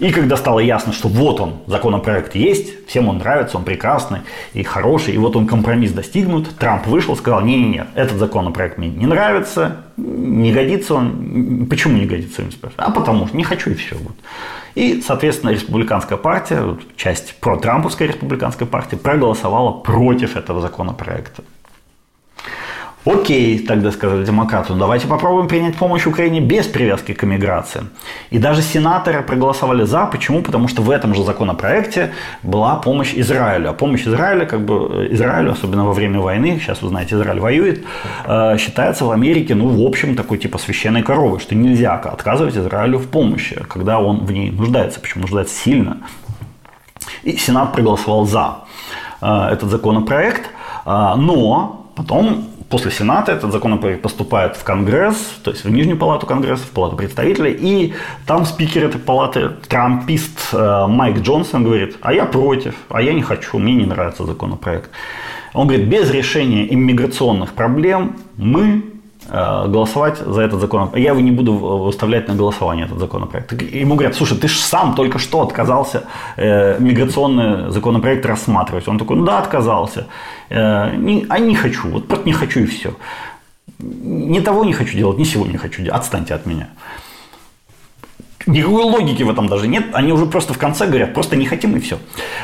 И 0.01 0.13
когда 0.13 0.37
стало 0.39 0.61
ясно, 0.61 0.95
что 0.95 1.09
вот 1.09 1.41
он, 1.41 1.57
законопроект 1.67 2.35
есть, 2.35 2.87
всем 2.89 3.09
он 3.09 3.19
нравится, 3.19 3.59
он 3.59 3.65
прекрасный 3.65 4.21
и 4.55 4.63
хороший, 4.63 5.13
и 5.15 5.19
вот 5.19 5.37
он 5.37 5.47
компромисс 5.47 5.93
достигнут, 5.93 6.49
Трамп 6.57 6.87
вышел, 6.87 7.15
сказал, 7.17 7.43
не-не-не, 7.43 7.85
этот 7.95 8.17
законопроект 8.17 8.79
мне 8.79 8.89
не 8.89 9.05
нравится, 9.05 9.77
не 9.99 10.53
годится 10.53 10.95
он. 10.95 11.67
Почему 11.69 11.99
не 11.99 12.07
годится, 12.07 12.41
им 12.41 12.51
спрашивают? 12.51 12.89
А 12.89 12.91
потому 12.99 13.27
что 13.27 13.37
не 13.37 13.45
хочу 13.45 13.71
и 13.71 13.75
все. 13.75 13.95
Вот. 13.97 14.17
И, 14.75 15.03
соответственно, 15.07 15.51
республиканская 15.51 16.17
партия, 16.17 16.79
часть 16.97 17.35
про-трамповской 17.39 18.07
республиканской 18.07 18.67
партии 18.67 18.97
проголосовала 18.97 19.73
против 19.73 20.35
этого 20.35 20.63
законопроекта. 20.63 21.43
Окей, 23.07 23.59
тогда 23.61 23.93
сказали 23.93 24.25
демократы, 24.27 24.75
давайте 24.75 25.07
попробуем 25.07 25.49
принять 25.49 25.75
помощь 25.75 26.07
Украине 26.07 26.41
без 26.43 26.67
привязки 26.67 27.15
к 27.15 27.25
иммиграции. 27.25 27.85
И 28.29 28.39
даже 28.39 28.61
сенаторы 28.61 29.23
проголосовали 29.23 29.85
за. 29.85 30.05
Почему? 30.05 30.43
Потому 30.43 30.69
что 30.69 30.83
в 30.83 30.91
этом 30.91 31.15
же 31.15 31.25
законопроекте 31.25 32.13
была 32.43 32.77
помощь 32.77 33.15
Израилю. 33.15 33.71
А 33.71 33.73
помощь 33.73 34.07
Израилю, 34.07 34.47
как 34.47 34.67
бы 34.67 35.07
э, 35.07 35.15
Израилю, 35.15 35.53
особенно 35.53 35.87
во 35.87 35.95
время 35.95 36.21
войны, 36.21 36.59
сейчас 36.61 36.83
вы 36.83 36.91
знаете, 36.91 37.15
Израиль 37.15 37.41
воюет, 37.41 37.87
э, 38.27 38.59
считается 38.59 39.07
в 39.07 39.11
Америке, 39.11 39.55
ну, 39.55 39.69
в 39.69 39.87
общем, 39.87 40.15
такой 40.15 40.37
типа 40.37 40.59
священной 40.59 41.03
коровой, 41.03 41.41
что 41.41 41.55
нельзя 41.55 41.95
отказывать 41.95 42.55
Израилю 42.55 42.99
в 42.99 43.07
помощи, 43.07 43.65
когда 43.67 43.99
он 43.99 44.27
в 44.27 44.31
ней 44.31 44.51
нуждается, 44.51 45.01
причем 45.01 45.23
нуждается 45.23 45.55
сильно. 45.55 46.03
И 47.23 47.35
Сенат 47.39 47.73
проголосовал 47.73 48.27
за 48.27 48.59
э, 49.23 49.49
этот 49.53 49.71
законопроект, 49.71 50.51
но 50.85 51.87
потом 51.95 52.50
после 52.71 52.93
Сената 52.93 53.33
этот 53.33 53.53
законопроект 53.53 54.01
поступает 54.01 54.57
в 54.57 54.63
Конгресс, 54.63 55.17
то 55.43 55.51
есть 55.51 55.65
в 55.65 55.71
Нижнюю 55.71 55.99
палату 55.99 56.27
Конгресса, 56.27 56.65
в 56.65 56.71
палату 56.71 56.97
представителей, 56.97 57.53
и 57.53 57.95
там 58.27 58.47
спикер 58.47 58.85
этой 58.85 59.01
палаты, 59.01 59.51
трампист 59.69 60.39
э, 60.53 60.87
Майк 60.87 61.19
Джонсон 61.19 61.65
говорит, 61.65 61.97
а 62.01 62.15
я 62.15 62.25
против, 62.25 62.75
а 62.89 63.03
я 63.03 63.13
не 63.13 63.23
хочу, 63.23 63.59
мне 63.59 63.75
не 63.75 63.87
нравится 63.87 64.25
законопроект. 64.25 64.91
Он 65.53 65.67
говорит, 65.67 65.89
без 65.89 66.11
решения 66.11 66.73
иммиграционных 66.73 67.53
проблем 67.55 68.17
мы 68.37 68.85
голосовать 69.31 70.19
за 70.19 70.41
этот 70.43 70.61
законопроект. 70.61 71.05
Я 71.05 71.11
его 71.11 71.21
не 71.21 71.31
буду 71.31 71.53
выставлять 71.53 72.29
на 72.29 72.35
голосование, 72.35 72.87
этот 72.87 72.99
законопроект. 72.99 73.53
Ему 73.53 73.95
говорят, 73.95 74.17
слушай, 74.17 74.37
ты 74.37 74.49
же 74.49 74.59
сам 74.59 74.95
только 74.95 75.19
что 75.19 75.43
отказался 75.43 76.05
э, 76.37 76.79
миграционный 76.81 77.71
законопроект 77.71 78.27
рассматривать. 78.27 78.89
Он 78.89 78.99
такой, 78.99 79.17
ну 79.17 79.25
да, 79.25 79.39
отказался. 79.39 80.07
Э, 80.49 80.97
не, 80.97 81.27
а 81.29 81.39
не 81.39 81.55
хочу, 81.55 81.89
вот 81.89 82.09
просто 82.09 82.27
не 82.27 82.33
хочу 82.33 82.61
и 82.61 82.67
все. 82.67 82.91
Ни 83.79 84.41
того 84.41 84.65
не 84.65 84.73
хочу 84.73 84.97
делать, 84.97 85.19
ни 85.19 85.25
сего 85.25 85.47
не 85.47 85.57
хочу 85.57 85.83
делать. 85.83 86.01
Отстаньте 86.01 86.35
от 86.35 86.47
меня. 86.47 86.69
Никакой 88.47 88.85
логики 88.85 89.23
в 89.23 89.31
этом 89.31 89.49
даже 89.49 89.69
нет. 89.69 89.85
Они 89.93 90.13
уже 90.13 90.25
просто 90.25 90.55
в 90.55 90.59
конце 90.59 90.87
говорят, 90.87 91.13
просто 91.13 91.37
не 91.37 91.45
хотим 91.45 91.77
и 91.77 91.81
все. 91.81 91.99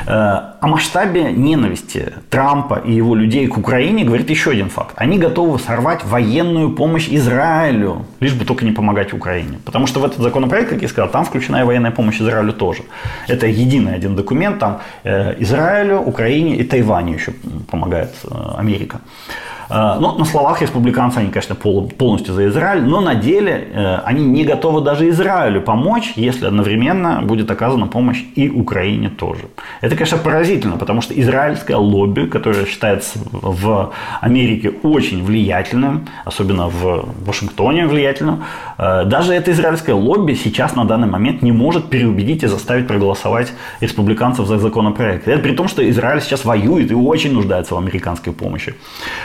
Э, 0.06 0.56
о 0.60 0.66
масштабе 0.66 1.32
ненависти 1.32 2.12
Трампа 2.28 2.82
и 2.84 2.92
его 2.92 3.14
людей 3.14 3.46
к 3.46 3.56
Украине 3.56 4.04
говорит 4.04 4.28
еще 4.28 4.50
один 4.50 4.68
факт. 4.68 4.94
Они 4.96 5.18
готовы 5.18 5.58
сорвать 5.58 6.04
военную 6.04 6.70
помощь 6.70 7.08
Израилю, 7.08 8.04
лишь 8.20 8.34
бы 8.34 8.44
только 8.44 8.66
не 8.66 8.72
помогать 8.72 9.14
Украине. 9.14 9.58
Потому 9.64 9.86
что 9.86 10.00
в 10.00 10.04
этот 10.04 10.18
законопроект, 10.18 10.68
как 10.68 10.82
я 10.82 10.88
сказал, 10.88 11.10
там 11.10 11.24
включена 11.24 11.60
и 11.60 11.64
военная 11.64 11.92
помощь 11.92 12.20
Израилю 12.20 12.52
тоже. 12.52 12.82
Это 13.26 13.46
единый 13.46 13.94
один 13.94 14.16
документ. 14.16 14.58
Там 14.58 14.80
э, 15.04 15.34
Израилю, 15.38 16.00
Украине 16.00 16.56
и 16.56 16.64
Тайваню 16.64 17.14
еще 17.14 17.32
помогает 17.70 18.10
э, 18.24 18.58
Америка. 18.58 19.00
Э, 19.68 19.98
но 20.00 20.16
на 20.18 20.24
словах 20.24 20.62
республиканцы, 20.62 21.18
они, 21.18 21.30
конечно, 21.30 21.54
полностью 21.54 22.34
за 22.34 22.48
Израиль, 22.48 22.82
но 22.82 23.00
на 23.00 23.14
деле 23.14 23.68
э, 23.72 23.96
они 24.04 24.24
не 24.24 24.44
готовы 24.44 24.80
даже 24.80 25.08
Израилю 25.08 25.60
помочь, 25.60 26.12
если 26.16 26.46
одновременно 26.46 27.22
будет 27.22 27.50
оказана 27.50 27.86
помощь 27.86 28.22
и 28.34 28.48
Украине 28.48 29.08
тоже. 29.08 29.42
Это, 29.80 29.96
конечно, 29.96 30.18
поразительно, 30.18 30.76
потому 30.76 31.00
что 31.00 31.20
израильское 31.20 31.76
лобби, 31.76 32.26
которое 32.26 32.66
считается 32.66 33.18
в 33.32 33.92
Америке 34.20 34.72
очень 34.82 35.24
влиятельным, 35.24 36.06
особенно 36.24 36.68
в 36.68 37.08
Вашингтоне 37.24 37.86
влиятельным, 37.86 38.44
э, 38.78 39.04
даже 39.04 39.34
это 39.34 39.50
израильское 39.50 39.94
лобби 39.94 40.34
сейчас 40.34 40.76
на 40.76 40.84
данный 40.84 41.08
момент 41.08 41.42
не 41.42 41.52
может 41.52 41.90
переубедить 41.90 42.42
и 42.42 42.46
заставить 42.46 42.86
проголосовать 42.86 43.52
республиканцев 43.80 44.46
за 44.46 44.58
законопроект. 44.58 45.28
Это 45.28 45.40
при 45.42 45.54
том, 45.54 45.68
что 45.68 45.88
Израиль 45.90 46.20
сейчас 46.20 46.44
воюет 46.44 46.90
и 46.90 46.94
очень 46.94 47.32
нуждается 47.32 47.74
в 47.74 47.78
американской 47.78 48.32
помощи. 48.32 48.74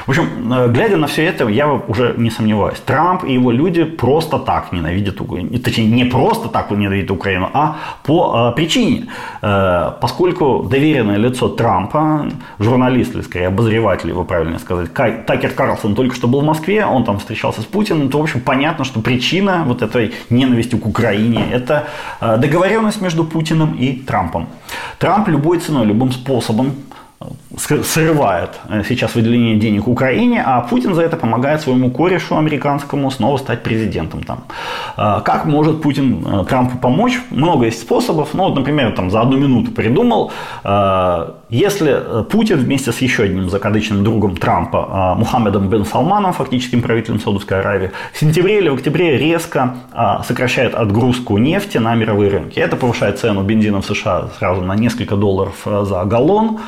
В 0.05 0.09
общем, 0.09 0.30
Э, 0.51 0.67
глядя 0.67 0.97
на 0.97 1.07
все 1.07 1.25
это, 1.25 1.47
я 1.47 1.71
уже 1.71 2.13
не 2.17 2.29
сомневаюсь. 2.29 2.79
Трамп 2.85 3.23
и 3.23 3.33
его 3.33 3.51
люди 3.51 3.83
просто 3.83 4.39
так 4.39 4.71
ненавидят 4.71 5.21
Украину. 5.21 5.57
Точнее, 5.59 5.87
не 5.87 6.05
просто 6.05 6.49
так 6.49 6.71
ненавидят 6.71 7.11
Украину, 7.11 7.49
а 7.53 7.77
по 8.03 8.51
э, 8.51 8.55
причине. 8.55 9.07
Э, 9.41 9.91
поскольку 10.01 10.67
доверенное 10.69 11.17
лицо 11.17 11.49
Трампа, 11.49 12.27
журналист 12.59 13.15
или 13.15 13.21
скорее 13.21 13.47
обозреватель, 13.47 14.09
его 14.09 14.23
правильно 14.23 14.59
сказать, 14.59 14.93
Такер 14.93 15.51
Карлсон 15.51 15.95
только 15.95 16.15
что 16.15 16.27
был 16.27 16.41
в 16.41 16.45
Москве, 16.45 16.85
он 16.85 17.03
там 17.03 17.17
встречался 17.17 17.61
с 17.61 17.65
Путиным, 17.65 18.09
то, 18.09 18.19
в 18.19 18.21
общем, 18.21 18.41
понятно, 18.41 18.85
что 18.85 19.01
причина 19.01 19.63
вот 19.65 19.81
этой 19.81 20.13
ненависти 20.29 20.75
к 20.75 20.85
Украине– 20.85 21.45
это 21.51 21.87
э, 22.19 22.37
договоренность 22.37 23.01
между 23.01 23.23
Путиным 23.23 23.73
и 23.73 23.93
Трампом. 23.93 24.47
Трамп 24.99 25.27
любой 25.27 25.59
ценой, 25.59 25.85
любым 25.85 26.11
способом 26.11 26.75
срывает 27.57 28.59
э, 28.69 28.83
сейчас 28.87 29.15
выделение 29.15 29.57
денег 29.57 29.87
Украине, 29.87 30.43
а 30.45 30.61
Путин 30.61 30.93
за 30.93 31.01
это 31.01 31.17
помогает 31.17 31.61
своему 31.61 31.91
корешу 31.91 32.37
американскому 32.37 33.11
снова 33.11 33.37
стать 33.37 33.63
президентом 33.63 34.23
там. 34.23 34.43
А, 34.97 35.21
как 35.21 35.45
может 35.45 35.81
Путин 35.81 36.25
э, 36.25 36.45
Трампу 36.45 36.77
помочь? 36.77 37.19
Много 37.29 37.65
есть 37.65 37.81
способов. 37.81 38.33
Ну, 38.33 38.43
вот, 38.43 38.55
например, 38.55 38.93
там 38.95 39.09
за 39.11 39.21
одну 39.21 39.37
минуту 39.37 39.71
придумал, 39.71 40.31
если 41.51 41.91
э, 41.91 42.23
Путин 42.23 42.57
вместе 42.57 42.91
с 42.91 42.97
еще 42.99 43.23
одним 43.23 43.49
закадычным 43.49 44.03
другом 44.03 44.35
Трампа, 44.35 44.87
а, 44.89 45.15
Мухаммедом 45.15 45.69
бен 45.69 45.85
Салманом, 45.85 46.33
фактическим 46.33 46.81
правителем 46.81 47.19
Саудовской 47.19 47.59
Аравии, 47.59 47.91
в 48.13 48.19
сентябре 48.19 48.59
или 48.59 48.69
в 48.69 48.75
октябре 48.75 49.17
резко 49.17 49.75
сокращает 50.25 50.73
отгрузку 50.73 51.37
нефти 51.37 51.77
на 51.77 51.93
мировые 51.95 52.31
рынки. 52.31 52.59
Это 52.59 52.75
повышает 52.75 53.19
цену 53.19 53.43
бензина 53.43 53.81
в 53.81 53.85
США 53.85 54.29
сразу 54.39 54.61
на 54.61 54.75
несколько 54.75 55.15
долларов 55.15 55.55
за 55.65 56.03
галлон. 56.05 56.59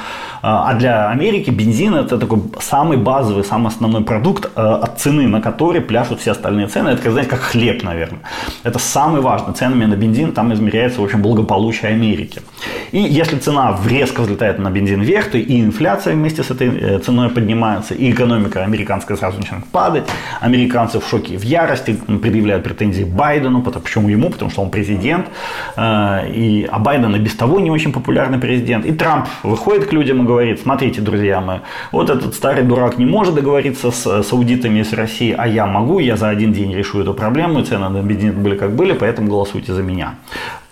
А 0.46 0.74
для 0.74 1.10
Америки 1.10 1.50
бензин 1.52 1.96
это 1.96 2.18
такой 2.18 2.42
самый 2.60 2.98
базовый, 2.98 3.46
самый 3.46 3.70
основной 3.70 4.04
продукт, 4.04 4.52
э, 4.54 4.62
от 4.62 5.00
цены 5.00 5.26
на 5.30 5.42
который 5.42 5.80
пляшут 5.80 6.20
все 6.20 6.32
остальные 6.32 6.68
цены. 6.68 6.90
Это, 6.90 7.12
знаете, 7.12 7.30
как 7.30 7.40
хлеб, 7.40 7.82
наверное. 7.82 8.20
Это 8.64 8.78
самый 8.78 9.22
важный. 9.22 9.54
Ценами 9.54 9.86
на 9.86 9.96
бензин 9.96 10.34
там 10.34 10.54
измеряется, 10.54 11.00
в 11.00 11.06
общем, 11.06 11.22
благополучие 11.22 11.92
Америки. 11.92 12.42
И 12.91 12.99
если 12.99 13.38
цена 13.38 13.80
резко 13.86 14.22
взлетает 14.22 14.59
на 14.59 14.70
бензин 14.70 15.01
вверх, 15.01 15.32
то 15.32 15.38
и 15.38 15.61
инфляция 15.61 16.14
вместе 16.14 16.43
с 16.43 16.51
этой 16.51 16.68
э, 16.68 16.99
ценой 16.99 17.30
поднимается, 17.30 17.93
и 17.93 18.11
экономика 18.11 18.64
американская 18.64 19.18
сразу 19.18 19.39
начинает 19.39 19.66
падать. 19.66 20.03
Американцы 20.41 20.99
в 20.99 21.07
шоке, 21.07 21.38
в 21.38 21.43
ярости, 21.43 21.97
предъявляют 22.22 22.64
претензии 22.64 23.03
Байдену, 23.03 23.61
потому, 23.61 23.84
почему 23.84 24.09
ему, 24.09 24.30
потому 24.30 24.51
что 24.51 24.61
он 24.61 24.70
президент, 24.70 25.28
э, 25.76 26.32
и, 26.34 26.68
а 26.72 26.80
Байден 26.80 27.16
и 27.16 27.20
без 27.20 27.36
того 27.36 27.59
не 27.59 27.72
очень 27.72 27.91
популярный 27.91 28.38
президент. 28.38 28.86
И 28.86 28.91
Трамп 28.91 29.28
выходит 29.43 29.86
к 29.86 29.93
людям 29.93 30.22
и 30.22 30.26
говорит, 30.26 30.59
смотрите, 30.61 31.01
друзья 31.01 31.41
мои, 31.41 31.59
вот 31.91 32.09
этот 32.09 32.36
старый 32.36 32.64
дурак 32.64 32.97
не 32.97 33.05
может 33.05 33.36
договориться 33.36 33.91
с 33.91 34.24
саудитами 34.24 34.80
и 34.80 34.84
с 34.84 34.93
Россией, 34.93 35.36
а 35.38 35.47
я 35.47 35.66
могу, 35.66 35.99
я 35.99 36.16
за 36.18 36.30
один 36.30 36.53
день 36.53 36.74
решу 36.74 37.01
эту 37.01 37.14
проблему, 37.14 37.64
цены 37.64 37.89
на 37.89 38.01
бензин 38.01 38.43
были 38.43 38.55
как 38.57 38.76
были, 38.76 38.93
поэтому 38.93 39.30
голосуйте 39.30 39.74
за 39.74 39.82
меня. 39.82 40.16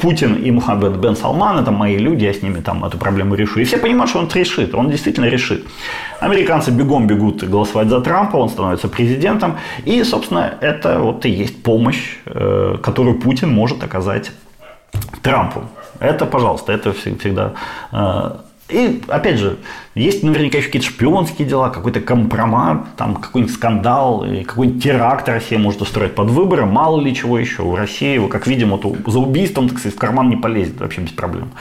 Путин 0.01 0.35
и 0.35 0.51
Мухаммед 0.51 0.97
бен 0.97 1.15
Салман, 1.15 1.59
это 1.59 1.71
мои 1.71 1.97
люди, 1.97 2.25
я 2.25 2.33
с 2.33 2.41
ними 2.41 2.61
там 2.61 2.83
эту 2.83 2.97
проблему 2.97 3.35
решу. 3.35 3.59
И 3.59 3.63
все 3.63 3.77
понимают, 3.77 4.09
что 4.09 4.19
он 4.19 4.29
решит, 4.33 4.73
он 4.75 4.89
действительно 4.89 5.29
решит. 5.29 5.65
Американцы 6.19 6.71
бегом 6.71 7.07
бегут 7.07 7.43
голосовать 7.43 7.87
за 7.87 8.01
Трампа, 8.01 8.37
он 8.37 8.49
становится 8.49 8.87
президентом. 8.87 9.57
И, 9.85 10.03
собственно, 10.03 10.53
это 10.61 10.99
вот 10.99 11.25
и 11.25 11.29
есть 11.29 11.63
помощь, 11.63 12.17
э, 12.25 12.77
которую 12.81 13.19
Путин 13.19 13.53
может 13.53 13.83
оказать 13.83 14.31
Трампу. 15.21 15.61
Это, 15.99 16.25
пожалуйста, 16.25 16.73
это 16.73 16.91
всегда 16.93 17.53
э, 17.91 18.31
И, 18.71 19.01
опять 19.07 19.37
же, 19.37 19.57
есть 19.95 20.23
наверняка 20.23 20.57
еще 20.57 20.67
какие-то 20.67 20.87
шпионские 20.87 21.47
дела, 21.47 21.69
какой-то 21.69 21.99
компромат, 21.99 22.95
там 22.95 23.15
какой-нибудь 23.15 23.53
скандал, 23.53 24.25
какой-нибудь 24.45 24.83
теракт 24.83 25.27
Россия 25.27 25.59
может 25.59 25.81
устроить 25.81 26.15
под 26.15 26.29
выборы, 26.29 26.65
мало 26.65 27.01
ли 27.01 27.13
чего 27.13 27.37
еще. 27.37 27.63
У 27.63 27.75
России, 27.75 28.25
как 28.27 28.47
видим, 28.47 28.69
вот 28.69 28.85
за 29.05 29.19
убийством, 29.19 29.69
так 29.69 29.79
сказать, 29.79 29.95
в 29.97 29.99
карман 29.99 30.29
не 30.29 30.37
полезет 30.37 30.79
вообще 30.79 31.01
без 31.01 31.11
проблем. 31.11 31.51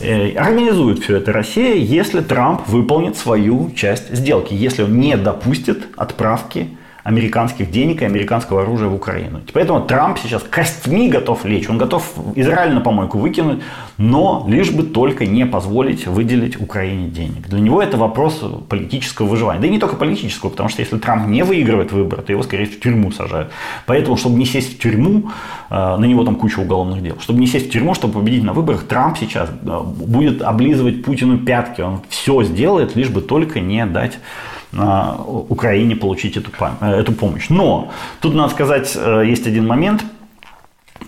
Э, 0.00 0.34
организует 0.36 1.00
все 1.00 1.16
это 1.16 1.32
Россия, 1.32 1.74
если 1.74 2.20
Трамп 2.20 2.66
выполнит 2.66 3.16
свою 3.16 3.70
часть 3.72 4.14
сделки, 4.14 4.54
если 4.54 4.82
он 4.82 4.98
не 4.98 5.16
допустит 5.16 5.88
отправки 5.96 6.76
американских 7.04 7.70
денег 7.70 8.00
и 8.00 8.06
американского 8.06 8.62
оружия 8.62 8.88
в 8.88 8.94
Украину. 8.94 9.42
Поэтому 9.52 9.82
Трамп 9.82 10.18
сейчас 10.18 10.42
костьми 10.42 11.10
готов 11.10 11.44
лечь, 11.44 11.68
он 11.68 11.76
готов 11.76 12.10
Израиль 12.34 12.72
на 12.72 12.80
помойку 12.80 13.18
выкинуть, 13.18 13.62
но 13.98 14.44
лишь 14.48 14.70
бы 14.70 14.82
только 14.82 15.26
не 15.26 15.44
позволить 15.44 16.06
выделить 16.06 16.58
Украине 16.58 17.08
денег. 17.08 17.46
Для 17.48 17.60
него 17.60 17.82
это 17.82 17.98
вопрос 17.98 18.42
политического 18.70 19.26
выживания. 19.26 19.60
Да 19.60 19.66
и 19.66 19.70
не 19.70 19.78
только 19.78 19.96
политического, 19.96 20.48
потому 20.48 20.70
что 20.70 20.80
если 20.80 20.96
Трамп 20.96 21.28
не 21.28 21.44
выигрывает 21.44 21.92
выборы, 21.92 22.22
то 22.22 22.32
его, 22.32 22.42
скорее 22.42 22.64
в 22.64 22.80
тюрьму 22.80 23.12
сажают. 23.12 23.50
Поэтому, 23.84 24.16
чтобы 24.16 24.38
не 24.38 24.46
сесть 24.46 24.76
в 24.76 24.78
тюрьму, 24.78 25.30
э, 25.68 25.74
на 25.74 26.04
него 26.06 26.24
там 26.24 26.36
куча 26.36 26.60
уголовных 26.60 27.02
дел, 27.02 27.16
чтобы 27.20 27.38
не 27.38 27.46
сесть 27.46 27.68
в 27.68 27.70
тюрьму, 27.70 27.92
чтобы 27.92 28.14
победить 28.20 28.44
на 28.44 28.54
выборах, 28.54 28.84
Трамп 28.84 29.18
сейчас 29.18 29.50
э, 29.50 29.80
будет 29.84 30.40
облизывать 30.40 31.04
Путину 31.04 31.36
пятки. 31.36 31.82
Он 31.82 32.00
все 32.08 32.42
сделает, 32.44 32.96
лишь 32.96 33.10
бы 33.10 33.20
только 33.20 33.60
не 33.60 33.84
дать 33.84 34.18
Украине 35.48 35.96
получить 35.96 36.36
эту, 36.36 36.50
э, 36.80 37.00
эту 37.00 37.12
помощь. 37.12 37.48
Но 37.48 37.90
тут 38.20 38.34
надо 38.34 38.50
сказать, 38.50 38.92
э, 38.96 39.24
есть 39.26 39.46
один 39.46 39.66
момент. 39.66 40.04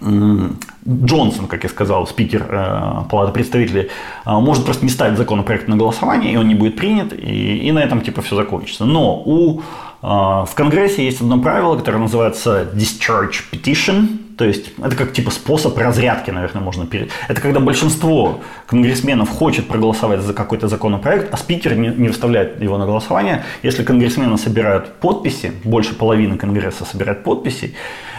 Джонсон, 0.03 1.47
как 1.47 1.63
я 1.65 1.71
сказал, 1.71 2.07
спикер 2.07 2.47
э, 2.51 3.05
Палаты 3.11 3.33
представителей, 3.33 3.89
может 4.27 4.65
просто 4.65 4.85
не 4.85 4.91
ставить 4.91 5.17
законопроект 5.17 5.69
на 5.69 5.77
голосование, 5.77 6.33
и 6.33 6.37
он 6.37 6.49
не 6.49 6.55
будет 6.55 6.77
принят, 6.77 7.13
и, 7.13 7.69
и 7.69 7.73
на 7.73 7.79
этом 7.79 8.03
типа 8.03 8.21
все 8.21 8.37
закончится. 8.37 8.85
Но 8.85 9.23
у, 9.25 9.63
в 10.03 10.51
Конгрессе 10.55 11.05
есть 11.05 11.21
одно 11.23 11.39
правило, 11.39 11.77
которое 11.77 11.99
называется 11.99 12.69
discharge 12.75 13.45
petition, 13.51 14.19
то 14.37 14.45
есть 14.45 14.73
это 14.79 14.95
как 14.95 15.13
типа 15.13 15.31
способ 15.31 15.79
разрядки, 15.79 16.31
наверное, 16.31 16.63
можно 16.63 16.87
перед. 16.87 17.11
Это 17.29 17.41
когда 17.41 17.59
большинство 17.59 18.41
конгрессменов 18.67 19.31
хочет 19.31 19.67
проголосовать 19.67 20.21
за 20.21 20.35
какой-то 20.35 20.69
законопроект, 20.69 21.33
а 21.33 21.37
спикер 21.39 21.75
не, 21.75 21.89
не 21.89 22.09
выставляет 22.09 22.61
его 22.61 22.77
на 22.77 22.85
голосование. 22.85 23.45
Если 23.63 23.83
конгрессмены 23.83 24.37
собирают 24.37 24.93
подписи, 25.01 25.53
больше 25.65 25.95
половины 25.95 26.37
конгресса 26.37 26.85
собирает 26.85 27.25
подписи, 27.25 27.75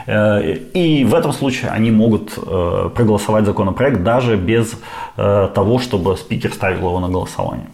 э, 0.08 0.56
и 0.74 1.06
в 1.06 1.14
этом 1.14 1.34
случае 1.34 1.70
они 1.70 1.92
могут 1.92 2.34
э, 2.36 2.90
проголосовать 2.96 3.46
законопроект 3.46 4.02
даже 4.02 4.38
без 4.38 4.74
э, 5.18 5.50
того, 5.54 5.78
чтобы 5.78 6.18
спикер 6.18 6.52
ставил 6.52 6.88
его 6.88 7.00
на 7.00 7.10
голосование. 7.10 7.68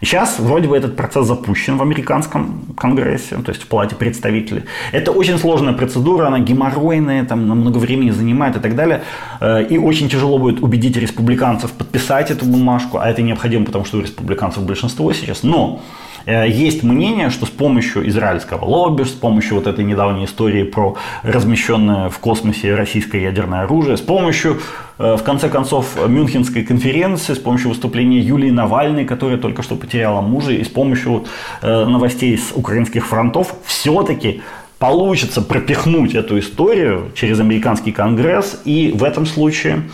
Сейчас 0.00 0.38
вроде 0.38 0.66
бы 0.66 0.76
этот 0.76 0.96
процесс 0.96 1.26
запущен 1.26 1.76
в 1.76 1.82
американском 1.82 2.62
конгрессе, 2.76 3.36
то 3.36 3.50
есть 3.50 3.62
в 3.62 3.66
палате 3.66 3.96
представителей. 3.96 4.64
Это 4.92 5.12
очень 5.12 5.38
сложная 5.38 5.74
процедура, 5.74 6.26
она 6.26 6.38
геморройная, 6.38 7.24
там 7.24 7.42
много 7.42 7.78
времени 7.78 8.10
занимает 8.10 8.56
и 8.56 8.60
так 8.60 8.74
далее. 8.74 9.02
Э, 9.40 9.62
и 9.62 9.76
очень 9.76 10.08
тяжело 10.08 10.38
будет 10.38 10.62
убедить 10.62 10.96
республиканцев 10.96 11.72
подписать 11.72 12.30
эту 12.30 12.46
бумажку, 12.46 12.98
а 12.98 13.10
это 13.10 13.20
необходимо, 13.22 13.66
потому 13.66 13.84
что 13.84 13.98
у 13.98 14.00
республиканцев 14.00 14.64
большинство 14.64 15.12
сейчас. 15.12 15.42
Но 15.42 15.82
есть 16.26 16.82
мнение, 16.82 17.30
что 17.30 17.46
с 17.46 17.50
помощью 17.50 18.08
израильского 18.08 18.64
лобби, 18.64 19.04
с 19.04 19.10
помощью 19.10 19.56
вот 19.56 19.66
этой 19.66 19.84
недавней 19.84 20.24
истории 20.24 20.62
про 20.64 20.96
размещенное 21.22 22.08
в 22.08 22.18
космосе 22.18 22.74
российское 22.74 23.22
ядерное 23.22 23.62
оружие, 23.62 23.96
с 23.96 24.00
помощью, 24.00 24.60
э, 24.98 25.16
в 25.16 25.22
конце 25.22 25.48
концов, 25.48 25.96
Мюнхенской 26.06 26.62
конференции, 26.62 27.34
с 27.34 27.38
помощью 27.38 27.70
выступления 27.70 28.18
Юлии 28.18 28.50
Навальной, 28.50 29.04
которая 29.04 29.38
только 29.38 29.62
что 29.62 29.76
потеряла 29.76 30.20
мужа, 30.20 30.52
и 30.52 30.64
с 30.64 30.68
помощью 30.68 31.24
э, 31.62 31.84
новостей 31.84 32.36
с 32.36 32.52
украинских 32.54 33.06
фронтов, 33.06 33.54
все-таки 33.64 34.42
получится 34.78 35.42
пропихнуть 35.42 36.14
эту 36.14 36.38
историю 36.38 37.12
через 37.14 37.40
американский 37.40 37.92
конгресс, 37.92 38.60
и 38.64 38.92
в 38.94 39.04
этом 39.04 39.26
случае 39.26 39.82
Э, 39.82 39.86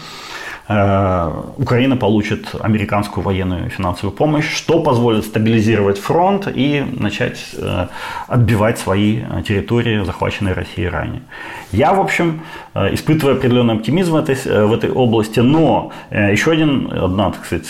Украина 0.69 1.97
получит 1.97 2.49
американскую 2.61 3.23
военную 3.23 3.67
и 3.67 3.69
финансовую 3.69 4.17
помощь, 4.17 4.53
что 4.53 4.81
позволит 4.83 5.25
стабилизировать 5.25 5.99
фронт 5.99 6.49
и 6.53 6.85
начать 6.99 7.39
э, 7.57 7.87
отбивать 8.27 8.79
свои 8.79 9.23
территории, 9.47 10.03
захваченные 10.05 10.55
Россией 10.55 10.89
ранее. 10.89 11.23
Я, 11.71 11.93
в 11.93 12.01
общем, 12.01 12.43
э, 12.75 12.95
испытываю 12.95 13.37
определенный 13.37 13.75
оптимизм 13.75 14.14
в 14.14 14.17
этой, 14.17 14.35
в 14.35 14.73
этой 14.73 14.91
области, 14.91 15.39
но 15.39 15.93
еще 16.11 16.51
один, 16.51 16.91
одна, 16.93 17.31
так 17.31 17.45
сказать, 17.45 17.67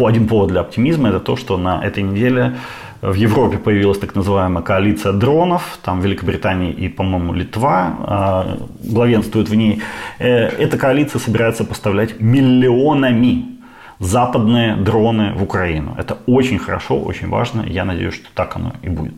один 0.00 0.26
повод 0.26 0.48
для 0.48 0.60
оптимизма– 0.60 1.08
это 1.10 1.20
то, 1.20 1.36
что 1.36 1.56
на 1.56 1.84
этой 1.84 2.02
неделе 2.02 2.56
в 3.02 3.14
Европе 3.14 3.58
появилась 3.58 3.98
так 3.98 4.14
называемая 4.14 4.62
коалиция 4.62 5.12
дронов, 5.12 5.78
там 5.82 6.00
Великобритания 6.00 6.72
и, 6.72 6.88
по-моему, 6.88 7.34
Литва 7.34 7.96
а, 7.98 8.58
главенствуют 8.82 9.48
в 9.48 9.54
ней. 9.54 9.82
Э, 10.18 10.46
эта 10.46 10.78
коалиция 10.78 11.18
собирается 11.18 11.64
поставлять 11.64 12.20
миллионами 12.20 13.56
западные 13.98 14.76
дроны 14.76 15.32
в 15.34 15.42
Украину. 15.42 15.94
Это 15.98 16.18
очень 16.26 16.58
хорошо, 16.58 16.98
очень 16.98 17.28
важно. 17.28 17.64
Я 17.66 17.84
надеюсь, 17.84 18.14
что 18.14 18.26
так 18.34 18.56
оно 18.56 18.72
и 18.82 18.88
будет. 18.88 19.14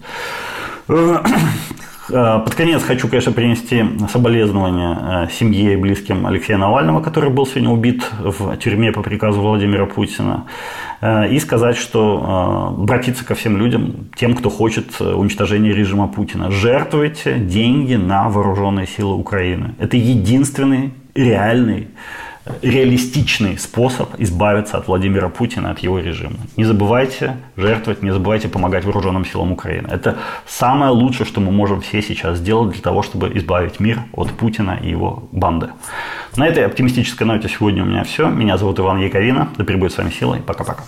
Э, 2.10 2.40
под 2.44 2.54
конец 2.54 2.82
хочу, 2.82 3.08
конечно, 3.08 3.32
принести 3.32 3.84
соболезнования 4.10 5.26
э, 5.26 5.32
семье 5.32 5.74
и 5.74 5.76
близким 5.76 6.26
Алексея 6.26 6.58
Навального, 6.58 7.00
который 7.00 7.30
был 7.30 7.46
сегодня 7.46 7.70
убит 7.70 8.02
в 8.20 8.56
тюрьме 8.56 8.92
по 8.92 9.02
приказу 9.02 9.40
Владимира 9.40 9.86
Путина. 9.86 10.44
Э, 11.00 11.28
и 11.28 11.38
сказать, 11.38 11.76
что 11.76 12.74
обратиться 12.78 13.24
ко 13.24 13.34
всем 13.34 13.56
людям, 13.56 14.08
тем, 14.16 14.34
кто 14.34 14.50
хочет 14.50 15.00
уничтожения 15.00 15.72
режима 15.72 16.08
Путина. 16.08 16.50
Жертвуйте 16.50 17.38
деньги 17.38 17.94
на 17.94 18.28
вооруженные 18.28 18.86
силы 18.86 19.14
Украины. 19.14 19.74
Это 19.78 19.96
единственный 19.96 20.92
реальный 21.14 21.88
реалистичный 22.62 23.58
способ 23.58 24.10
избавиться 24.18 24.78
от 24.78 24.88
Владимира 24.88 25.28
Путина, 25.28 25.70
от 25.70 25.80
его 25.80 25.98
режима. 25.98 26.36
Не 26.56 26.64
забывайте 26.64 27.36
жертвовать, 27.56 28.02
не 28.02 28.10
забывайте 28.10 28.48
помогать 28.48 28.84
вооруженным 28.84 29.24
силам 29.24 29.52
Украины. 29.52 29.88
Это 29.90 30.16
самое 30.46 30.90
лучшее, 30.90 31.26
что 31.26 31.40
мы 31.40 31.52
можем 31.52 31.80
все 31.80 32.02
сейчас 32.02 32.38
сделать 32.38 32.72
для 32.72 32.82
того, 32.82 33.02
чтобы 33.02 33.30
избавить 33.36 33.80
мир 33.80 34.00
от 34.12 34.30
Путина 34.32 34.78
и 34.82 34.90
его 34.90 35.28
банды. 35.32 35.68
На 36.36 36.46
этой 36.46 36.64
оптимистической 36.64 37.26
ноте 37.26 37.48
сегодня 37.48 37.82
у 37.82 37.86
меня 37.86 38.04
все. 38.04 38.28
Меня 38.28 38.56
зовут 38.56 38.78
Иван 38.78 38.98
Яковина. 38.98 39.48
Да 39.56 39.64
пребудет 39.64 39.92
с 39.92 39.98
вами 39.98 40.10
силой. 40.10 40.40
Пока-пока. 40.40 40.84